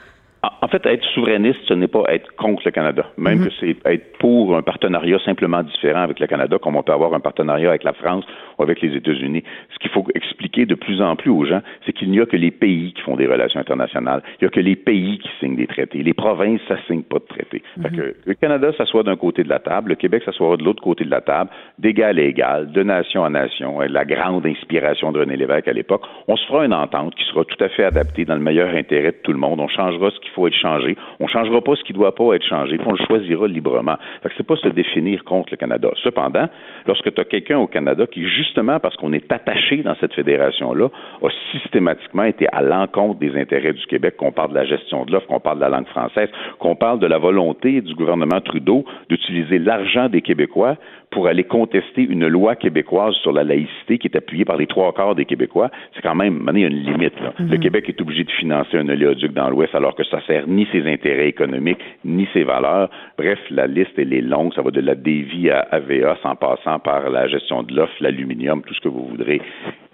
[0.43, 3.05] En fait, être souverainiste, ce n'est pas être contre le Canada.
[3.17, 3.45] Même Mhm.
[3.45, 7.13] que c'est être pour un partenariat simplement différent avec le Canada, comme on peut avoir
[7.13, 8.25] un partenariat avec la France
[8.57, 9.43] ou avec les États-Unis.
[9.71, 12.37] Ce qu'il faut expliquer de plus en plus aux gens, c'est qu'il n'y a que
[12.37, 14.23] les pays qui font des relations internationales.
[14.39, 16.01] Il n'y a que les pays qui signent des traités.
[16.01, 17.61] Les provinces, ça signe pas de traités.
[17.81, 20.81] Fait que le Canada s'assoit d'un côté de la table, le Québec s'assoit de l'autre
[20.81, 23.79] côté de la table, d'égal à égal, de nation à nation.
[23.81, 26.01] La grande inspiration de René Lévesque à l'époque.
[26.27, 29.11] On se fera une entente qui sera tout à fait adaptée dans le meilleur intérêt
[29.11, 29.59] de tout le monde.
[29.59, 30.95] On changera ce qu'il faut être changé.
[31.19, 32.77] On changera pas ce qui doit pas être changé.
[32.77, 33.97] Puis on le choisira librement.
[34.23, 35.89] Fait que c'est pas se définir contre le Canada.
[36.03, 36.47] Cependant,
[36.87, 40.87] lorsque tu as quelqu'un au Canada qui, justement parce qu'on est attaché dans cette fédération-là,
[41.21, 45.11] a systématiquement été à l'encontre des intérêts du Québec, qu'on parle de la gestion de
[45.11, 46.29] l'offre, qu'on parle de la langue française,
[46.59, 50.77] qu'on parle de la volonté du gouvernement Trudeau d'utiliser l'argent des Québécois
[51.11, 54.93] pour aller contester une loi québécoise sur la laïcité qui est appuyée par les trois
[54.93, 57.19] quarts des Québécois, c'est quand même, il y a une limite.
[57.19, 57.33] Là.
[57.37, 60.65] Le Québec est obligé de financer un oléoduc dans l'Ouest alors que ça sert ni
[60.71, 62.89] ses intérêts économiques, ni ses valeurs.
[63.17, 64.53] Bref, la liste, elle est longue.
[64.53, 68.61] Ça va de la dévie à AVA, en passant par la gestion de l'offre, l'aluminium,
[68.61, 69.41] tout ce que vous voudrez.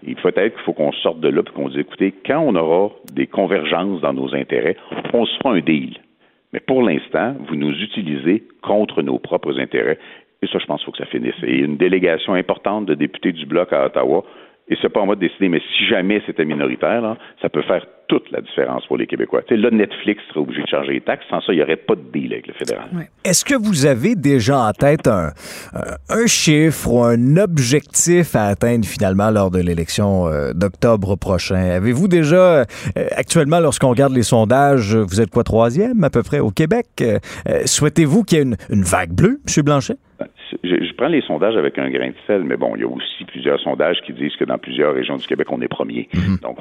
[0.05, 2.55] Il faut être qu'il faut qu'on sorte de là et qu'on dise, écoutez, quand on
[2.55, 4.77] aura des convergences dans nos intérêts,
[5.13, 5.97] on se fera un deal.
[6.53, 9.99] Mais pour l'instant, vous nous utilisez contre nos propres intérêts.
[10.41, 11.35] Et ça, je pense qu'il faut que ça finisse.
[11.43, 14.23] Et une délégation importante de députés du Bloc à Ottawa,
[14.69, 17.85] et c'est pas en moi de décider, mais si jamais c'était minoritaire, ça peut faire
[18.07, 19.41] toute la différence pour les Québécois.
[19.43, 21.25] Tu sais, là, Netflix serait obligé de changer les taxes.
[21.29, 22.87] Sans ça, il n'y aurait pas de deal avec le fédéral.
[23.23, 25.31] Est-ce que vous avez déjà en tête un,
[26.27, 31.55] chiffre ou un objectif à atteindre finalement lors de l'élection euh, d'octobre prochain?
[31.71, 32.65] Avez-vous déjà, euh,
[33.15, 36.87] actuellement, lorsqu'on regarde les sondages, vous êtes quoi, troisième à peu près au Québec?
[37.01, 37.19] Euh,
[37.65, 39.63] Souhaitez-vous qu'il y ait une, une vague bleue, M.
[39.63, 39.97] Blanchet?
[40.63, 42.87] Je, je prends les sondages avec un grain de sel, mais bon, il y a
[42.87, 46.07] aussi plusieurs sondages qui disent que dans plusieurs régions du Québec, on est premier.
[46.41, 46.57] Donc,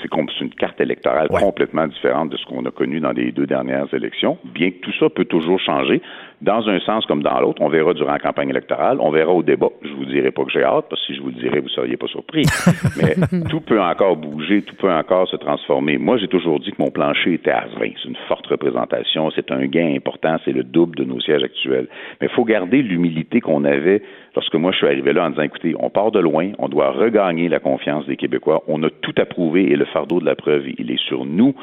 [0.00, 3.32] c'est comme- c'est une carte électorale complètement différente de ce qu'on a connu dans les
[3.32, 6.02] deux dernières élections, bien que tout ça peut toujours changer,
[6.40, 7.60] dans un sens comme dans l'autre.
[7.60, 9.68] On verra durant la campagne électorale, on verra au débat.
[9.82, 11.68] Je vous dirai pas que j'ai hâte, parce que si je vous le dirais, vous
[11.68, 12.44] seriez pas surpris.
[12.96, 13.14] mais
[13.48, 15.98] tout peut encore bouger, tout peut encore se transformer.
[15.98, 17.90] Moi, j'ai toujours dit que mon plancher était à 20.
[18.02, 21.88] C'est une forte représentation, c'est un gain important, c'est le double de nos sièges actuels.
[22.20, 24.02] Mais il faut garder l'humilité qu'on avait
[24.34, 26.92] lorsque moi je suis arrivé là en disant écoutez, on part de loin, on doit
[26.92, 30.64] regagner la confiance des Québécois, on a tout approuvé et le fardeau de la preuve,
[30.78, 31.54] il est sur nous.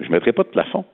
[0.00, 0.84] Je ne mettrai pas de plafond.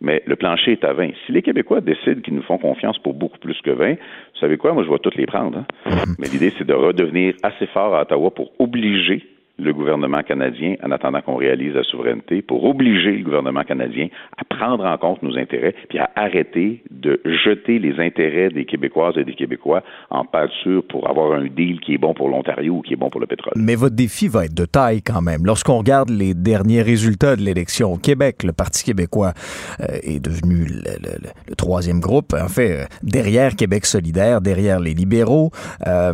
[0.00, 1.10] Mais le plancher est à 20.
[1.24, 4.56] Si les Québécois décident qu'ils nous font confiance pour beaucoup plus que 20, vous savez
[4.58, 4.72] quoi?
[4.72, 5.58] Moi, je vais toutes les prendre.
[5.58, 5.66] hein.
[6.18, 9.24] Mais l'idée, c'est de redevenir assez fort à Ottawa pour obliger
[9.58, 14.44] le gouvernement canadien, en attendant qu'on réalise la souveraineté, pour obliger le gouvernement canadien à
[14.44, 19.24] prendre en compte nos intérêts, puis à arrêter de jeter les intérêts des Québécoises et
[19.24, 22.92] des Québécois en pâture pour avoir un deal qui est bon pour l'Ontario ou qui
[22.92, 23.54] est bon pour le pétrole.
[23.56, 25.46] Mais votre défi va être de taille quand même.
[25.46, 29.32] Lorsqu'on regarde les derniers résultats de l'élection au Québec, le Parti québécois
[29.80, 35.50] euh, est devenu le, troisième groupe, en fait, euh, derrière Québec solidaire, derrière les libéraux.
[35.86, 36.12] Euh,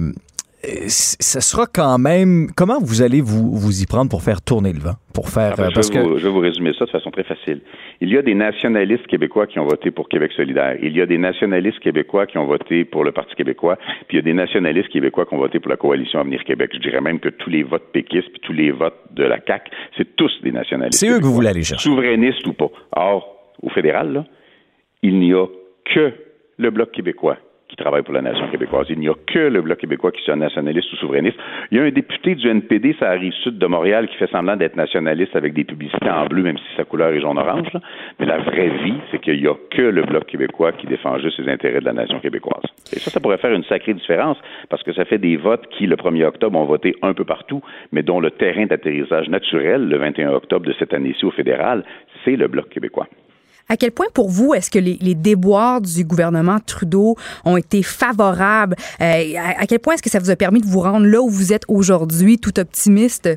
[0.88, 2.48] ce sera quand même...
[2.56, 4.94] Comment vous allez vous, vous y prendre pour faire tourner le vent?
[5.12, 5.52] Pour faire...
[5.52, 5.98] Enfin, euh, je, vais que...
[5.98, 7.60] vous, je vais vous résumer ça de façon très facile.
[8.00, 10.76] Il y a des nationalistes québécois qui ont voté pour Québec solidaire.
[10.80, 13.76] Il y a des nationalistes québécois qui ont voté pour le Parti québécois.
[14.06, 16.70] Puis il y a des nationalistes québécois qui ont voté pour la coalition Avenir Québec.
[16.74, 19.70] Je dirais même que tous les votes péquistes puis tous les votes de la CAQ,
[19.96, 21.00] c'est tous des nationalistes.
[21.00, 21.88] C'est eux que vous voulez aller chercher.
[21.88, 22.70] Souverainistes ou pas.
[22.94, 24.24] Or, au fédéral, là,
[25.02, 25.46] il n'y a
[25.84, 26.12] que
[26.58, 27.36] le Bloc québécois
[27.72, 28.86] qui travaille pour la nation québécoise.
[28.90, 31.38] Il n'y a que le Bloc québécois qui soit nationaliste ou souverainiste.
[31.70, 34.56] Il y a un député du NPD, ça arrive sud de Montréal, qui fait semblant
[34.56, 37.72] d'être nationaliste avec des publicités en bleu, même si sa couleur est jaune-orange.
[38.20, 41.38] Mais la vraie vie, c'est qu'il n'y a que le Bloc québécois qui défend juste
[41.38, 42.64] les intérêts de la nation québécoise.
[42.92, 44.36] Et ça, ça pourrait faire une sacrée différence,
[44.68, 47.62] parce que ça fait des votes qui, le 1er octobre, ont voté un peu partout,
[47.90, 51.84] mais dont le terrain d'atterrissage naturel, le 21 octobre de cette année-ci au fédéral,
[52.22, 53.06] c'est le Bloc québécois.
[53.68, 58.76] À quel point, pour vous, est-ce que les, déboires du gouvernement Trudeau ont été favorables?
[59.00, 61.20] Euh, à, à quel point est-ce que ça vous a permis de vous rendre là
[61.22, 63.28] où vous êtes aujourd'hui, tout optimiste?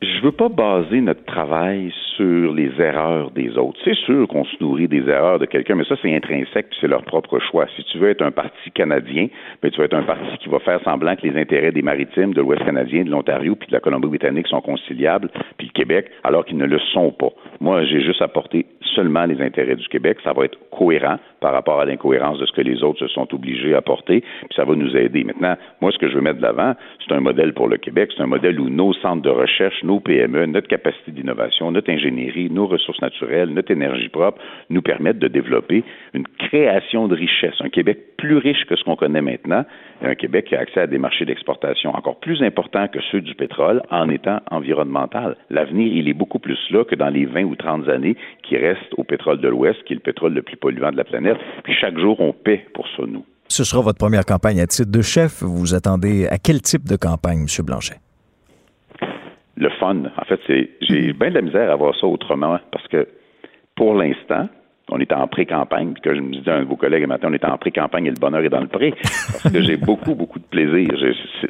[0.00, 3.80] Je veux pas baser notre travail sur les erreurs des autres.
[3.84, 7.02] C'est sûr qu'on se nourrit des erreurs de quelqu'un, mais ça, c'est intrinsèque, c'est leur
[7.02, 7.66] propre choix.
[7.74, 9.26] Si tu veux être un parti canadien,
[9.60, 12.32] ben, tu vas être un parti qui va faire semblant que les intérêts des maritimes,
[12.32, 16.44] de l'Ouest canadien, de l'Ontario, puis de la Colombie-Britannique sont conciliables, puis le Québec, alors
[16.44, 17.30] qu'ils ne le sont pas.
[17.60, 20.18] Moi, j'ai juste apporté seulement les intérêts du Québec.
[20.22, 23.32] Ça va être cohérent par rapport à l'incohérence de ce que les autres se sont
[23.34, 25.24] obligés à porter, puis ça va nous aider.
[25.24, 26.74] Maintenant, moi, ce que je veux mettre de l'avant,
[27.04, 30.00] c'est un modèle pour le Québec, c'est un modèle où nos centres de recherche, nos
[30.00, 35.28] PME, notre capacité d'innovation, notre ingénierie, nos ressources naturelles, notre énergie propre nous permettent de
[35.28, 35.82] développer
[36.12, 39.64] une création de richesse, un Québec plus riche que ce qu'on connaît maintenant,
[40.02, 43.22] et un Québec qui a accès à des marchés d'exportation encore plus importants que ceux
[43.22, 45.36] du pétrole en étant environnemental.
[45.48, 48.92] L'avenir, il est beaucoup plus là que dans les 20 ou 30 années qui restent
[48.98, 51.38] au pétrole de l'Ouest, qui est le pétrole le plus polluant de la planète.
[51.64, 53.24] Puis chaque jour, on paie pour ça, nous.
[53.48, 55.42] Ce sera votre première campagne à titre de chef.
[55.42, 57.64] Vous vous attendez à quel type de campagne, M.
[57.64, 57.96] Blanchet?
[59.58, 60.02] Le fun.
[60.16, 63.06] En fait, c'est j'ai bien de la misère à voir ça autrement parce que
[63.76, 64.48] pour l'instant,
[64.90, 67.28] on est en pré-campagne, puis que je me disais à un de vos collègues matin,
[67.30, 68.92] on est en pré-campagne et le bonheur est dans le pré.
[68.92, 70.88] Parce que j'ai beaucoup, beaucoup de plaisir.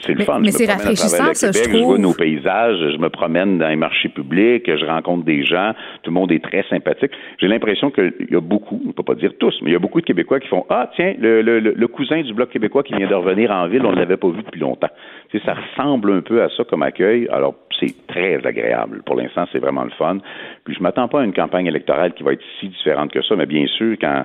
[0.01, 0.39] C'est le fun.
[0.41, 1.99] mais c'est rafraîchissant, ça, je Québec, je vois trouve.
[1.99, 5.73] nos paysages, je me promène dans les marchés publics, je rencontre des gens,
[6.03, 7.13] tout le monde est très sympathique.
[7.41, 9.77] J'ai l'impression qu'il y a beaucoup, on ne peut pas dire tous, mais il y
[9.77, 12.83] a beaucoup de Québécois qui font Ah, tiens, le, le- le- cousin du Bloc québécois
[12.83, 14.91] qui vient de revenir en ville, on ne l'avait pas vu depuis longtemps.
[15.31, 17.29] Tu sais, ça ressemble un peu à ça comme accueil.
[17.33, 19.03] Alors, c'est très agréable.
[19.05, 20.19] Pour l'instant, c'est vraiment le fun.
[20.65, 23.28] Puis, je m'attends pas à une campagne électorale qui va être si différente que ça,
[23.37, 24.25] mais bien sûr, quand,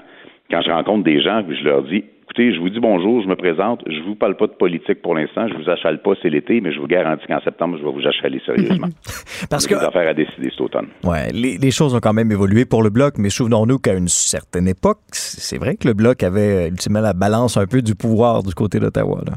[0.49, 3.27] quand je rencontre des gens, puis je leur dis Écoutez, je vous dis bonjour, je
[3.27, 6.29] me présente, je vous parle pas de politique pour l'instant, je vous achale pas, c'est
[6.29, 8.87] l'été, mais je vous garantis qu'en septembre, je vais vous achaler sérieusement.
[9.49, 10.87] Parce que affaires à décider cet automne.
[11.03, 14.07] Ouais, les, les choses ont quand même évolué pour le bloc, mais souvenons-nous qu'à une
[14.07, 17.93] certaine époque, c'est vrai que le bloc avait euh, ultimement la balance un peu du
[17.93, 19.21] pouvoir du côté d'Ottawa.
[19.27, 19.33] là.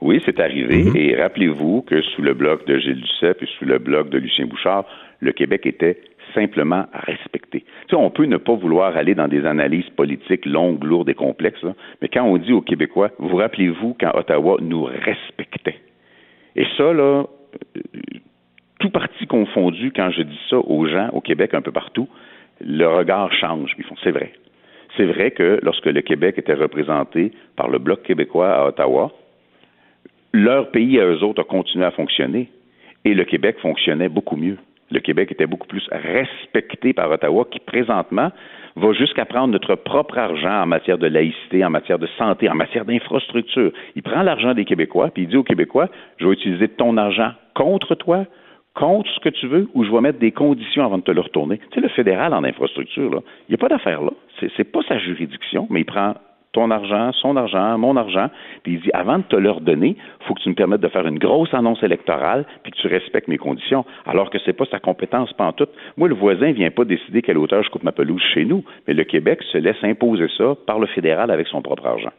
[0.00, 0.90] Oui, c'est arrivé.
[0.94, 4.46] Et rappelez-vous que sous le bloc de Gilles Duceppe et sous le bloc de Lucien
[4.46, 4.86] Bouchard,
[5.20, 6.00] le Québec était
[6.34, 6.86] simplement
[7.90, 11.64] sais, on peut ne pas vouloir aller dans des analyses politiques longues, lourdes et complexes,
[12.00, 15.80] mais quand on dit aux Québécois, vous rappelez-vous quand Ottawa nous respectait?
[16.56, 17.24] Et ça, là,
[17.76, 17.80] euh,
[18.78, 22.08] tout parti confondu, quand je dis ça aux gens au Québec, un peu partout,
[22.60, 23.74] le regard change.
[23.78, 24.32] Ils font, c'est vrai.
[24.96, 29.12] C'est vrai que lorsque le Québec était représenté par le Bloc québécois à Ottawa,
[30.32, 32.50] leur pays à eux autres a continué à fonctionner
[33.04, 34.58] et le Québec fonctionnait beaucoup mieux.
[34.90, 38.30] Le Québec était beaucoup plus respecté par Ottawa qui présentement
[38.76, 42.54] va jusqu'à prendre notre propre argent en matière de laïcité, en matière de santé, en
[42.54, 43.72] matière d'infrastructure.
[43.94, 45.88] Il prend l'argent des Québécois puis il dit aux Québécois,
[46.18, 48.24] je vais utiliser ton argent contre toi,
[48.74, 51.20] contre ce que tu veux, ou je vais mettre des conditions avant de te le
[51.20, 51.58] retourner.
[51.58, 54.12] Tu sais, le fédéral en infrastructure, là, il n'y a pas d'affaire là.
[54.38, 56.14] C'est, c'est pas sa juridiction, mais il prend
[56.52, 58.28] ton argent, son argent, mon argent,
[58.62, 60.88] puis il dit avant de te le redonner, il faut que tu me permettes de
[60.88, 64.66] faire une grosse annonce électorale, puis que tu respectes mes conditions, alors que c'est pas
[64.66, 65.70] sa compétence pantoute.
[65.96, 68.94] Moi, le voisin vient pas décider quelle hauteur je coupe ma pelouse chez nous, mais
[68.94, 72.12] le Québec se laisse imposer ça par le fédéral avec son propre argent.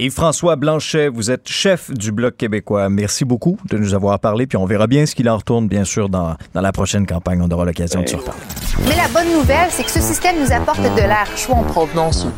[0.00, 2.88] Et François Blanchet, vous êtes chef du Bloc québécois.
[2.88, 5.82] Merci beaucoup de nous avoir parlé, puis on verra bien ce qu'il en retourne, bien
[5.82, 7.42] sûr, dans, dans la prochaine campagne.
[7.42, 8.40] On aura l'occasion de se reparler.
[8.86, 12.28] Mais la bonne nouvelle, c'est que ce système nous apporte de l'air chaud en provenance.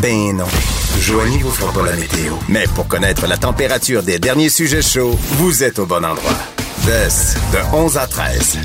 [0.00, 0.44] Ben non.
[1.00, 2.34] Joanie vous fera pas la météo.
[2.48, 6.38] Mais pour connaître la température des derniers sujets chauds, vous êtes au bon endroit.
[6.86, 8.58] DES, de 11 à 13.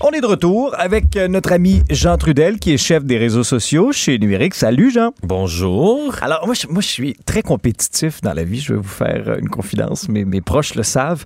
[0.00, 3.42] On est de retour avec euh, notre ami Jean Trudel, qui est chef des réseaux
[3.42, 4.54] sociaux chez Numérique.
[4.54, 5.10] Salut, Jean.
[5.24, 6.14] Bonjour.
[6.22, 8.60] Alors, moi, je, moi, je suis très compétitif dans la vie.
[8.60, 10.08] Je vais vous faire euh, une confidence.
[10.08, 11.24] Mes, mes proches le savent.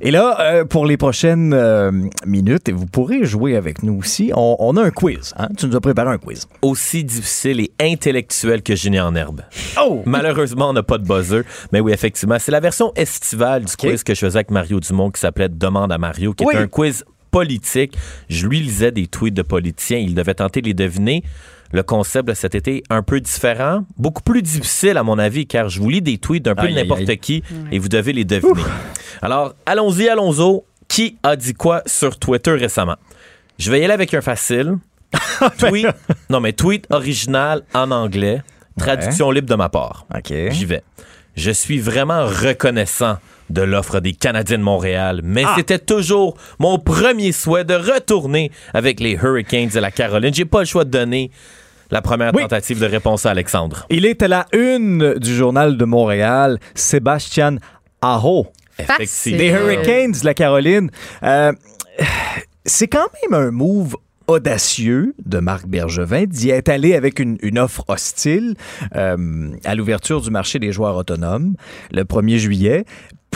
[0.00, 1.92] Et là, euh, pour les prochaines euh,
[2.24, 5.34] minutes, et vous pourrez jouer avec nous aussi, on, on a un quiz.
[5.36, 5.48] Hein?
[5.58, 6.46] Tu nous as préparé un quiz.
[6.62, 9.42] Aussi difficile et intellectuel que Génie en herbe.
[9.78, 10.00] Oh!
[10.06, 11.42] Malheureusement, on n'a pas de buzzer.
[11.70, 15.10] Mais oui, effectivement, c'est la version estivale du quiz que je faisais avec Mario Dumont
[15.10, 16.54] qui s'appelait Demande à Mario, qui Oui.
[16.54, 17.04] est un quiz
[17.36, 17.98] politique.
[18.30, 19.98] Je lui lisais des tweets de politiciens.
[19.98, 21.22] Il devait tenter de les deviner.
[21.70, 25.68] Le concept de cet été un peu différent, beaucoup plus difficile à mon avis, car
[25.68, 28.62] je vous lis des tweets d'un peu de n'importe qui et vous devez les deviner.
[29.20, 30.60] Alors, allons-y, allons-y.
[30.88, 32.96] Qui a dit quoi sur Twitter récemment?
[33.58, 34.78] Je vais y aller avec un facile.
[35.58, 35.88] tweet,
[36.30, 38.42] non, mais tweet original en anglais,
[38.78, 40.06] traduction libre de ma part.
[40.14, 40.32] OK.
[40.50, 40.82] J'y vais.
[41.34, 43.18] Je suis vraiment reconnaissant
[43.50, 45.54] de l'offre des Canadiens de Montréal, mais Ah!
[45.56, 50.34] c'était toujours mon premier souhait de retourner avec les Hurricanes de la Caroline.
[50.34, 51.30] J'ai pas le choix de donner
[51.90, 52.42] la première Oui.
[52.42, 53.86] tentative de réponse à Alexandre.
[53.90, 57.56] Il est à la une du Journal de Montréal, Sébastien
[58.02, 58.48] Aho.
[58.78, 59.38] Effectivement.
[59.38, 60.90] Des Hurricanes de la Caroline.
[61.22, 61.52] Euh,
[62.64, 63.94] c'est quand même un move
[64.26, 68.54] audacieux de Marc Bergevin d'y être allé avec une, une offre hostile
[68.96, 71.54] euh, à l'ouverture du marché des joueurs autonomes
[71.92, 72.84] le 1er juillet.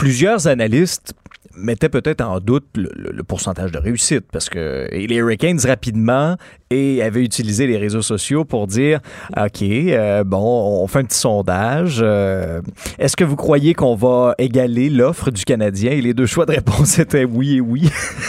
[0.01, 1.13] Plusieurs analystes
[1.55, 5.59] mettaient peut-être en doute le, le- le pourcentage de réussite parce que et les Hurricanes
[5.63, 6.37] rapidement
[6.71, 8.99] et avaient utilisé les réseaux sociaux pour dire
[9.37, 11.99] OK, euh, bon, on fait un petit sondage.
[12.01, 12.61] euh,
[12.97, 15.91] Est-ce que vous croyez qu'on va égaler l'offre du Canadien?
[15.91, 17.87] Et les deux choix de réponse étaient oui et oui.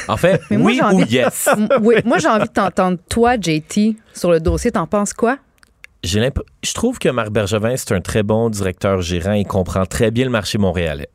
[0.08, 1.48] En fait, Mais moi, oui ou yes.
[1.80, 4.72] Oui, moi, j'ai envie de t'entendre, toi, JT, sur le dossier.
[4.72, 5.38] T'en penses quoi?
[6.04, 9.32] Je trouve que Marc Bergevin, c'est un très bon directeur gérant.
[9.32, 11.08] Il comprend très bien le marché montréalais.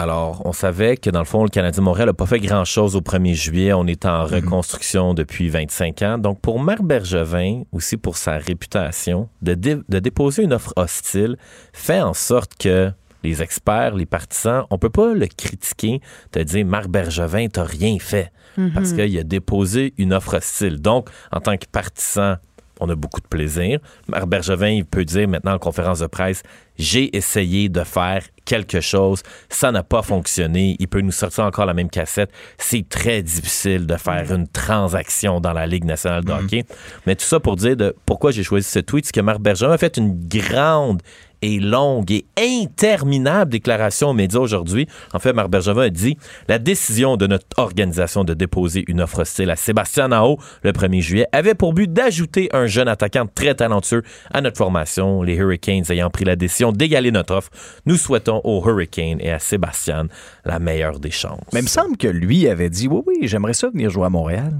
[0.00, 2.96] Alors, on savait que dans le fond, le Canadien de Montréal n'a pas fait grand-chose
[2.96, 3.74] au 1er juillet.
[3.74, 6.16] On est en reconstruction depuis 25 ans.
[6.16, 11.36] Donc, pour Marc Bergevin, aussi pour sa réputation, de, dé- de déposer une offre hostile
[11.74, 12.90] fait en sorte que
[13.22, 16.00] les experts, les partisans, on peut pas le critiquer,
[16.32, 18.32] te dire Marc Bergevin, t'as rien fait.
[18.74, 20.80] Parce qu'il a déposé une offre hostile.
[20.80, 22.36] Donc, en tant que partisan,
[22.80, 23.78] on a beaucoup de plaisir.
[24.08, 26.42] Marc Bergevin, il peut dire maintenant en conférence de presse,
[26.78, 31.66] j'ai essayé de faire quelque chose, ça n'a pas fonctionné, il peut nous sortir encore
[31.66, 32.30] la même cassette.
[32.58, 36.64] C'est très difficile de faire une transaction dans la Ligue nationale de hockey.
[37.06, 39.72] Mais tout ça pour dire de pourquoi j'ai choisi ce tweet, c'est que Marc Bergevin
[39.72, 41.02] a fait une grande
[41.42, 44.86] et longue et interminable déclaration aux médias aujourd'hui.
[45.12, 46.16] En fait, Marc Bergevin a dit
[46.48, 51.00] la décision de notre organisation de déposer une offre hostile à Sébastien Nao le 1er
[51.00, 54.02] juillet avait pour but d'ajouter un jeune attaquant très talentueux
[54.32, 55.22] à notre formation.
[55.22, 57.50] Les Hurricanes ayant pris la décision d'égaler notre offre,
[57.86, 60.06] nous souhaitons aux Hurricanes et à Sébastien
[60.44, 61.40] la meilleure des chances.
[61.52, 64.10] Mais il me semble que lui avait dit oui, oui, j'aimerais ça venir jouer à
[64.10, 64.52] Montréal.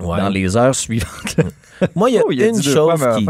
[0.00, 0.18] Ouais.
[0.18, 1.36] Dans les heures suivantes.
[1.94, 3.26] Moi, il y a Oh, il a une fois, chose qui,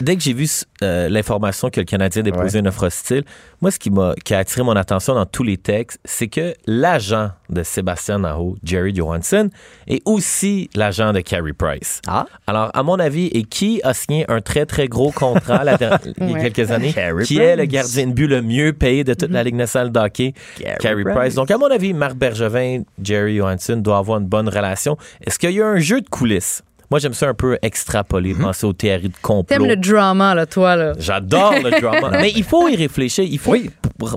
[0.00, 0.46] dès que j'ai vu
[0.82, 3.24] euh, l'information que le Canadien déposait une offre hostile,
[3.60, 6.54] moi, ce qui m'a, qui a attiré mon attention dans tous les textes, c'est que
[6.66, 9.50] l'agent de Sébastien Aho, Jerry Johansson,
[9.86, 12.00] est aussi l'agent de Carey Price.
[12.06, 12.26] Ah.
[12.46, 15.64] Alors, à mon avis, et qui a signé un très, très gros contrat
[16.20, 19.04] il y a quelques années, Carey qui est le gardien de but le mieux payé
[19.04, 21.16] de toute la Ligue nationale de hockey, Carey Carey Price.
[21.16, 21.34] Price.
[21.34, 24.96] Donc, à mon avis, Marc Bergevin, Jerry Johansson doivent avoir une bonne relation.
[25.24, 26.62] Est-ce qu'il y a eu un jeu de coulisses?
[26.90, 29.44] Moi, j'aime ça un peu extrapoler, penser aux théories de complot.
[29.58, 30.92] T'aimes le drama, là, toi, là.
[30.98, 32.10] J'adore le drama.
[32.20, 33.24] Mais il faut y réfléchir.
[33.24, 33.70] Il faut, Oui.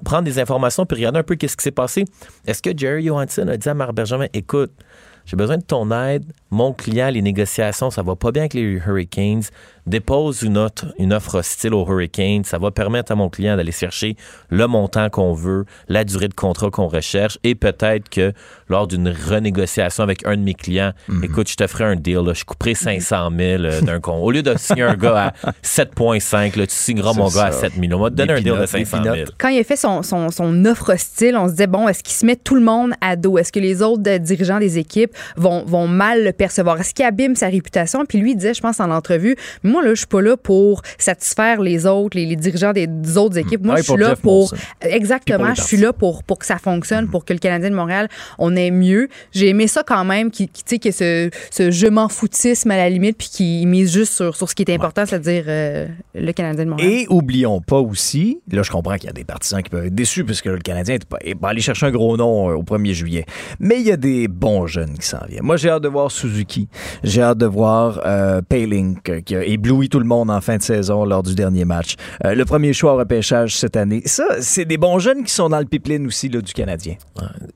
[0.03, 2.05] prendre des informations puis regarder un peu qu'est-ce qui s'est passé.
[2.45, 4.71] Est-ce que Jerry Johansson a dit à Marc Bergevin, écoute,
[5.25, 6.23] j'ai besoin de ton aide.
[6.49, 9.43] Mon client, les négociations, ça va pas bien avec les Hurricanes.
[9.89, 12.43] Dépose une, autre, une offre hostile aux Hurricanes.
[12.43, 14.15] Ça va permettre à mon client d'aller chercher
[14.49, 18.31] le montant qu'on veut, la durée de contrat qu'on recherche et peut-être que
[18.67, 20.91] lors d'une renégociation avec un de mes clients,
[21.23, 22.19] écoute, je te ferai un deal.
[22.19, 22.33] là.
[22.33, 24.17] je couperai 500 000 euh, d'un con.
[24.17, 27.69] Au lieu de signer un gars à 7,5, là, tu signeras mon gars à ça.
[27.69, 27.97] 000 millions.
[27.97, 29.15] On va te donner un deal de peanuts, des 500 000.
[29.15, 29.31] peanuts.
[29.39, 32.13] Quand il a fait son, son, son offre hostile, on se disait, bon, est-ce qu'il
[32.13, 33.39] se met tout le monde à dos?
[33.39, 36.79] Est-ce que les autres euh, dirigeants des équipes vont, vont mal le percevoir?
[36.79, 38.05] Est-ce qu'il abîme sa réputation?
[38.05, 40.81] Puis lui, il disait, je pense, en entrevue, moi, là, je suis pas là pour
[40.97, 43.63] satisfaire les autres, les, les dirigeants des, des autres équipes.
[43.63, 44.53] Moi, Ouais, je suis là pour.
[44.81, 47.75] Exactement, pour je suis là pour, pour que ça fonctionne, pour que le Canadien de
[47.75, 49.07] Montréal, on ait mieux.
[49.31, 52.71] J'ai aimé ça quand même, qui, qui, tu sais, que ce, ce je m'en foutisme
[52.71, 55.87] à la limite, puis qui mise juste sur, sur ce qui est important, c'est-à-dire euh,
[56.15, 56.89] le Canadien de Montréal.
[56.89, 59.95] Et oublions pas aussi, là je comprends qu'il y a des partisans qui peuvent être
[59.95, 62.93] déçus puisque le Canadien est pas, pas allé chercher un gros nom euh, au 1er
[62.93, 63.25] juillet.
[63.59, 65.43] Mais il y a des bons jeunes qui s'en viennent.
[65.43, 66.67] Moi j'ai hâte de voir Suzuki.
[67.03, 70.57] J'ai hâte de voir euh, Paling euh, qui a ébloui tout le monde en fin
[70.57, 71.95] de saison lors du dernier match.
[72.25, 74.01] Euh, le premier choix au repêchage cette année.
[74.05, 76.95] Ça, c'est des bons jeunes qui sont dans le pipeline aussi là, du Canadien.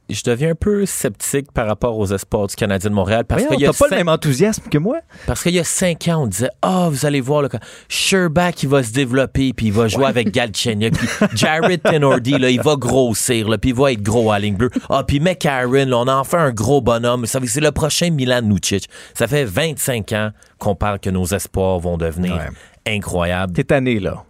[0.10, 3.56] Je deviens un peu sceptique par rapport aux espoirs du Canadien de Montréal parce T'as
[3.68, 5.00] pas cinq- le même enthousiasme que moi?
[5.26, 7.60] Parce qu'il y a cinq ans, on disait Ah, vous allez voir, là, quand
[7.90, 12.50] Sherbach, il va se développer, puis il va jouer avec Galchenyuk, puis Jared Tenordi, là,
[12.50, 14.70] il va grossir, là, puis il va être gros à ligne bleue.
[14.90, 17.26] Ah, puis McCarron, là, on a enfin un gros bonhomme.
[17.26, 18.88] C'est le prochain Milan Lucic.
[19.16, 20.30] Ça fait 25 ans
[20.60, 22.40] qu'on parle que nos espoirs vont devenir
[22.88, 23.54] incroyables.
[23.54, 24.24] T'es tanné, là.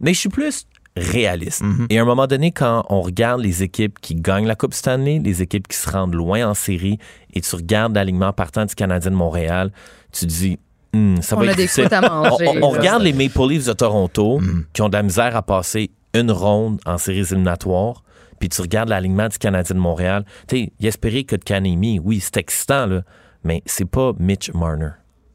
[0.00, 0.66] Mais je suis plus
[0.96, 1.62] réaliste.
[1.90, 5.20] Et à un moment donné, quand on regarde les équipes qui gagnent la Coupe Stanley,
[5.22, 6.98] les équipes qui se rendent loin en série,
[7.34, 9.70] et tu regardes l'alignement partant du Canadien de Montréal,
[10.12, 10.58] tu te dis,
[10.94, 11.88] Hmm, ça On va a être des difficile.
[11.92, 14.40] à manger, On, regarde les Maple Leafs de Toronto,
[14.72, 18.02] qui ont de la misère à passer une ronde en séries éliminatoires.
[18.38, 20.24] Puis tu regardes l'alignement du Canadien de Montréal.
[20.48, 23.02] Tu sais, Jesperi Kotkaniemi, oui, c'est excitant, là,
[23.44, 24.90] mais c'est pas Mitch Marner.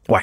[0.08, 0.22] Ouais.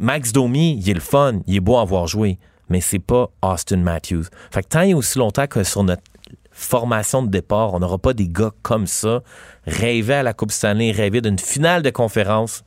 [0.00, 2.38] Max Domi, il est le fun, il est beau à voir jouer,
[2.68, 4.24] mais c'est pas Austin Matthews.
[4.50, 6.02] Fait que tant et aussi longtemps que sur notre
[6.50, 9.22] formation de départ, on n'aura pas des gars comme ça,
[9.66, 12.64] rêver à la Coupe Stanley, rêver d'une finale de conférence,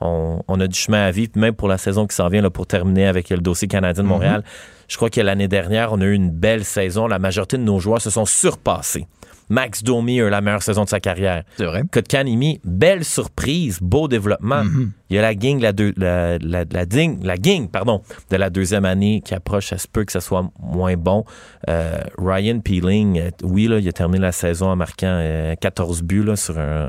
[0.00, 2.50] on, on a du chemin à vivre, même pour la saison qui s'en vient, là,
[2.50, 4.42] pour terminer avec le dossier canadien de Montréal.
[4.88, 7.06] Je crois que l'année dernière, on a eu une belle saison.
[7.06, 9.06] La majorité de nos joueurs se sont surpassés.
[9.52, 11.42] Max Domi a eu la meilleure saison de sa carrière.
[11.58, 11.82] C'est vrai.
[11.92, 14.62] Kotkaniemi, belle surprise, beau développement.
[15.10, 18.00] Il y a la gang, la, deux- la, la, la digne- la gang, pardon,
[18.30, 19.66] de la deuxième année qui approche.
[19.68, 21.24] Ça se peut que ça soit moins bon.
[21.68, 26.02] Euh, Ryan Peeling, euh, oui, là, il a terminé la saison en marquant euh, 14
[26.02, 26.88] buts là, sur un,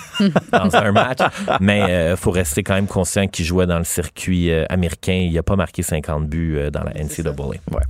[0.52, 1.20] dans un match.
[1.60, 5.12] Mais il faut rester quand même conscient qu'il jouait dans le circuit euh, américain.
[5.28, 7.30] Il n'a pas marqué 50 buts euh, dans la NCAA.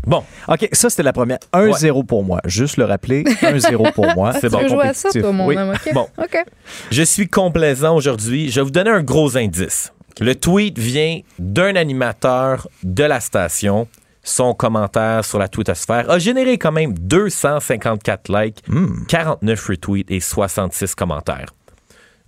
[0.06, 0.22] Bon.
[0.48, 1.38] OK, ça, c'était la première.
[1.54, 2.40] 1-0 pour moi.
[2.44, 3.22] Juste le rappeler.
[3.24, 4.32] 1-0 pour moi.
[4.34, 4.58] C'est bon.
[4.58, 5.22] Tu veux jouer à ça, Compétitif.
[5.22, 5.56] toi, mon Oui.
[5.56, 5.94] homme, OK?
[5.94, 6.08] Bon.
[6.18, 6.44] OK.
[6.90, 8.50] Je suis complaisant aujourd'hui.
[8.50, 9.92] Je vais vous donner un gros indice.
[10.20, 13.88] Le tweet vient d'un animateur de la station.
[14.22, 18.62] Son commentaire sur la twittosphère a généré quand même 254 likes,
[19.08, 21.46] 49 retweets et 66 commentaires.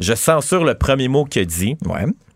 [0.01, 1.77] Je censure le premier mot qu'il a dit,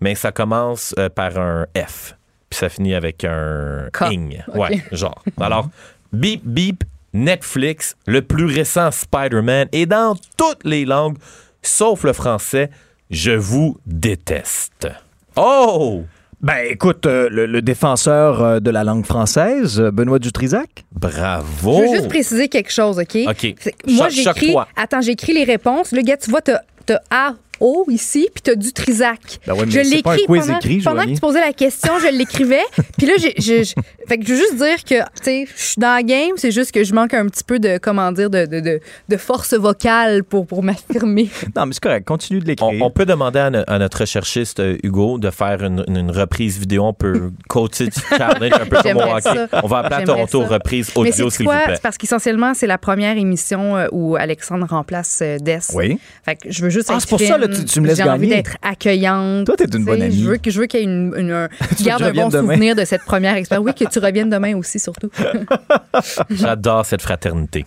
[0.01, 2.15] mais ça commence euh, par un F,
[2.51, 4.13] puis ça finit avec un K.
[4.13, 4.43] ing.
[4.55, 5.25] Ouais, genre.
[5.41, 5.69] Alors,
[6.13, 11.17] beep, beep, Netflix, le plus récent Spider-Man, et dans toutes les langues,
[11.63, 12.71] sauf le français,
[13.11, 14.89] je vous déteste.
[15.37, 16.05] Oh!
[16.43, 20.85] Ben, écoute, euh, le, le défenseur euh, de la langue française, euh, Benoît Dutrisac.
[20.93, 21.79] Bravo!
[21.79, 23.17] Je veux juste préciser quelque chose, OK?
[23.27, 23.55] OK.
[23.59, 24.55] C'est- Moi, j'écris.
[24.77, 25.93] Attends, j'écris les réponses.
[25.93, 27.35] Le gars, tu vois, t'as t'as A.
[27.61, 29.39] O ici, puis t'as du Trisac.
[29.47, 32.61] Ben ouais, je l'écris pendant, écrit, pendant que tu posais la question, je l'écrivais.
[32.99, 33.65] puis là, j'ai,
[34.07, 36.73] fait que je veux juste dire que, tu je suis dans la game, c'est juste
[36.73, 40.23] que je manque un petit peu de, comment dire, de, de, de, de force vocale
[40.25, 41.29] pour, pour m'affirmer.
[41.57, 42.05] Non, mais c'est correct.
[42.07, 42.69] Continue de l'écrire.
[42.69, 45.97] On, on peut demander à, no- à notre recherchiste euh, Hugo de faire une, une-
[45.97, 46.85] une reprise vidéo.
[46.85, 49.21] On peut coacher du challenge un peu comme hockey.
[49.23, 49.49] ça.
[49.63, 50.49] On va appeler à Toronto ça.
[50.49, 51.63] reprise audio, s'il vous quoi?
[51.65, 51.75] plaît.
[51.77, 55.59] C'est parce qu'essentiellement, c'est la première émission euh, où Alexandre remplace euh, Des.
[55.75, 55.99] Oui.
[56.25, 57.97] Fait que je veux juste Ah, être c'est pour ça, là, tu- tu me laisses
[57.97, 58.43] J'ai envie gagner.
[58.43, 59.47] d'être accueillante.
[59.47, 60.19] Toi, t'es une Tu bonne amie.
[60.23, 61.49] Je veux, que- je veux qu'il y ait une, une- un,
[61.79, 62.53] veux garde un bon demain?
[62.55, 63.67] souvenir de cette première expérience.
[63.67, 65.11] Oui, que tu reviennes demain aussi, surtout.
[66.31, 67.65] J'adore cette fraternité.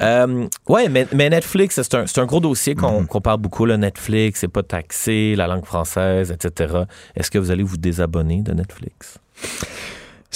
[0.00, 3.64] Euh, ouais, mais, mais Netflix, c'est un, c'est un gros dossier qu'on qu'on parle beaucoup.
[3.66, 3.76] Là.
[3.76, 6.74] Netflix, c'est pas taxé, la langue française, etc.
[7.14, 9.18] Est-ce que vous allez vous désabonner de Netflix?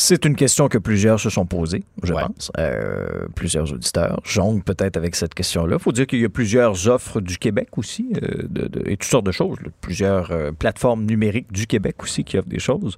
[0.03, 2.51] C'est une question que plusieurs se sont posées, je pense.
[2.59, 5.77] Euh, plusieurs auditeurs jonglent peut-être avec cette question-là.
[5.79, 8.97] Il faut dire qu'il y a plusieurs offres du Québec aussi, euh, de- de- et
[8.97, 9.59] toutes sortes de choses.
[9.63, 9.69] là.
[9.83, 12.97] Plusieurs euh, plateformes numériques du Québec aussi qui offrent des choses.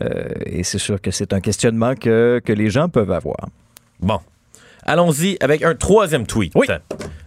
[0.00, 3.48] Euh, et c'est sûr que c'est un questionnement que, que les gens peuvent avoir.
[3.98, 4.20] Bon.
[4.84, 6.52] Allons-y avec un troisième tweet.
[6.54, 6.66] Oui.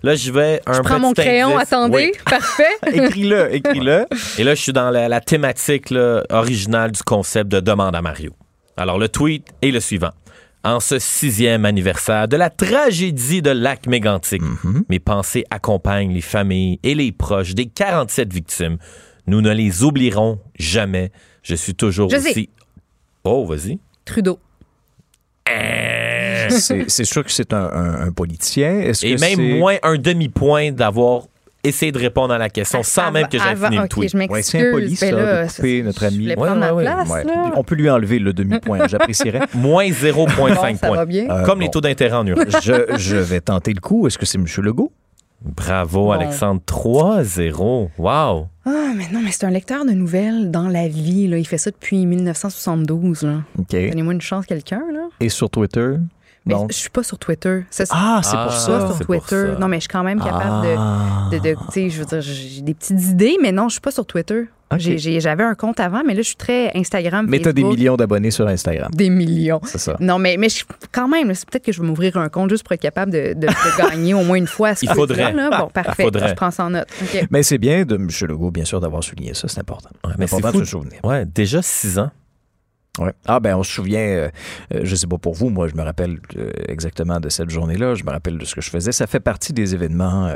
[0.03, 1.73] Là, je vais un Je prends mon crayon, indice.
[1.73, 1.95] attendez.
[1.95, 2.11] Oui.
[2.25, 2.63] Parfait.
[2.93, 4.05] Écris-le, écris-le.
[4.39, 8.01] Et là, je suis dans la, la thématique là, originale du concept de demande à
[8.01, 8.31] Mario.
[8.77, 10.11] Alors, le tweet est le suivant.
[10.63, 14.41] En ce sixième anniversaire de la tragédie de lac mégantic,
[14.89, 18.77] mes pensées accompagnent les familles et les proches des 47 victimes.
[19.27, 21.11] Nous ne les oublierons jamais.
[21.43, 22.31] Je suis toujours Je sais.
[22.31, 22.49] aussi...
[23.23, 23.79] Oh, vas-y.
[24.05, 24.39] Trudeau.
[26.49, 28.79] C'est c'est sûr que c'est un, un- un politicien.
[28.81, 31.23] Et que même moins un demi-point d'avoir
[31.63, 34.11] essayé de répondre à la question sans même que j'aie avant- fini le tweet.
[34.11, 34.35] je m'excuse.
[34.35, 36.25] Ouais, c'est impoli, ça, Ben là, de couper notre ami.
[36.33, 37.23] place, Ouais.
[37.23, 37.51] là.
[37.55, 39.41] On peut lui enlever le demi-point, j'apprécierais.
[39.53, 40.95] Moins 0,5 Bon, ça points.
[40.97, 41.29] va bien.
[41.29, 41.65] Euh, Comme bon.
[41.65, 42.45] les taux d'intérêt en Europe.
[42.61, 44.07] Je, je vais tenter le coup.
[44.07, 44.45] Est-ce que c'est M.
[44.63, 44.91] Legault?
[45.41, 46.11] Bravo, Bon.
[46.11, 46.61] Alexandre.
[46.65, 47.89] 3-0.
[47.97, 48.47] Wow.
[48.65, 51.27] Ah, mais non, mais c'est un lecteur de nouvelles dans la vie.
[51.27, 51.37] Là.
[51.37, 53.21] Il fait ça depuis 1972.
[53.23, 53.41] Là.
[53.59, 53.71] OK.
[53.71, 54.81] Donnez-moi une chance, quelqu'un.
[54.91, 55.07] là.
[55.19, 55.95] Et sur Twitter?
[56.47, 56.67] Mais Non.
[56.69, 57.65] je suis pas sur Twitter.
[57.69, 58.65] Ça, Ah, c'est pour pas ça.
[58.87, 59.51] sur pour Twitter.
[59.53, 59.59] ça.
[59.59, 61.27] Non, mais je suis quand même capable Ah.
[61.31, 63.73] de, de, de- tu sais, je veux dire, j'ai des petites idées, mais non, je
[63.73, 64.45] suis pas sur Twitter.
[64.77, 67.77] J'avais un compte avant, mais là, je suis très Instagram, Mais t'as des Facebook.
[67.79, 68.89] millions d'abonnés sur Instagram.
[68.93, 69.61] Des millions.
[69.63, 69.95] C'est ça.
[70.01, 72.63] Non, mais, mais je- quand même, c'est peut-être que je vais m'ouvrir un compte juste
[72.63, 73.47] pour être capable de, de- de
[73.77, 75.31] gagner au moins une fois à ce Il faudrait.
[75.31, 75.49] là.
[75.57, 76.03] Bon, parfait.
[76.03, 76.27] faudrait.
[76.27, 76.87] Je prends ça en note.
[77.31, 78.09] Mais c'est bien de M.
[78.27, 79.47] Legault, bien sûr, d'avoir souligné ça.
[79.47, 79.89] C'est important.
[80.05, 80.65] Ouais, mais c'est important de fou.
[80.65, 80.99] se souvenir.
[81.05, 82.11] Ouais, déjà 6 ans.
[82.99, 83.13] Ouais.
[83.27, 84.29] Ah ben on se souvient, euh,
[84.73, 87.93] euh, je sais pas pour vous, moi je me rappelle euh, exactement de cette journée-là,
[87.95, 88.91] je me rappelle de ce que je faisais.
[88.91, 90.31] Ça fait partie des événements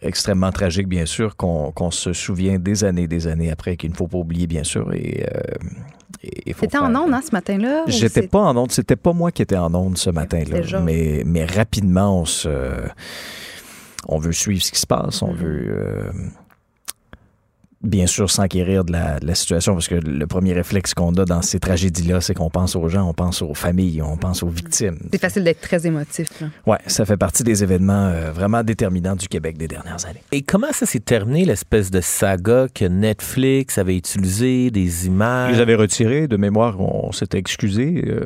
[0.00, 4.08] extrêmement tragiques, bien sûr, qu'on se souvient des années, des années après, qu'il ne faut
[4.08, 4.92] pas oublier, bien sûr.
[4.94, 5.40] Et, euh,
[6.22, 7.84] et- C'était en ondes, hein, ce matin-là?
[7.88, 11.44] J'étais pas en onde, c'était pas moi qui étais en onde ce matin-là, mais, mais
[11.44, 12.48] rapidement on se,
[14.08, 16.10] on veut suivre ce qui se passe, on veut euh,
[17.82, 21.24] bien sûr s'enquérir de la, de la situation parce que le premier réflexe qu'on a
[21.24, 24.48] dans ces tragédies-là, c'est qu'on pense aux gens, on pense aux familles, on pense aux
[24.48, 24.98] victimes.
[25.12, 26.28] C'est facile d'être très émotif.
[26.40, 26.48] là.
[26.66, 30.22] Ouais, ça fait partie des événements euh, vraiment déterminants du Québec des dernières années.
[30.32, 35.56] Et comment ça s'est terminé, l'espèce de saga que Netflix avait utilisé, des images?
[35.56, 38.04] Ils avaient retiré de mémoire, on s'était excusé.
[38.06, 38.24] euh,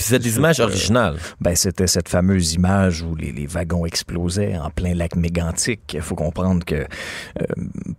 [0.00, 1.16] Puis c'est des images euh, originales.
[1.42, 5.92] Ben, c'était cette fameuse image où les, les wagons explosaient en plein lac mégantique.
[5.92, 7.44] Il faut comprendre que euh,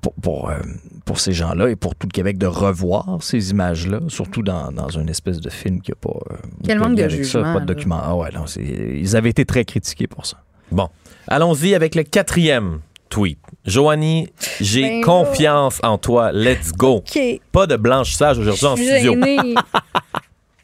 [0.01, 0.55] pour, pour, euh,
[1.05, 4.89] pour ces gens-là et pour tout le Québec de revoir ces images-là, surtout dans, dans
[4.89, 6.17] une espèce de film qui n'a pas.
[6.31, 7.99] euh, Quel manque de ça, jugement, Pas de document.
[8.03, 10.37] Ah ouais, non, ils avaient été très critiqués pour ça.
[10.71, 10.89] Bon,
[11.27, 12.79] allons-y avec le quatrième
[13.09, 13.37] tweet.
[13.65, 14.29] Joanie,
[14.59, 16.31] j'ai Ben confiance en toi.
[16.31, 16.95] Let's go.
[17.05, 17.19] OK.
[17.51, 19.15] Pas de blanchissage aujourd'hui en studio.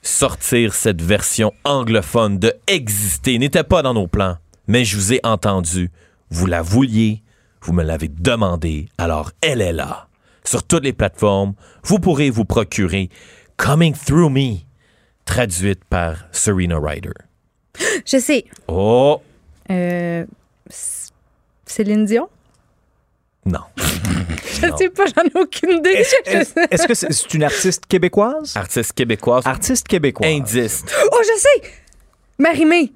[0.07, 5.19] Sortir cette version anglophone de Exister n'était pas dans nos plans, mais je vous ai
[5.25, 5.91] entendu.
[6.29, 7.21] Vous la vouliez,
[7.61, 10.07] vous me l'avez demandé, alors elle est là.
[10.45, 13.09] Sur toutes les plateformes, vous pourrez vous procurer
[13.57, 14.59] Coming Through Me,
[15.25, 17.11] traduite par Serena Ryder.
[18.05, 18.45] Je sais.
[18.69, 19.21] Oh,
[19.69, 20.25] Euh,
[21.65, 22.29] Céline Dion?
[23.45, 23.59] non.
[24.61, 24.77] Je Non.
[24.77, 26.03] sais pas, j'en ai aucune idée.
[26.25, 28.55] Est-ce que c'est une artiste québécoise?
[28.55, 29.45] Artiste québécoise.
[29.45, 30.29] Artiste québécoise.
[30.29, 30.83] Indice.
[31.11, 31.69] Oh, je sais!
[32.39, 32.91] Marimé!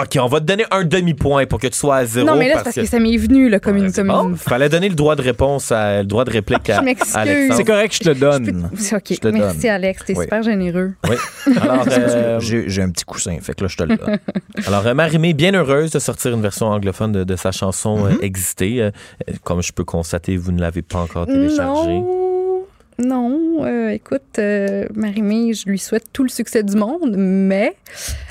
[0.00, 2.24] OK, on va te donner un demi-point pour que tu sois à zéro.
[2.26, 3.92] Non, mais là, c'est parce que ça m'est venu, là, comme une.
[3.92, 6.76] Comme Bon, une- fallait donner le droit de réponse, à, le droit de réplique à,
[6.76, 7.16] Je m'excuse.
[7.16, 7.54] à Alexandre.
[7.56, 8.70] C'est correct, je te donne.
[8.76, 9.02] C'est OK.
[9.10, 9.70] Je te Merci, donne.
[9.70, 10.04] Alex.
[10.04, 10.24] T'es Oui.
[10.24, 10.92] super généreux.
[11.08, 11.16] Oui.
[11.60, 14.18] Alors, euh, J'ai un petit coussin, fait que là, je te le donne.
[14.66, 18.10] alors euh, Marie-Mé, bien heureuse de sortir une version anglophone de, de sa chanson euh,
[18.22, 18.90] Exister.
[19.42, 21.98] Comme je peux constater, vous ne l'avez pas encore téléchargée.
[22.00, 22.27] Non.
[22.98, 23.64] Non.
[23.64, 27.76] euh, écoute, euh, Marimé, je lui souhaite tout le succès du monde, mais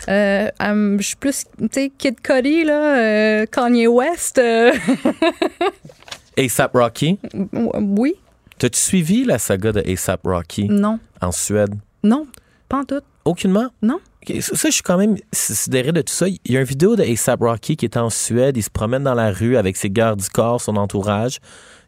[0.10, 4.41] euh, je suis plus, tu sais, Kid Cudi, là, euh, Kanye West.
[6.38, 7.18] ASAP Rocky?
[7.53, 8.15] oui.
[8.60, 10.68] T'as-tu suivi la saga de ASAP Rocky?
[10.68, 10.99] Non.
[11.22, 11.76] en Suède?
[12.03, 12.27] Non.
[12.68, 13.02] Pas en tout.
[13.26, 13.69] Aucunement?
[13.81, 13.99] Non.
[14.41, 16.27] Ça, je suis quand même sidéré de tout ça.
[16.27, 18.57] Il y a une vidéo de ASAP Rocky qui est en Suède.
[18.57, 21.39] Il se promène dans la rue avec ses gardes du corps, son entourage.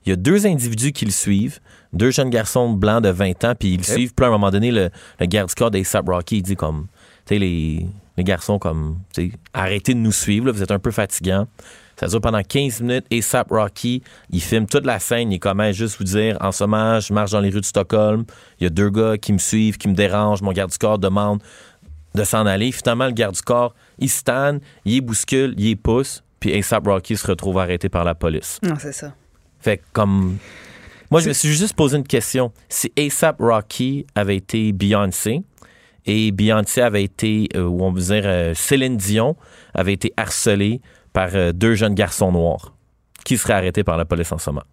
[0.09, 1.59] Il y a deux individus qui le suivent,
[1.93, 4.11] deux jeunes garçons blancs de 20 ans, puis ils le suivent.
[4.15, 6.87] Puis à un moment donné, le, le garde du corps d'ASAP Rocky, il dit comme,
[7.27, 7.85] tu sais, les,
[8.17, 11.45] les garçons, comme, tu sais, arrêtez de nous suivre, là, vous êtes un peu fatigants.
[11.99, 13.05] Ça dure pendant 15 minutes.
[13.13, 15.31] ASAP Rocky, il filme toute la scène.
[15.31, 17.61] Il est comme, Hey, juste vous dire, en ce moment, je marche dans les rues
[17.61, 18.25] de Stockholm.
[18.59, 20.41] Il y a deux gars qui me suivent, qui me dérangent.
[20.41, 21.43] Mon garde du corps demande
[22.15, 22.71] de s'en aller.
[22.71, 26.23] Finalement, le garde du corps, il se tanne, il bouscule, il pousse.
[26.39, 28.57] Puis ASAP Rocky se retrouve arrêté par la police.
[28.63, 29.13] Non, c'est ça.
[29.59, 30.37] Fait comme.
[31.11, 32.51] Moi, je me suis juste posé une question.
[32.69, 35.41] Si ASAP Rocky avait été Beyoncé
[36.05, 39.35] et Beyoncé avait été, euh, ou on veut dire euh, Céline Dion,
[39.73, 40.81] avait été harcelée
[41.13, 42.73] par euh, deux jeunes garçons noirs,
[43.25, 44.65] qui seraient arrêtés par la police en ce moment?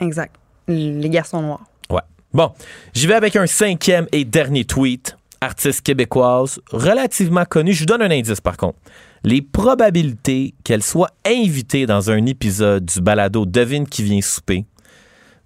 [0.00, 0.36] Exact.
[0.68, 1.64] Les garçons noirs.
[1.90, 2.00] Ouais.
[2.32, 2.52] Bon,
[2.94, 5.16] j'y vais avec un cinquième et dernier tweet.
[5.40, 7.72] artiste québécoise, relativement connue.
[7.72, 8.78] Je vous donne un indice par contre.
[9.22, 14.64] Les probabilités qu'elle soit invitée dans un épisode du balado Devine qui vient souper,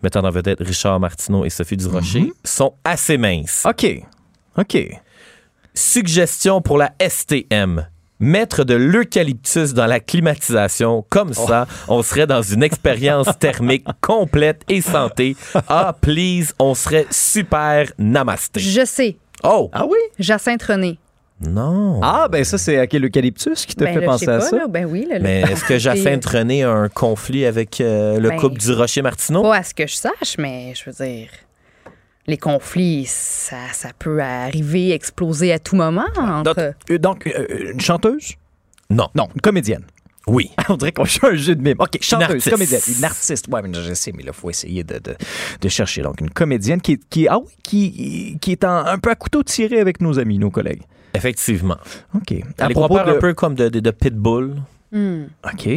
[0.02, 3.66] mettant en vedette Richard Martineau et Sophie Durocher, sont assez minces.
[3.68, 4.02] OK.
[4.56, 4.78] OK.
[5.74, 7.88] Suggestion pour la STM.
[8.20, 14.62] Mettre de l'eucalyptus dans la climatisation, comme ça, on serait dans une expérience thermique complète
[14.68, 15.36] et santé.
[15.68, 18.60] Ah, please, on serait super namasté.
[18.60, 19.16] Je sais.
[19.42, 19.68] Oh!
[19.72, 19.98] Ah oui?
[20.20, 20.96] Jacinthe René.
[21.48, 22.00] Non.
[22.02, 24.56] Ah, ben ça, c'est à quel eucalyptus qui te Ben, fait penser à pas, ça?
[24.56, 24.66] là.
[24.68, 25.06] Ben oui.
[25.08, 28.72] là, Mais est-ce que Jacinthe René a un conflit avec euh, le Ben, couple du
[28.72, 29.42] Rocher-Martineau?
[29.42, 31.28] Pas à ce que je sache, mais je veux dire,
[32.26, 36.06] les conflits, ça, ça peut arriver, exploser à tout moment.
[36.14, 36.74] Donc, Entre...
[36.90, 38.32] euh, donc, euh, une chanteuse?
[38.90, 39.08] Non.
[39.14, 39.84] Non, une comédienne.
[40.26, 40.50] Oui.
[40.70, 41.76] On dirait qu'on joue un jeu de mime.
[41.78, 42.80] OK, chanteuse, comédienne.
[42.98, 43.46] Une artiste.
[43.50, 45.14] Ouais, mais je sais, mais là, il faut essayer de, de,
[45.60, 46.00] de chercher.
[46.00, 49.16] Donc, une comédienne qui, est- qui, ah oui, qui, qui est en- un peu à
[49.16, 50.80] couteau tiré avec nos amis, nos collègues.
[51.14, 51.76] Effectivement.
[52.14, 52.32] OK.
[52.32, 54.56] Elle À les propos compare de- un peu comme de, de, de Pitbull.
[54.92, 55.24] Hmm.
[55.44, 55.68] OK.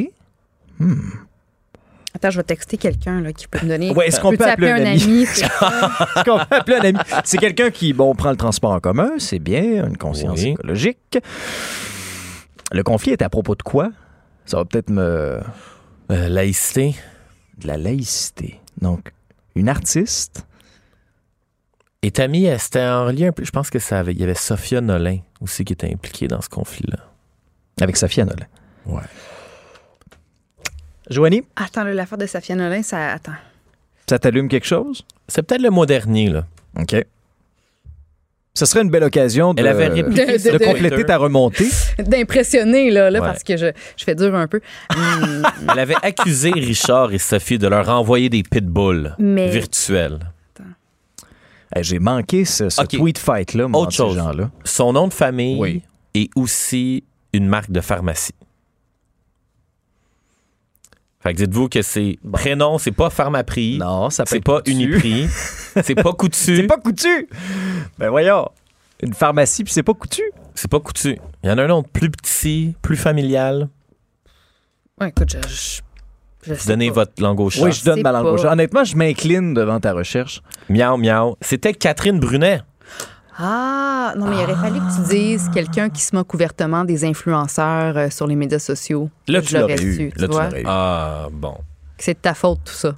[2.13, 3.91] Attends, je vais texter quelqu'un là, qui peut me donner.
[3.91, 5.21] Ouais, est-ce qu'on peut appeler un ami?
[5.23, 6.99] Est-ce qu'on peut appeler un ami?
[7.23, 10.49] C'est quelqu'un qui, bon, prend le transport en commun, c'est bien, une conscience Oui.
[10.49, 11.19] écologique.
[12.71, 13.91] Le conflit est à propos de quoi?
[14.45, 15.39] Ça va peut-être me...
[16.11, 16.95] Euh, laïcité.
[17.59, 18.59] De la laïcité.
[18.81, 19.11] Donc,
[19.55, 20.45] une artiste.
[22.01, 23.43] Et Tammy, euh, c'était en lien un peu.
[23.43, 24.13] Je pense que ça avait.
[24.13, 26.97] Il y avait Sophia Nolin aussi qui était impliquée dans ce conflit-là.
[27.81, 28.45] Avec Sophia Nolin.
[28.85, 29.01] Ouais.
[31.09, 33.13] Joanie, Attends, l'affaire de Safia Nolin, ça.
[33.13, 33.31] Attends.
[34.09, 35.05] ça t'allume quelque chose?
[35.27, 36.45] C'est peut-être le mois dernier, là.
[36.79, 36.95] OK.
[38.53, 41.17] Ce serait une belle occasion de, Elle avait répliqué De- sur de de- compléter ta
[41.17, 41.67] remontée.
[41.99, 43.27] D'impressionner, là, là Ouais.
[43.27, 44.61] parce que je, je fais dur un peu.
[45.71, 50.19] Elle avait accusé Richard et Sophie de leur envoyer des pitbulls Mais- virtuels.
[51.75, 52.89] Eh, J'ai manqué ce, ce OK.
[52.89, 54.15] tweet fight-là, moi, Autre entre ces chose.
[54.15, 54.49] gens-là.
[54.63, 55.83] Son nom de famille Oui.
[56.13, 57.03] est aussi
[57.33, 58.33] une marque de pharmacie.
[61.19, 63.77] Fait que dites-vous que c'est prénom, c'est pas Pharmaprix.
[63.79, 64.71] Non, ça peut C'est être pas coutu.
[64.71, 65.27] Uniprix.
[65.83, 66.55] c'est pas Coutu.
[66.57, 67.27] C'est pas coutu!
[67.97, 68.47] Ben voyons.
[69.01, 70.21] Une pharmacie, puis c'est pas coutu.
[70.55, 71.19] C'est pas Coutu.
[71.43, 73.69] Il y en a un autre plus petit, plus familial.
[74.99, 75.81] ouais, écoute, je.
[76.67, 76.93] Donnez pas.
[76.95, 77.63] votre langue au chat.
[77.63, 78.31] Oui, je donne ma langue pas.
[78.31, 78.51] au chat.
[78.51, 80.41] Honnêtement, je m'incline devant ta recherche.
[80.69, 81.35] Miaou, miaou.
[81.41, 82.61] C'était Catherine Brunet.
[83.39, 87.05] Ah, non, mais il aurait fallu que tu dises quelqu'un qui se moque ouvertement des
[87.05, 89.09] influenceurs euh, sur les médias sociaux.
[89.27, 90.65] Là, Je tu l'aurais su, tu Là, tu l'aurais eu.
[90.67, 91.55] Ah, bon.
[91.99, 92.95] C'est de ta faute, tout ça.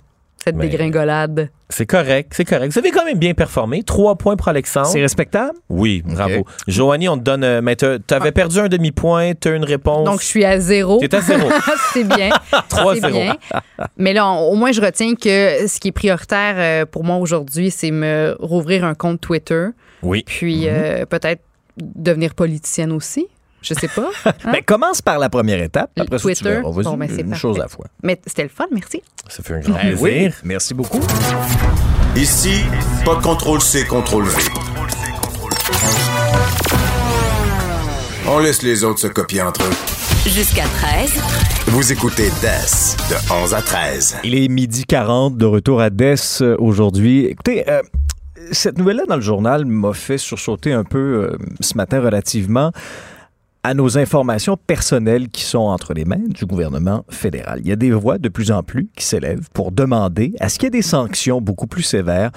[0.49, 1.49] Cette Mais- dégringolade.
[1.69, 2.73] C'est correct, c'est correct.
[2.73, 3.83] Vous avez quand même bien performé.
[3.83, 4.87] Trois points pour Alexandre.
[4.87, 5.53] C'est respectable?
[5.69, 6.43] Oui, bravo.
[6.67, 7.43] Joanie, on te donne.
[7.43, 10.03] euh, mais t'as- t'avais perdu un demi-point, t'as une réponse.
[10.05, 10.97] Donc, je suis à zéro.
[10.99, 11.47] T'es à zéro.
[11.93, 12.29] c'est bien.
[12.69, 12.99] 3-0.
[13.01, 13.35] C'est bien.
[13.97, 17.17] Mais là, on- au moins, je retiens que ce qui est prioritaire euh, pour moi
[17.17, 19.67] aujourd'hui, c'est me rouvrir un compte Twitter.
[20.01, 20.23] Oui.
[20.25, 21.43] Puis euh, peut-être
[21.77, 23.27] devenir politicienne aussi.
[23.61, 24.09] Je sais pas.
[24.25, 24.51] Hein?
[24.53, 25.91] Ben, commence par la première étape.
[25.97, 26.49] Après ça, tu Twitter?
[26.55, 26.71] verras.
[26.71, 27.41] Vas-y, Bon, ben, c'est une parfait.
[27.41, 27.85] chose à la fois.
[28.03, 29.01] Mais c'était le fun, merci.
[29.27, 30.33] Ça fait un grand Ben oui, plaisir.
[30.43, 30.99] merci beaucoup.
[32.15, 32.61] Ici,
[33.05, 34.35] pas de contrôle C, contrôle V.
[38.27, 40.29] On laisse les autres se copier entre eux.
[40.29, 41.11] Jusqu'à 13.
[41.67, 44.17] Vous écoutez DES de 11 à 13.
[44.23, 47.25] Il est midi 40 de retour à DES euh, aujourd'hui.
[47.25, 47.81] Écoutez, euh,
[48.51, 50.97] cette nouvelle-là dans le journal m'a fait sursauter un peu
[51.31, 52.71] euh, ce matin relativement
[53.63, 57.59] à nos informations personnelles qui sont entre les mains du gouvernement fédéral.
[57.61, 60.57] Il y a des voix de plus en plus qui s'élèvent pour demander à ce
[60.57, 62.31] qu'il y ait des sanctions beaucoup plus sévères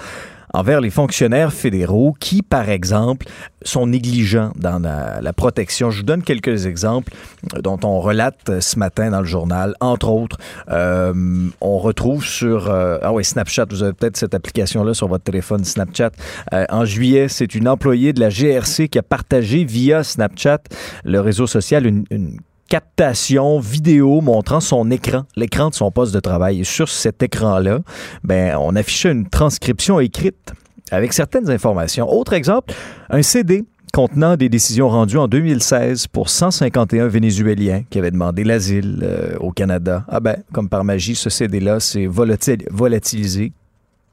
[0.53, 3.25] envers les fonctionnaires fédéraux qui, par exemple,
[3.63, 5.89] sont négligents dans la, protection.
[5.89, 7.11] Je vous donne quelques exemples
[7.55, 9.75] euh, dont on relate euh, ce matin dans le journal.
[9.79, 10.37] Entre autres,
[10.69, 11.13] euh,
[11.59, 12.69] on retrouve sur...
[12.69, 16.11] euh, ah oui, Snapchat, vous avez peut-être cette application-là sur votre téléphone Snapchat.
[16.53, 20.59] Euh, en juillet, c'est une employée de la GRC qui a partagé via Snapchat,
[21.03, 22.37] le réseau social, une, une
[22.69, 26.61] captation vidéo montrant son écran, l'écran de son poste de travail.
[26.61, 27.79] Et sur cet écran-là,
[28.23, 30.53] ben, on affichait une transcription écrite
[30.91, 32.11] avec certaines informations.
[32.11, 32.73] Autre exemple,
[33.09, 33.63] un CD
[33.93, 39.51] contenant des décisions rendues en 2016 pour 151 Vénézuéliens qui avaient demandé l'asile euh, au
[39.51, 40.03] Canada.
[40.09, 43.53] Ah ben, comme par magie, ce CD-là s'est volatil- volatilisé.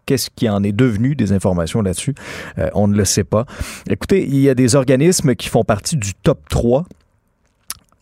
[0.05, 2.15] Qu'est-ce qui en est devenu des informations là-dessus?
[2.59, 3.47] Euh, on ne le sait pas.
[3.89, 6.85] Écoutez, il y a des organismes qui font partie du top 3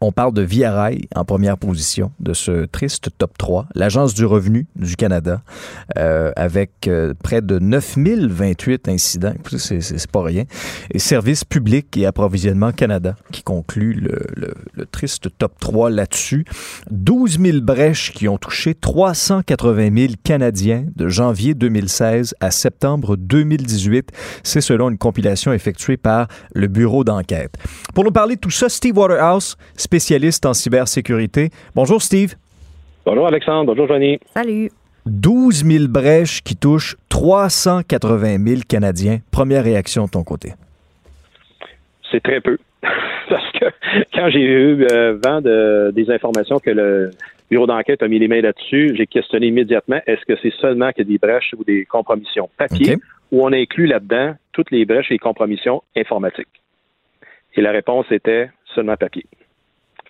[0.00, 3.66] On parle de Via Rail en première position de ce triste top 3.
[3.74, 5.42] L'Agence du revenu du Canada,
[5.98, 9.34] euh, avec euh, près de 9028 incidents.
[9.56, 10.44] C'est- pas rien.
[10.92, 16.44] Et Services publics et approvisionnement Canada, qui conclut le, le- le triste top 3 là-dessus.
[16.92, 24.10] 12 000 brèches qui ont touché 380 000 Canadiens de janvier 2016 à septembre 2018.
[24.44, 27.54] C'est selon une compilation effectuée par le Bureau d'enquête.
[27.94, 29.56] Pour nous parler de tout ça, Steve Waterhouse,
[29.88, 31.48] spécialiste en cybersécurité.
[31.74, 32.34] Bonjour Steve.
[33.06, 34.18] Bonjour Alexandre, bonjour Johnny.
[34.34, 34.70] Salut.
[35.06, 39.20] 12 000 brèches qui touchent 380 000 Canadiens.
[39.30, 40.52] Première réaction de ton côté.
[42.10, 42.58] C'est très peu.
[43.30, 43.64] Parce que
[44.14, 47.10] quand j'ai eu euh, vent de, des informations que le
[47.50, 51.02] bureau d'enquête a mis les mains là-dessus, j'ai questionné immédiatement est-ce que c'est seulement que
[51.02, 52.96] des brèches ou des compromissions papier
[53.32, 56.60] ou on inclut là-dedans toutes les brèches et compromissions informatiques?
[57.54, 59.24] Et la réponse était seulement papier.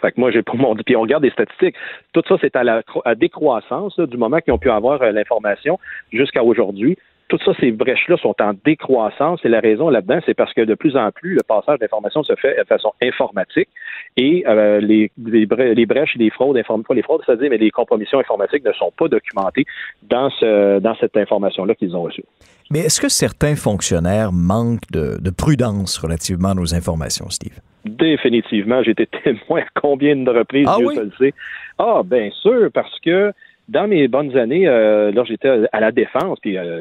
[0.01, 1.75] Fait que moi, j'ai pour mon puis on regarde des statistiques.
[2.12, 2.83] Tout ça, c'est à la
[3.16, 5.79] décroissance du moment qu'ils ont pu avoir euh, l'information
[6.12, 6.97] jusqu'à aujourd'hui.
[7.29, 10.75] Toutes ça, ces brèches-là sont en décroissance et la raison là-dedans, c'est parce que de
[10.75, 13.69] plus en plus, le passage d'informations se fait de façon informatique
[14.16, 17.59] et euh, les, les, brè- les brèches et les fraudes, pas les fraudes, c'est-à-dire, mais
[17.59, 19.64] les compromissions informatiques ne sont pas documentées
[20.02, 22.24] dans, ce, dans cette information-là qu'ils ont reçue.
[22.70, 27.59] Mais est-ce que certains fonctionnaires manquent de, de prudence relativement à nos informations, Steve?
[27.85, 30.97] Définitivement, j'ai été témoin à combien de reprises, Ah Dieu oui?
[30.97, 31.35] le sait.
[31.78, 33.32] Ah, bien sûr, parce que
[33.68, 36.80] dans mes bonnes années, euh, lorsque j'étais à la défense, puis euh,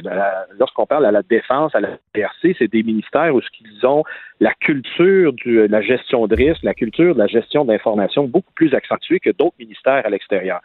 [0.57, 4.03] lorsqu'on parle à la défense, à la PRC, c'est des ministères où ce qu'ils ont
[4.39, 8.73] la culture de la gestion de risque, la culture de la gestion d'information beaucoup plus
[8.73, 10.61] accentuée que d'autres ministères à l'extérieur.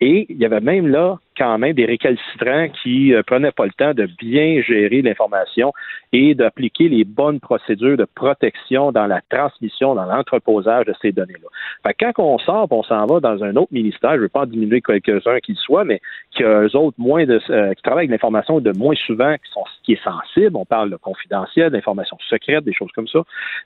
[0.00, 3.72] Et il y avait même là quand même des récalcitrants qui euh, prenaient pas le
[3.72, 5.72] temps de bien gérer l'information
[6.12, 11.92] et d'appliquer les bonnes procédures de protection dans la transmission, dans l'entreposage de ces données-là.
[12.00, 14.46] Quand on sort, on s'en va dans un autre ministère, je ne veux pas en
[14.46, 16.00] diminuer quelques-uns qu'ils soient, mais
[16.30, 19.50] qui a eux autres moins de euh, qui travaillent avec l'information de moins souvent qui
[19.52, 23.15] sont qui est sensible, on parle de confidentiel, d'informations secrètes, des choses comme ça.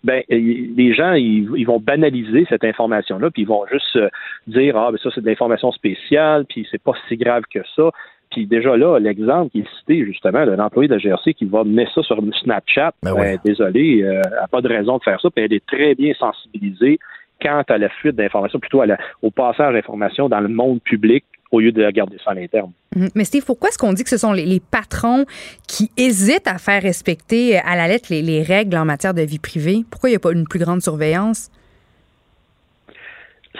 [0.05, 4.09] Ben y- les gens ils, ils vont banaliser cette information-là, puis ils vont juste euh,
[4.47, 7.91] dire ah ben ça c'est de l'information spéciale, puis c'est pas si grave que ça.
[8.31, 11.65] Puis déjà là, l'exemple qui est cité justement d'un employé de la GRC qui va
[11.65, 15.21] mettre ça sur Snapchat, Ben ben, désolé, euh, elle n'a pas de raison de faire
[15.21, 16.99] ça, puis elle est très bien sensibilisée
[17.43, 21.25] quant à la fuite d'informations, plutôt à la- au passage d'informations dans le monde public
[21.51, 22.73] au lieu de garder ça à l'interne.
[22.95, 23.09] Mhm.
[23.15, 25.25] Mais Steve, pourquoi est-ce qu'on dit que ce sont les, patrons
[25.67, 29.85] qui hésitent à faire respecter à la lettre les règles en matière de vie privée?
[29.91, 31.51] Pourquoi il n'y a pas une plus grande surveillance?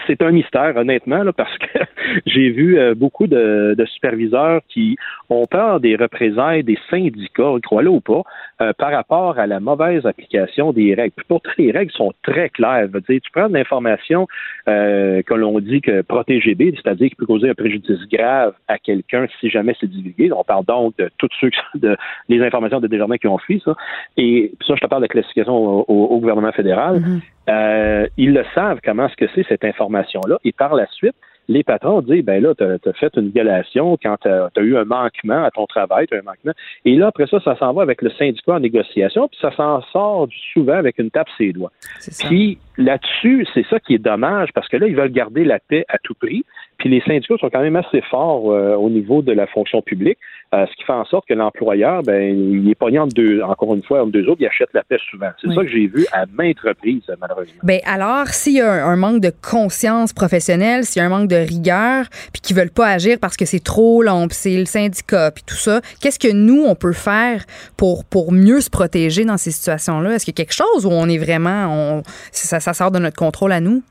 [0.07, 1.79] C'est un mystère, honnêtement, là, parce que
[2.27, 4.97] j'ai vu euh, beaucoup de, de superviseurs qui
[5.29, 8.23] ont peur des représailles des syndicats, crois-le ou pas,
[8.61, 11.13] euh, par rapport à la mauvaise application des règles.
[11.17, 12.87] Puis pourtant, les règles sont très claires.
[12.89, 14.27] Je veux dire, tu prends de l'information
[14.69, 18.79] euh, que l'on dit que protégée B, c'est-à-dire qui peut causer un préjudice grave à
[18.79, 20.31] quelqu'un si jamais c'est divulgué.
[20.33, 21.97] On parle donc de toutes ceux qui sont de
[22.29, 23.75] les informations de Desjardins qui ont fui ça.
[24.17, 27.01] Et puis ça, je te parle de classification au, au- au gouvernement fédéral.
[27.49, 30.39] Euh, ils le savent comment est-ce que c'est cette information-là.
[30.45, 31.15] Et par la suite,
[31.49, 34.85] les patrons disent, ben là, tu as, fait une violation quand tu as, eu un
[34.85, 36.53] manquement à ton travail, tu as un manquement.
[36.85, 39.83] Et là, après ça, ça s'en va avec le syndicat en négociation, puis ça s'en
[39.93, 41.73] sort souvent avec une tape ses doigts.
[42.21, 45.85] Puis là-dessus, c'est ça qui est dommage, parce que là, ils veulent garder la paix
[45.89, 46.45] à tout prix.
[46.81, 50.19] Puis les syndicats sont quand même assez forts euh, au niveau de la fonction publique,
[50.55, 53.75] euh, ce qui fait en sorte que l'employeur, ben, il est pogné entre deux, encore
[53.75, 55.29] une fois, entre deux autres, il achète la paix souvent.
[55.41, 55.55] C'est Oui.
[55.55, 57.61] ça que j'ai vu à maintes reprises, malheureusement.
[57.63, 61.11] Ben alors, s'il y a un, un manque de conscience professionnelle, s'il y a un
[61.11, 64.57] manque de rigueur, puis qu'ils veulent pas agir parce que c'est trop long, puis c'est
[64.59, 67.45] le syndicat, puis tout ça, qu'est-ce que nous on peut faire
[67.77, 70.15] pour pour mieux se protéger dans ces situations-là?
[70.15, 71.67] Est-ce qu'il y a quelque chose où on est vraiment,
[71.99, 72.03] on,
[72.33, 73.83] ça, ça sort de notre contrôle à nous?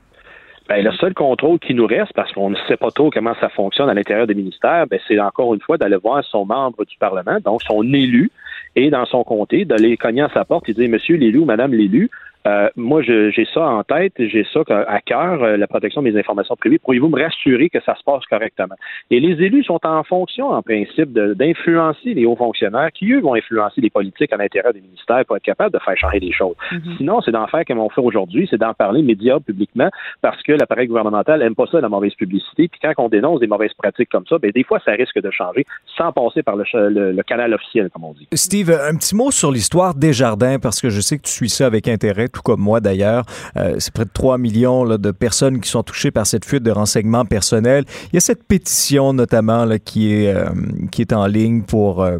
[0.70, 3.50] Ben, le seul contrôle qui nous reste, parce qu'on ne sait pas trop comment ça
[3.50, 6.96] fonctionne à l'intérieur des ministères, ben, c'est encore une fois d'aller voir son membre du
[7.00, 8.30] Parlement, donc son élu,
[8.76, 12.12] et dans son comté, d'aller cogner à sa porte et dire Monsieur l'élu Madame l'élu,
[12.48, 16.18] euh, moi, j'ai ça en tête, j'ai ça à cœur, euh, la protection de mes
[16.20, 16.80] informations privées.
[16.80, 18.76] Pourriez-vous me rassurer que ça se passe correctement?
[19.12, 23.36] Et les élus sont en fonction, en principe, d'influencer les hauts fonctionnaires qui, eux, vont
[23.36, 26.56] influencer les politiques à l'intérieur des ministères pour être capables de faire changer les choses.
[26.98, 29.90] Sinon, c'est d'en faire comme on fait aujourd'hui, c'est d'en parler médias publiquement
[30.22, 32.68] parce que l'appareil gouvernemental aime pas ça, la mauvaise publicité.
[32.68, 35.32] Puis quand on dénonce des mauvaises pratiques comme ça, ben, des fois, ça risque de
[35.32, 35.66] changer
[35.98, 38.28] sans passer par le, ch- le- le canal officiel, comme on dit.
[38.34, 41.50] Steve, un petit mot sur l'histoire des jardins, parce que je sais que tu suis
[41.50, 42.28] ça avec intérêt.
[42.30, 43.26] Tout comme moi d'ailleurs.
[43.58, 46.72] Euh, c'est près de 3 millions de personnes qui sont touchées par cette fuite de
[46.72, 47.86] renseignements personnels.
[48.12, 50.50] Il y a cette pétition notamment qui, est, euh,
[50.92, 52.18] qui est en ligne pour euh,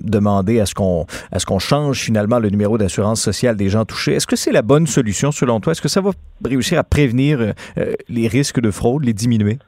[0.00, 4.14] demander à ce qu'on change finalement le numéro d'assurance sociale des gens touchés.
[4.14, 5.72] Est-ce que c'est la bonne solution selon toi?
[5.72, 6.10] Est-ce que ça va
[6.44, 7.52] réussir à prévenir
[8.08, 9.58] les risques de fraude, les diminuer?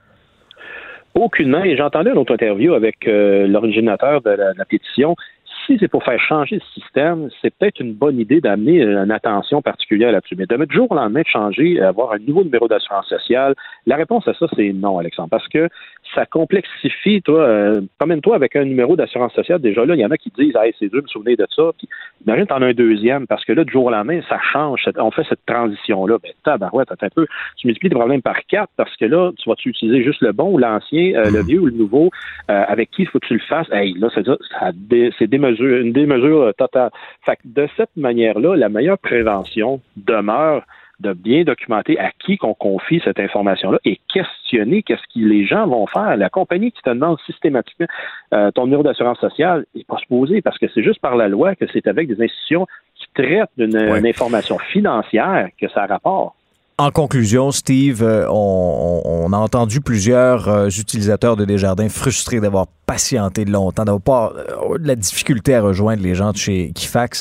[1.15, 1.65] Aucunement.
[1.65, 5.17] Et j'entendais une autre interview avec l'originateur de la pétition.
[5.67, 9.11] Si c'est pour faire changer le système, c'est peut-être une bonne idée d'amener euh, une
[9.11, 10.35] attention particulière là-dessus.
[10.37, 13.55] Mais de mettre jour au lendemain de changer, avoir un nouveau numéro d'assurance sociale,
[13.87, 15.29] la réponse à ça, c'est non, Alexandre.
[15.31, 15.69] Parce que
[16.15, 19.61] ça complexifie, toi, euh, promène-toi avec un numéro d'assurance sociale.
[19.61, 21.47] Déjà là, il y en a qui disent, hey, c'est dur de me souvenir de
[21.55, 21.71] ça.
[21.79, 21.89] Puis,
[22.27, 24.85] imagine, t'en as un deuxième, parce que là, du jour au lendemain, ça change.
[24.97, 26.19] On fait cette transition-là.
[26.23, 27.27] Ben, tabarouette, attends un peu.
[27.57, 30.53] Tu multiplies tes problèmes par quatre, parce que là, tu vas-tu utiliser juste le bon
[30.53, 32.11] ou l'ancien, euh, le vieux ou le nouveau,
[32.51, 33.71] euh, avec qui il faut que tu le fasses?
[33.73, 35.29] Hey, là, c'est ça, ça dé- c'est
[35.59, 36.91] une démesure totale.
[37.25, 40.65] Fait que de cette manière-là, la meilleure prévention demeure
[41.01, 45.67] de bien documenter à qui qu'on confie cette information-là et questionner qu'est-ce que les gens
[45.67, 46.17] vont faire.
[46.17, 47.87] La compagnie qui te demande systématiquement
[48.35, 51.55] euh, ton numéro d'assurance sociale n'est pas supposé parce que c'est juste par la loi
[51.55, 56.35] que c'est avec des institutions qui traitent d'une une information financière que ça rapporte.
[56.81, 63.45] En conclusion, Steve, euh, on, a entendu plusieurs euh, utilisateurs de Desjardins frustrés d'avoir patienté
[63.45, 67.21] longtemps, d'avoir pas euh, de la difficulté à rejoindre les gens de chez Kifax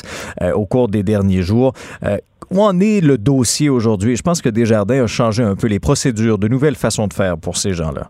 [0.54, 1.74] au cours des derniers jours.
[2.50, 4.16] Où en est le dossier aujourd'hui?
[4.16, 7.36] Je pense que Desjardins a changé un peu les procédures, de nouvelles façons de faire
[7.36, 8.08] pour ces gens-là.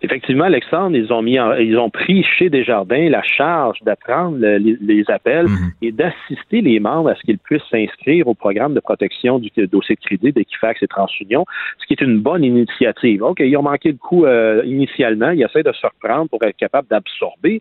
[0.00, 4.58] Effectivement, Alexandre, ils ont mis, en- ils ont pris chez Desjardins la charge d'apprendre le-
[4.58, 5.46] les, les appels
[5.82, 9.96] et d'assister les membres à ce qu'ils puissent s'inscrire au programme de protection du dossier
[9.96, 11.44] de crédit d'Equifax et TransUnion,
[11.78, 13.22] ce qui est une bonne initiative.
[13.24, 16.56] OK, ils ont manqué de coup euh, initialement, ils essaient de se reprendre pour être
[16.56, 17.58] capables d'absorber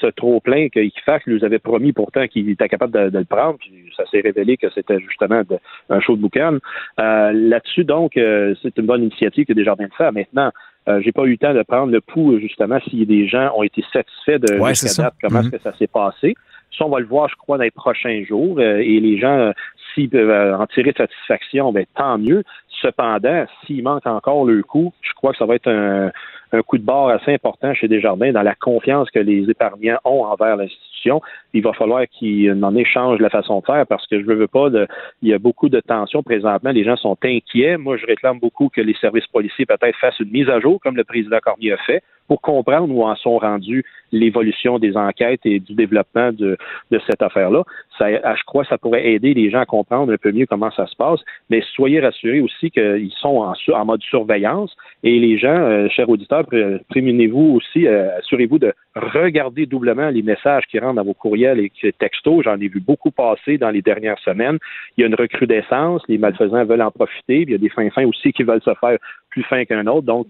[0.00, 3.58] ce trop-plein que Equifax nous avait promis pourtant qu'il était capable de, de le prendre,
[3.58, 5.58] puis ça s'est révélé que c'était justement de-
[5.90, 6.58] un show de boucan.
[7.00, 10.12] Euh, Là-dessus, donc, euh, c'est une bonne initiative que Desjardins de faire.
[10.12, 10.52] Maintenant,
[10.88, 13.62] euh, j'ai pas eu le temps de prendre le pouls, justement, si des gens ont
[13.62, 15.46] été satisfaits de Ouais, date, comment Mhm.
[15.46, 16.34] est-ce que ça s'est passé.
[16.76, 18.58] Ça, on va le voir, je crois, dans les prochains jours.
[18.58, 19.52] euh, et les gens, euh,
[19.94, 22.42] s'ils peuvent en tirer satisfaction, ben, tant mieux.
[22.80, 26.10] Cependant, s'il manque encore le coup, je crois que ça va être un,
[26.52, 30.24] un coup de barre assez important chez Desjardins dans la confiance que les épargnants ont
[30.24, 31.20] envers l'institution.
[31.52, 34.48] Il va falloir qu'ils en échangent la façon de faire parce que je veux, veux
[34.48, 34.86] pas, de-
[35.22, 36.70] il y a beaucoup de tensions présentement.
[36.70, 37.76] Les gens sont inquiets.
[37.76, 40.96] Moi, je réclame beaucoup que les services policiers peut-être fassent une mise à jour, comme
[40.96, 45.60] le président Cormier a fait, pour comprendre où en sont rendus l'évolution des enquêtes et
[45.60, 46.56] du développement de,
[46.90, 47.62] de cette affaire-là.
[47.98, 50.70] Ça, je crois que ça pourrait aider les gens à comprendre un peu mieux comment
[50.70, 55.36] ça se passe, mais soyez rassurés aussi qu'ils sont en, en mode surveillance et les
[55.36, 60.78] gens, euh, chers auditeurs, pré- prémunez-vous aussi, euh, assurez-vous de regarder doublement les messages qui
[60.78, 62.44] rentrent dans vos courriels et textos.
[62.44, 64.58] J'en ai vu beaucoup passer dans les dernières semaines.
[64.96, 67.90] Il y a une recrudescence, les malfaisants veulent en profiter, il y a des fins
[67.90, 68.98] fins aussi qui veulent se faire
[69.30, 70.06] plus fins qu'un autre.
[70.06, 70.26] Donc,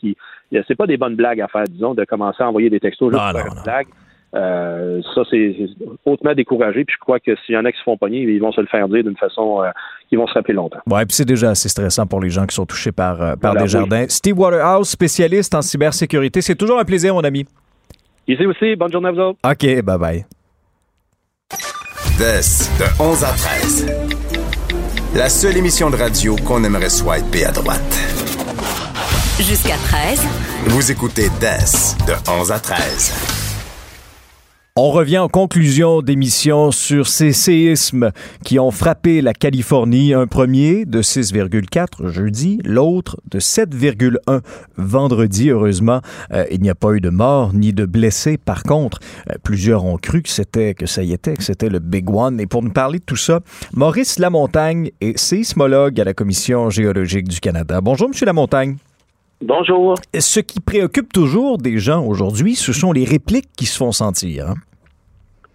[0.50, 3.23] c'est pas des bonnes blagues à faire, disons, de commencer à envoyer des textos juste
[3.23, 3.86] pour faire une blague.
[4.35, 5.56] Euh, ça, c'est
[6.05, 6.85] hautement découragé.
[6.85, 8.60] Puis je crois que s'il y en a qui se font pogner, ils vont se
[8.60, 9.70] le faire dire d'une façon euh,
[10.09, 10.81] qu'ils vont se rappeler longtemps.
[10.86, 13.52] Ouais, puis c'est déjà assez stressant pour les gens qui sont touchés par, euh, par
[13.52, 14.05] Voilà, Desjardins.
[14.09, 16.40] Steve Waterhouse, spécialiste en cybersécurité.
[16.43, 17.47] C'est toujours un plaisir, mon ami.
[18.27, 19.39] Ici aussi, bonne journée à vous autres.
[19.44, 20.24] OK, bye-bye.
[22.19, 22.24] Des,
[22.78, 23.86] de 11 à 13.
[25.16, 27.81] La seule émission de radio qu'on aimerait swiper à droite.
[29.39, 30.47] Jusqu'à 13.
[30.66, 33.12] Vous écoutez Des, de 11 à 13.
[34.74, 38.10] On revient en conclusion d'émission sur ces séismes
[38.44, 40.14] qui ont frappé la Californie.
[40.14, 44.40] Un premier de 6,4 jeudi, l'autre de 7,1
[44.76, 45.51] vendredi.
[45.51, 46.01] Heureusement,
[46.32, 48.36] euh, il n'y a pas eu de morts ni de blessés.
[48.36, 48.98] Par contre,
[49.30, 52.40] euh, plusieurs ont cru que c'était que ça y était, que c'était le big one.
[52.40, 53.40] Et pour nous parler de tout ça,
[53.74, 57.80] Maurice Lamontagne est séismologue à la Commission géologique du Canada.
[57.80, 58.76] Bonjour, Monsieur Lamontagne.
[59.40, 59.94] Bonjour.
[60.19, 64.48] Ce qui préoccupe toujours des gens aujourd'hui, ce sont les répliques qui se font sentir.
[64.51, 64.55] hein.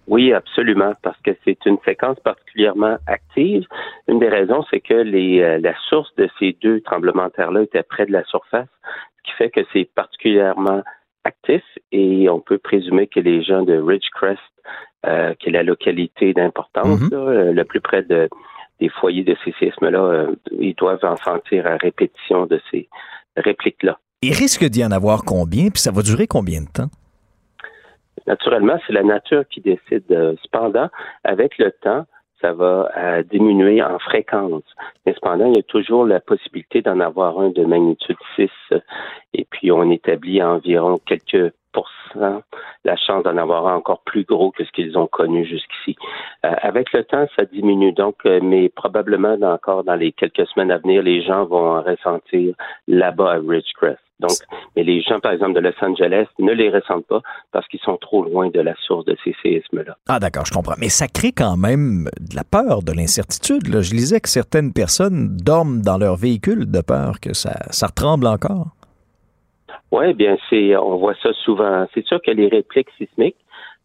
[0.07, 3.65] Oui, absolument, parce que c'est une séquence particulièrement active.
[4.09, 7.61] Une des raisons, c'est que les, euh, la source de ces deux tremblements de terre-là
[7.63, 8.67] était près de la surface,
[9.17, 10.81] ce qui fait que c'est particulièrement
[11.23, 14.41] actif et on peut présumer que les gens de Ridgecrest,
[15.05, 18.29] euh, qui est la localité d'importance, euh, le plus près de,
[18.79, 22.89] des foyers de ces séismes-là, euh, ils doivent en sentir à répétition de ces
[23.35, 23.99] répliques-là.
[24.21, 26.89] Il risque d'y en avoir combien, puis ça va durer combien de temps?
[28.25, 30.05] Naturellement, c'est la nature qui décide.
[30.11, 30.89] Euh, Cependant,
[31.23, 32.05] avec le temps,
[32.41, 34.63] ça va euh, diminuer en fréquence.
[35.05, 38.49] Mais cependant, il y a toujours la possibilité d'en avoir un de magnitude 6.
[38.71, 38.79] euh,
[39.33, 41.53] Et puis, on établit environ quelques
[42.15, 45.95] la chance d'en avoir encore plus gros que ce qu'ils ont connu jusqu'ici.
[46.45, 47.93] Euh, avec le temps, ça diminue.
[47.93, 51.81] Donc, euh, mais probablement encore dans les quelques semaines à venir, les gens vont en
[51.81, 52.55] ressentir
[52.87, 53.99] là-bas à Ridgecrest.
[54.19, 54.37] Donc,
[54.75, 57.21] mais les gens, par exemple, de Los Angeles ne les ressentent pas
[57.51, 59.97] parce qu'ils sont trop loin de la source de ces séismes-là.
[60.07, 60.75] Ah, d'accord, je comprends.
[60.77, 63.63] Mais ça crée quand même de la peur, de l'incertitude.
[63.65, 68.27] Je lisais que certaines personnes dorment dans leur véhicule de peur que ça, ça retremble
[68.27, 68.67] encore.
[69.93, 71.85] Oui, bien, c'est, on voit ça souvent.
[71.93, 73.37] C'est sûr que les répliques sismiques,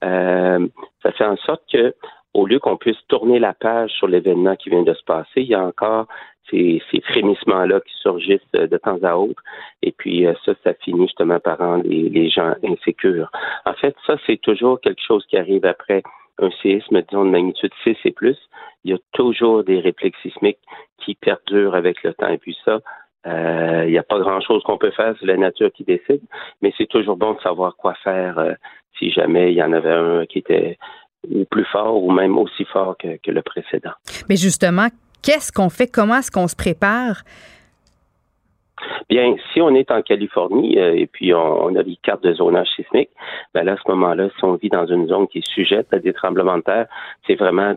[0.02, 0.66] euh,
[1.02, 1.94] ça fait en sorte que,
[2.32, 5.48] au lieu qu'on puisse tourner la page sur l'événement qui vient de se passer, il
[5.48, 6.06] y a encore
[6.48, 9.42] ces, ces frémissements-là qui surgissent de temps à autre.
[9.82, 13.30] Et puis euh, ça, ça finit justement par rendre les, les gens insécures.
[13.66, 16.02] En fait, ça, c'est toujours quelque chose qui arrive après
[16.38, 18.38] un séisme, disons, de magnitude 6 et plus.
[18.84, 20.64] Il y a toujours des répliques sismiques
[21.04, 22.30] qui perdurent avec le temps.
[22.30, 22.80] Et puis ça,
[23.28, 26.22] euh, il n'y a pas grand-chose qu'on peut faire, c'est la nature qui décide,
[26.62, 28.52] mais c'est toujours bon de savoir quoi faire euh,
[28.98, 30.78] si jamais il y en avait un qui était
[31.50, 33.92] plus fort ou même aussi fort que, que le précédent.
[34.28, 34.88] Mais justement,
[35.22, 35.86] qu'est-ce qu'on fait?
[35.86, 37.22] Comment est-ce qu'on se prépare?
[39.08, 42.68] Bien, si on est en Californie euh, et puis on, a les cartes de zonage
[42.76, 43.10] sismique,
[43.54, 45.98] ben là, à ce moment-là, si on vit dans une zone qui est sujette à
[45.98, 46.86] des tremblements de terre,
[47.26, 47.74] c'est vraiment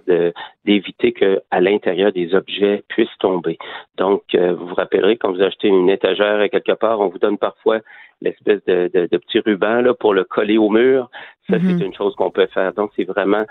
[0.66, 3.58] d'éviter que à l'intérieur des objets puissent tomber.
[3.98, 7.38] Donc, euh, vous vous rappellerez, quand vous achetez une étagère quelque part, on vous donne
[7.38, 7.80] parfois
[8.22, 11.10] l'espèce de, de, de petit ruban là, pour le coller au mur.
[11.50, 11.78] Ça, Mhm.
[11.80, 12.74] c'est une chose qu'on peut faire.
[12.74, 13.46] Donc, c'est vraiment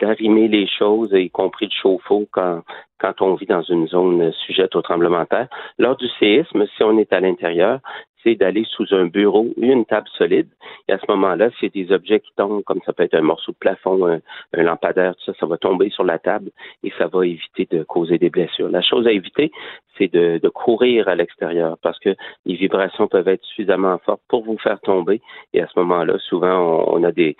[0.00, 2.62] d'arrimer les choses, y compris le chauffe-eau, quand,
[2.98, 5.48] quand on vit dans une zone sujette au tremblement de terre.
[5.78, 7.80] Lors du séisme, si on est à l'intérieur,
[8.26, 10.48] c'est d'aller sous un bureau, une table solide.
[10.88, 13.14] Et à ce moment-là, s'il y a des objets qui tombent, comme ça peut être
[13.14, 14.20] un morceau de plafond, un,
[14.52, 16.50] un lampadaire, tout ça, ça va tomber sur la table
[16.82, 18.68] et ça va éviter de causer des blessures.
[18.68, 19.52] La chose à éviter,
[19.96, 24.42] c'est de, de courir à l'extérieur parce que les vibrations peuvent être suffisamment fortes pour
[24.44, 25.20] vous faire tomber.
[25.54, 27.36] Et à ce moment-là, souvent, on, on a des,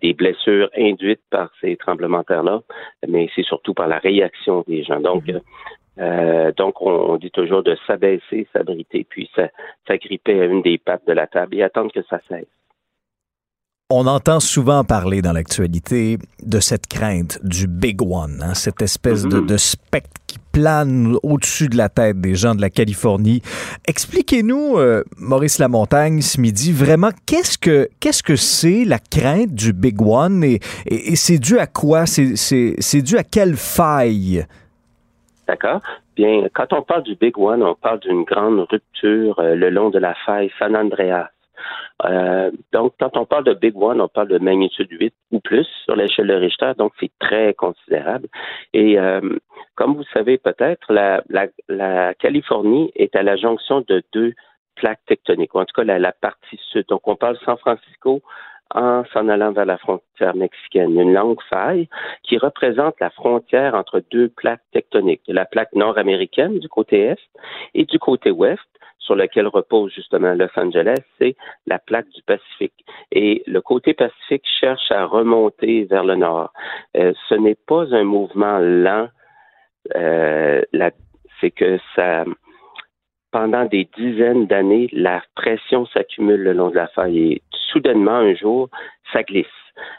[0.00, 2.60] des blessures induites par ces tremblements de terre-là,
[3.08, 5.00] mais c'est surtout par la réaction des gens.
[5.00, 5.24] Donc,
[5.98, 9.50] euh, donc, on, on dit toujours de s'abaisser, s'abriter, puis s'a-
[9.86, 12.46] s'agripper à une des pattes de la table et attendre que ça cesse.
[13.90, 19.22] On entend souvent parler dans l'actualité de cette crainte du Big One, hein, cette espèce
[19.24, 23.40] de, de spectre qui plane au-dessus de la tête des gens de la Californie.
[23.86, 29.72] Expliquez-nous, euh, Maurice Lamontagne, ce midi, vraiment, qu'est-ce que qu'est-ce que c'est la crainte du
[29.72, 32.04] Big One et, et- et c'est dû à quoi?
[32.04, 34.44] C'est dû à quelle faille?
[35.48, 35.80] D'accord?
[36.14, 39.88] Bien, quand on parle du Big One, on parle d'une grande rupture euh, le long
[39.88, 41.30] de la faille San Andreas.
[42.04, 45.66] Euh, donc, quand on parle de Big One, on parle de magnitude 8 ou plus
[45.84, 48.28] sur l'échelle de Richter, donc c'est très considérable.
[48.74, 49.20] Et euh,
[49.74, 54.34] comme vous savez peut-être, la, la, la Californie est à la jonction de deux
[54.76, 56.84] plaques tectoniques, ou en tout cas la, la partie sud.
[56.88, 58.20] Donc, on parle San Francisco
[58.74, 60.98] en s'en allant vers la frontière mexicaine.
[60.98, 61.88] Une longue faille
[62.22, 67.30] qui représente la frontière entre deux plaques tectoniques, la plaque nord-américaine du côté est
[67.74, 68.60] et du côté ouest,
[68.98, 71.34] sur laquelle repose justement Los Angeles, c'est
[71.66, 72.84] la plaque du Pacifique.
[73.10, 76.52] Et le côté Pacifique cherche à remonter vers le nord.
[76.94, 79.08] Euh, ce n'est pas un mouvement lent,
[79.96, 80.60] euh,
[81.40, 82.24] c'est que ça,
[83.30, 87.42] pendant des dizaines d'années, la pression s'accumule le long de la faille et
[87.72, 88.68] soudainement, un jour,
[89.12, 89.46] ça glisse.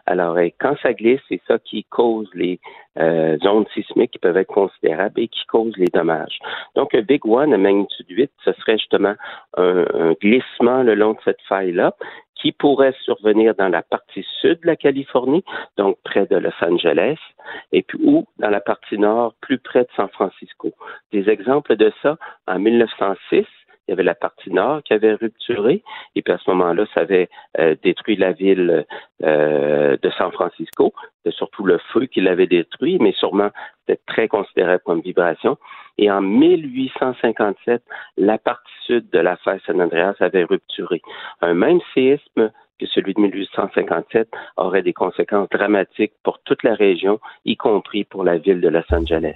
[0.06, 2.60] Alors, et quand ça glisse, c'est ça qui cause les
[2.98, 6.40] euh, ondes sismiques qui peuvent être considérables et qui causent les dommages.
[6.76, 9.16] Donc, un Big One à magnitude 8, ce serait justement
[9.58, 11.94] un, un glissement le long de cette faille-là
[12.40, 15.44] qui pourrait survenir dans la partie sud de la Californie,
[15.78, 17.18] donc près de Los Angeles,
[17.72, 20.72] et puis ou dans la partie nord, plus près de San Francisco.
[21.12, 23.46] Des exemples de ça, en 1906,
[23.90, 25.82] il y avait la partie nord qui avait rupturé,
[26.16, 27.28] et puis à ce moment-là, ça avait
[27.60, 28.86] euh, détruit la ville
[29.24, 30.94] euh, de San Francisco,
[31.26, 33.50] c'est surtout le feu qui l'avait détruit, mais sûrement
[33.88, 35.58] c'était très considérable comme vibration.
[35.98, 37.82] Et en 1857,
[38.18, 41.02] la partie sud de la faille San Andreas avait rupturé.
[41.42, 47.20] Un même séisme que celui de 1857 aurait des conséquences dramatiques pour toute la région,
[47.44, 49.36] y compris pour la ville de Los Angeles.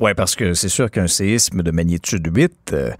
[0.00, 2.90] Oui, parce que c'est sûr qu'un séisme de magnitude 8, euh,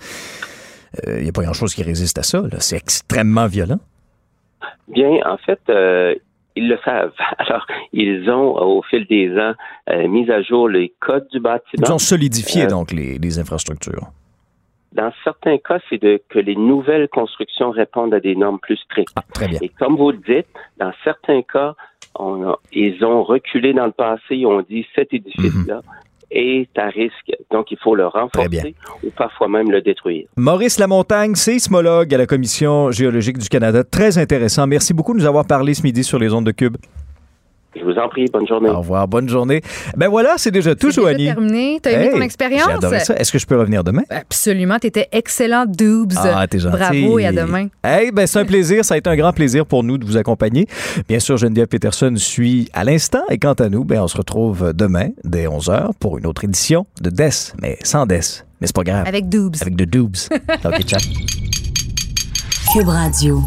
[1.06, 2.42] il n'y a pas grand-chose qui résiste à ça.
[2.60, 3.78] C'est extrêmement violent.
[4.88, 6.14] Bien, en fait, euh,
[6.56, 7.12] ils le savent.
[7.38, 9.54] Alors, ils ont, au fil des ans,
[9.90, 11.84] euh, mis à jour les codes du bâtiment.
[11.86, 14.08] Ils ont solidifié Euh, donc les, les infrastructures.
[14.92, 19.14] Dans certains cas, c'est que les nouvelles constructions répondent à des normes plus strictes.
[19.34, 19.58] très bien.
[19.60, 20.46] Et comme vous le dites,
[20.78, 21.74] dans certains cas,
[22.18, 25.82] on a- ils ont reculé dans le passé, ils ont dit cet édifice-là
[26.30, 30.26] est à risque, donc il faut le renforcer ou parfois même le détruire.
[30.36, 33.84] Maurice Lamontagne, séismologue à la Commission géologique du Canada.
[33.84, 34.66] Très intéressant.
[34.66, 36.76] Merci beaucoup de nous avoir parlé ce midi sur les ondes de Cube.
[37.78, 38.68] Je vous en prie, bonne journée.
[38.68, 39.62] Au revoir, bonne journée.
[39.96, 41.18] Ben voilà, c'est déjà tout, C'est Joanie.
[41.24, 41.78] déjà terminé.
[41.82, 42.64] T'as aimé ton expérience?
[42.66, 43.14] J'ai adoré ça.
[43.16, 44.02] Est-ce que je peux revenir demain?
[44.10, 44.78] Absolument.
[44.78, 46.12] T'étais excellent, Doobs.
[46.16, 46.76] Ah, t'es gentil.
[46.76, 47.68] Bravo et à demain.
[47.84, 48.84] Hey, ben, c'est un plaisir.
[48.84, 50.66] Ça a été un grand plaisir pour nous de vous accompagner.
[51.08, 53.22] Bien sûr, Geneviève Peterson suit à l'instant.
[53.30, 56.86] Et quant à nous, ben, on se retrouve demain dès 11h pour une autre édition
[57.00, 58.44] de DES, mais sans DES.
[58.60, 59.06] Mais c'est pas grave.
[59.06, 59.54] Avec Doobs.
[59.60, 60.16] Avec de Doobs.
[60.64, 61.00] OK, ciao.
[62.72, 63.42] Cube Radio.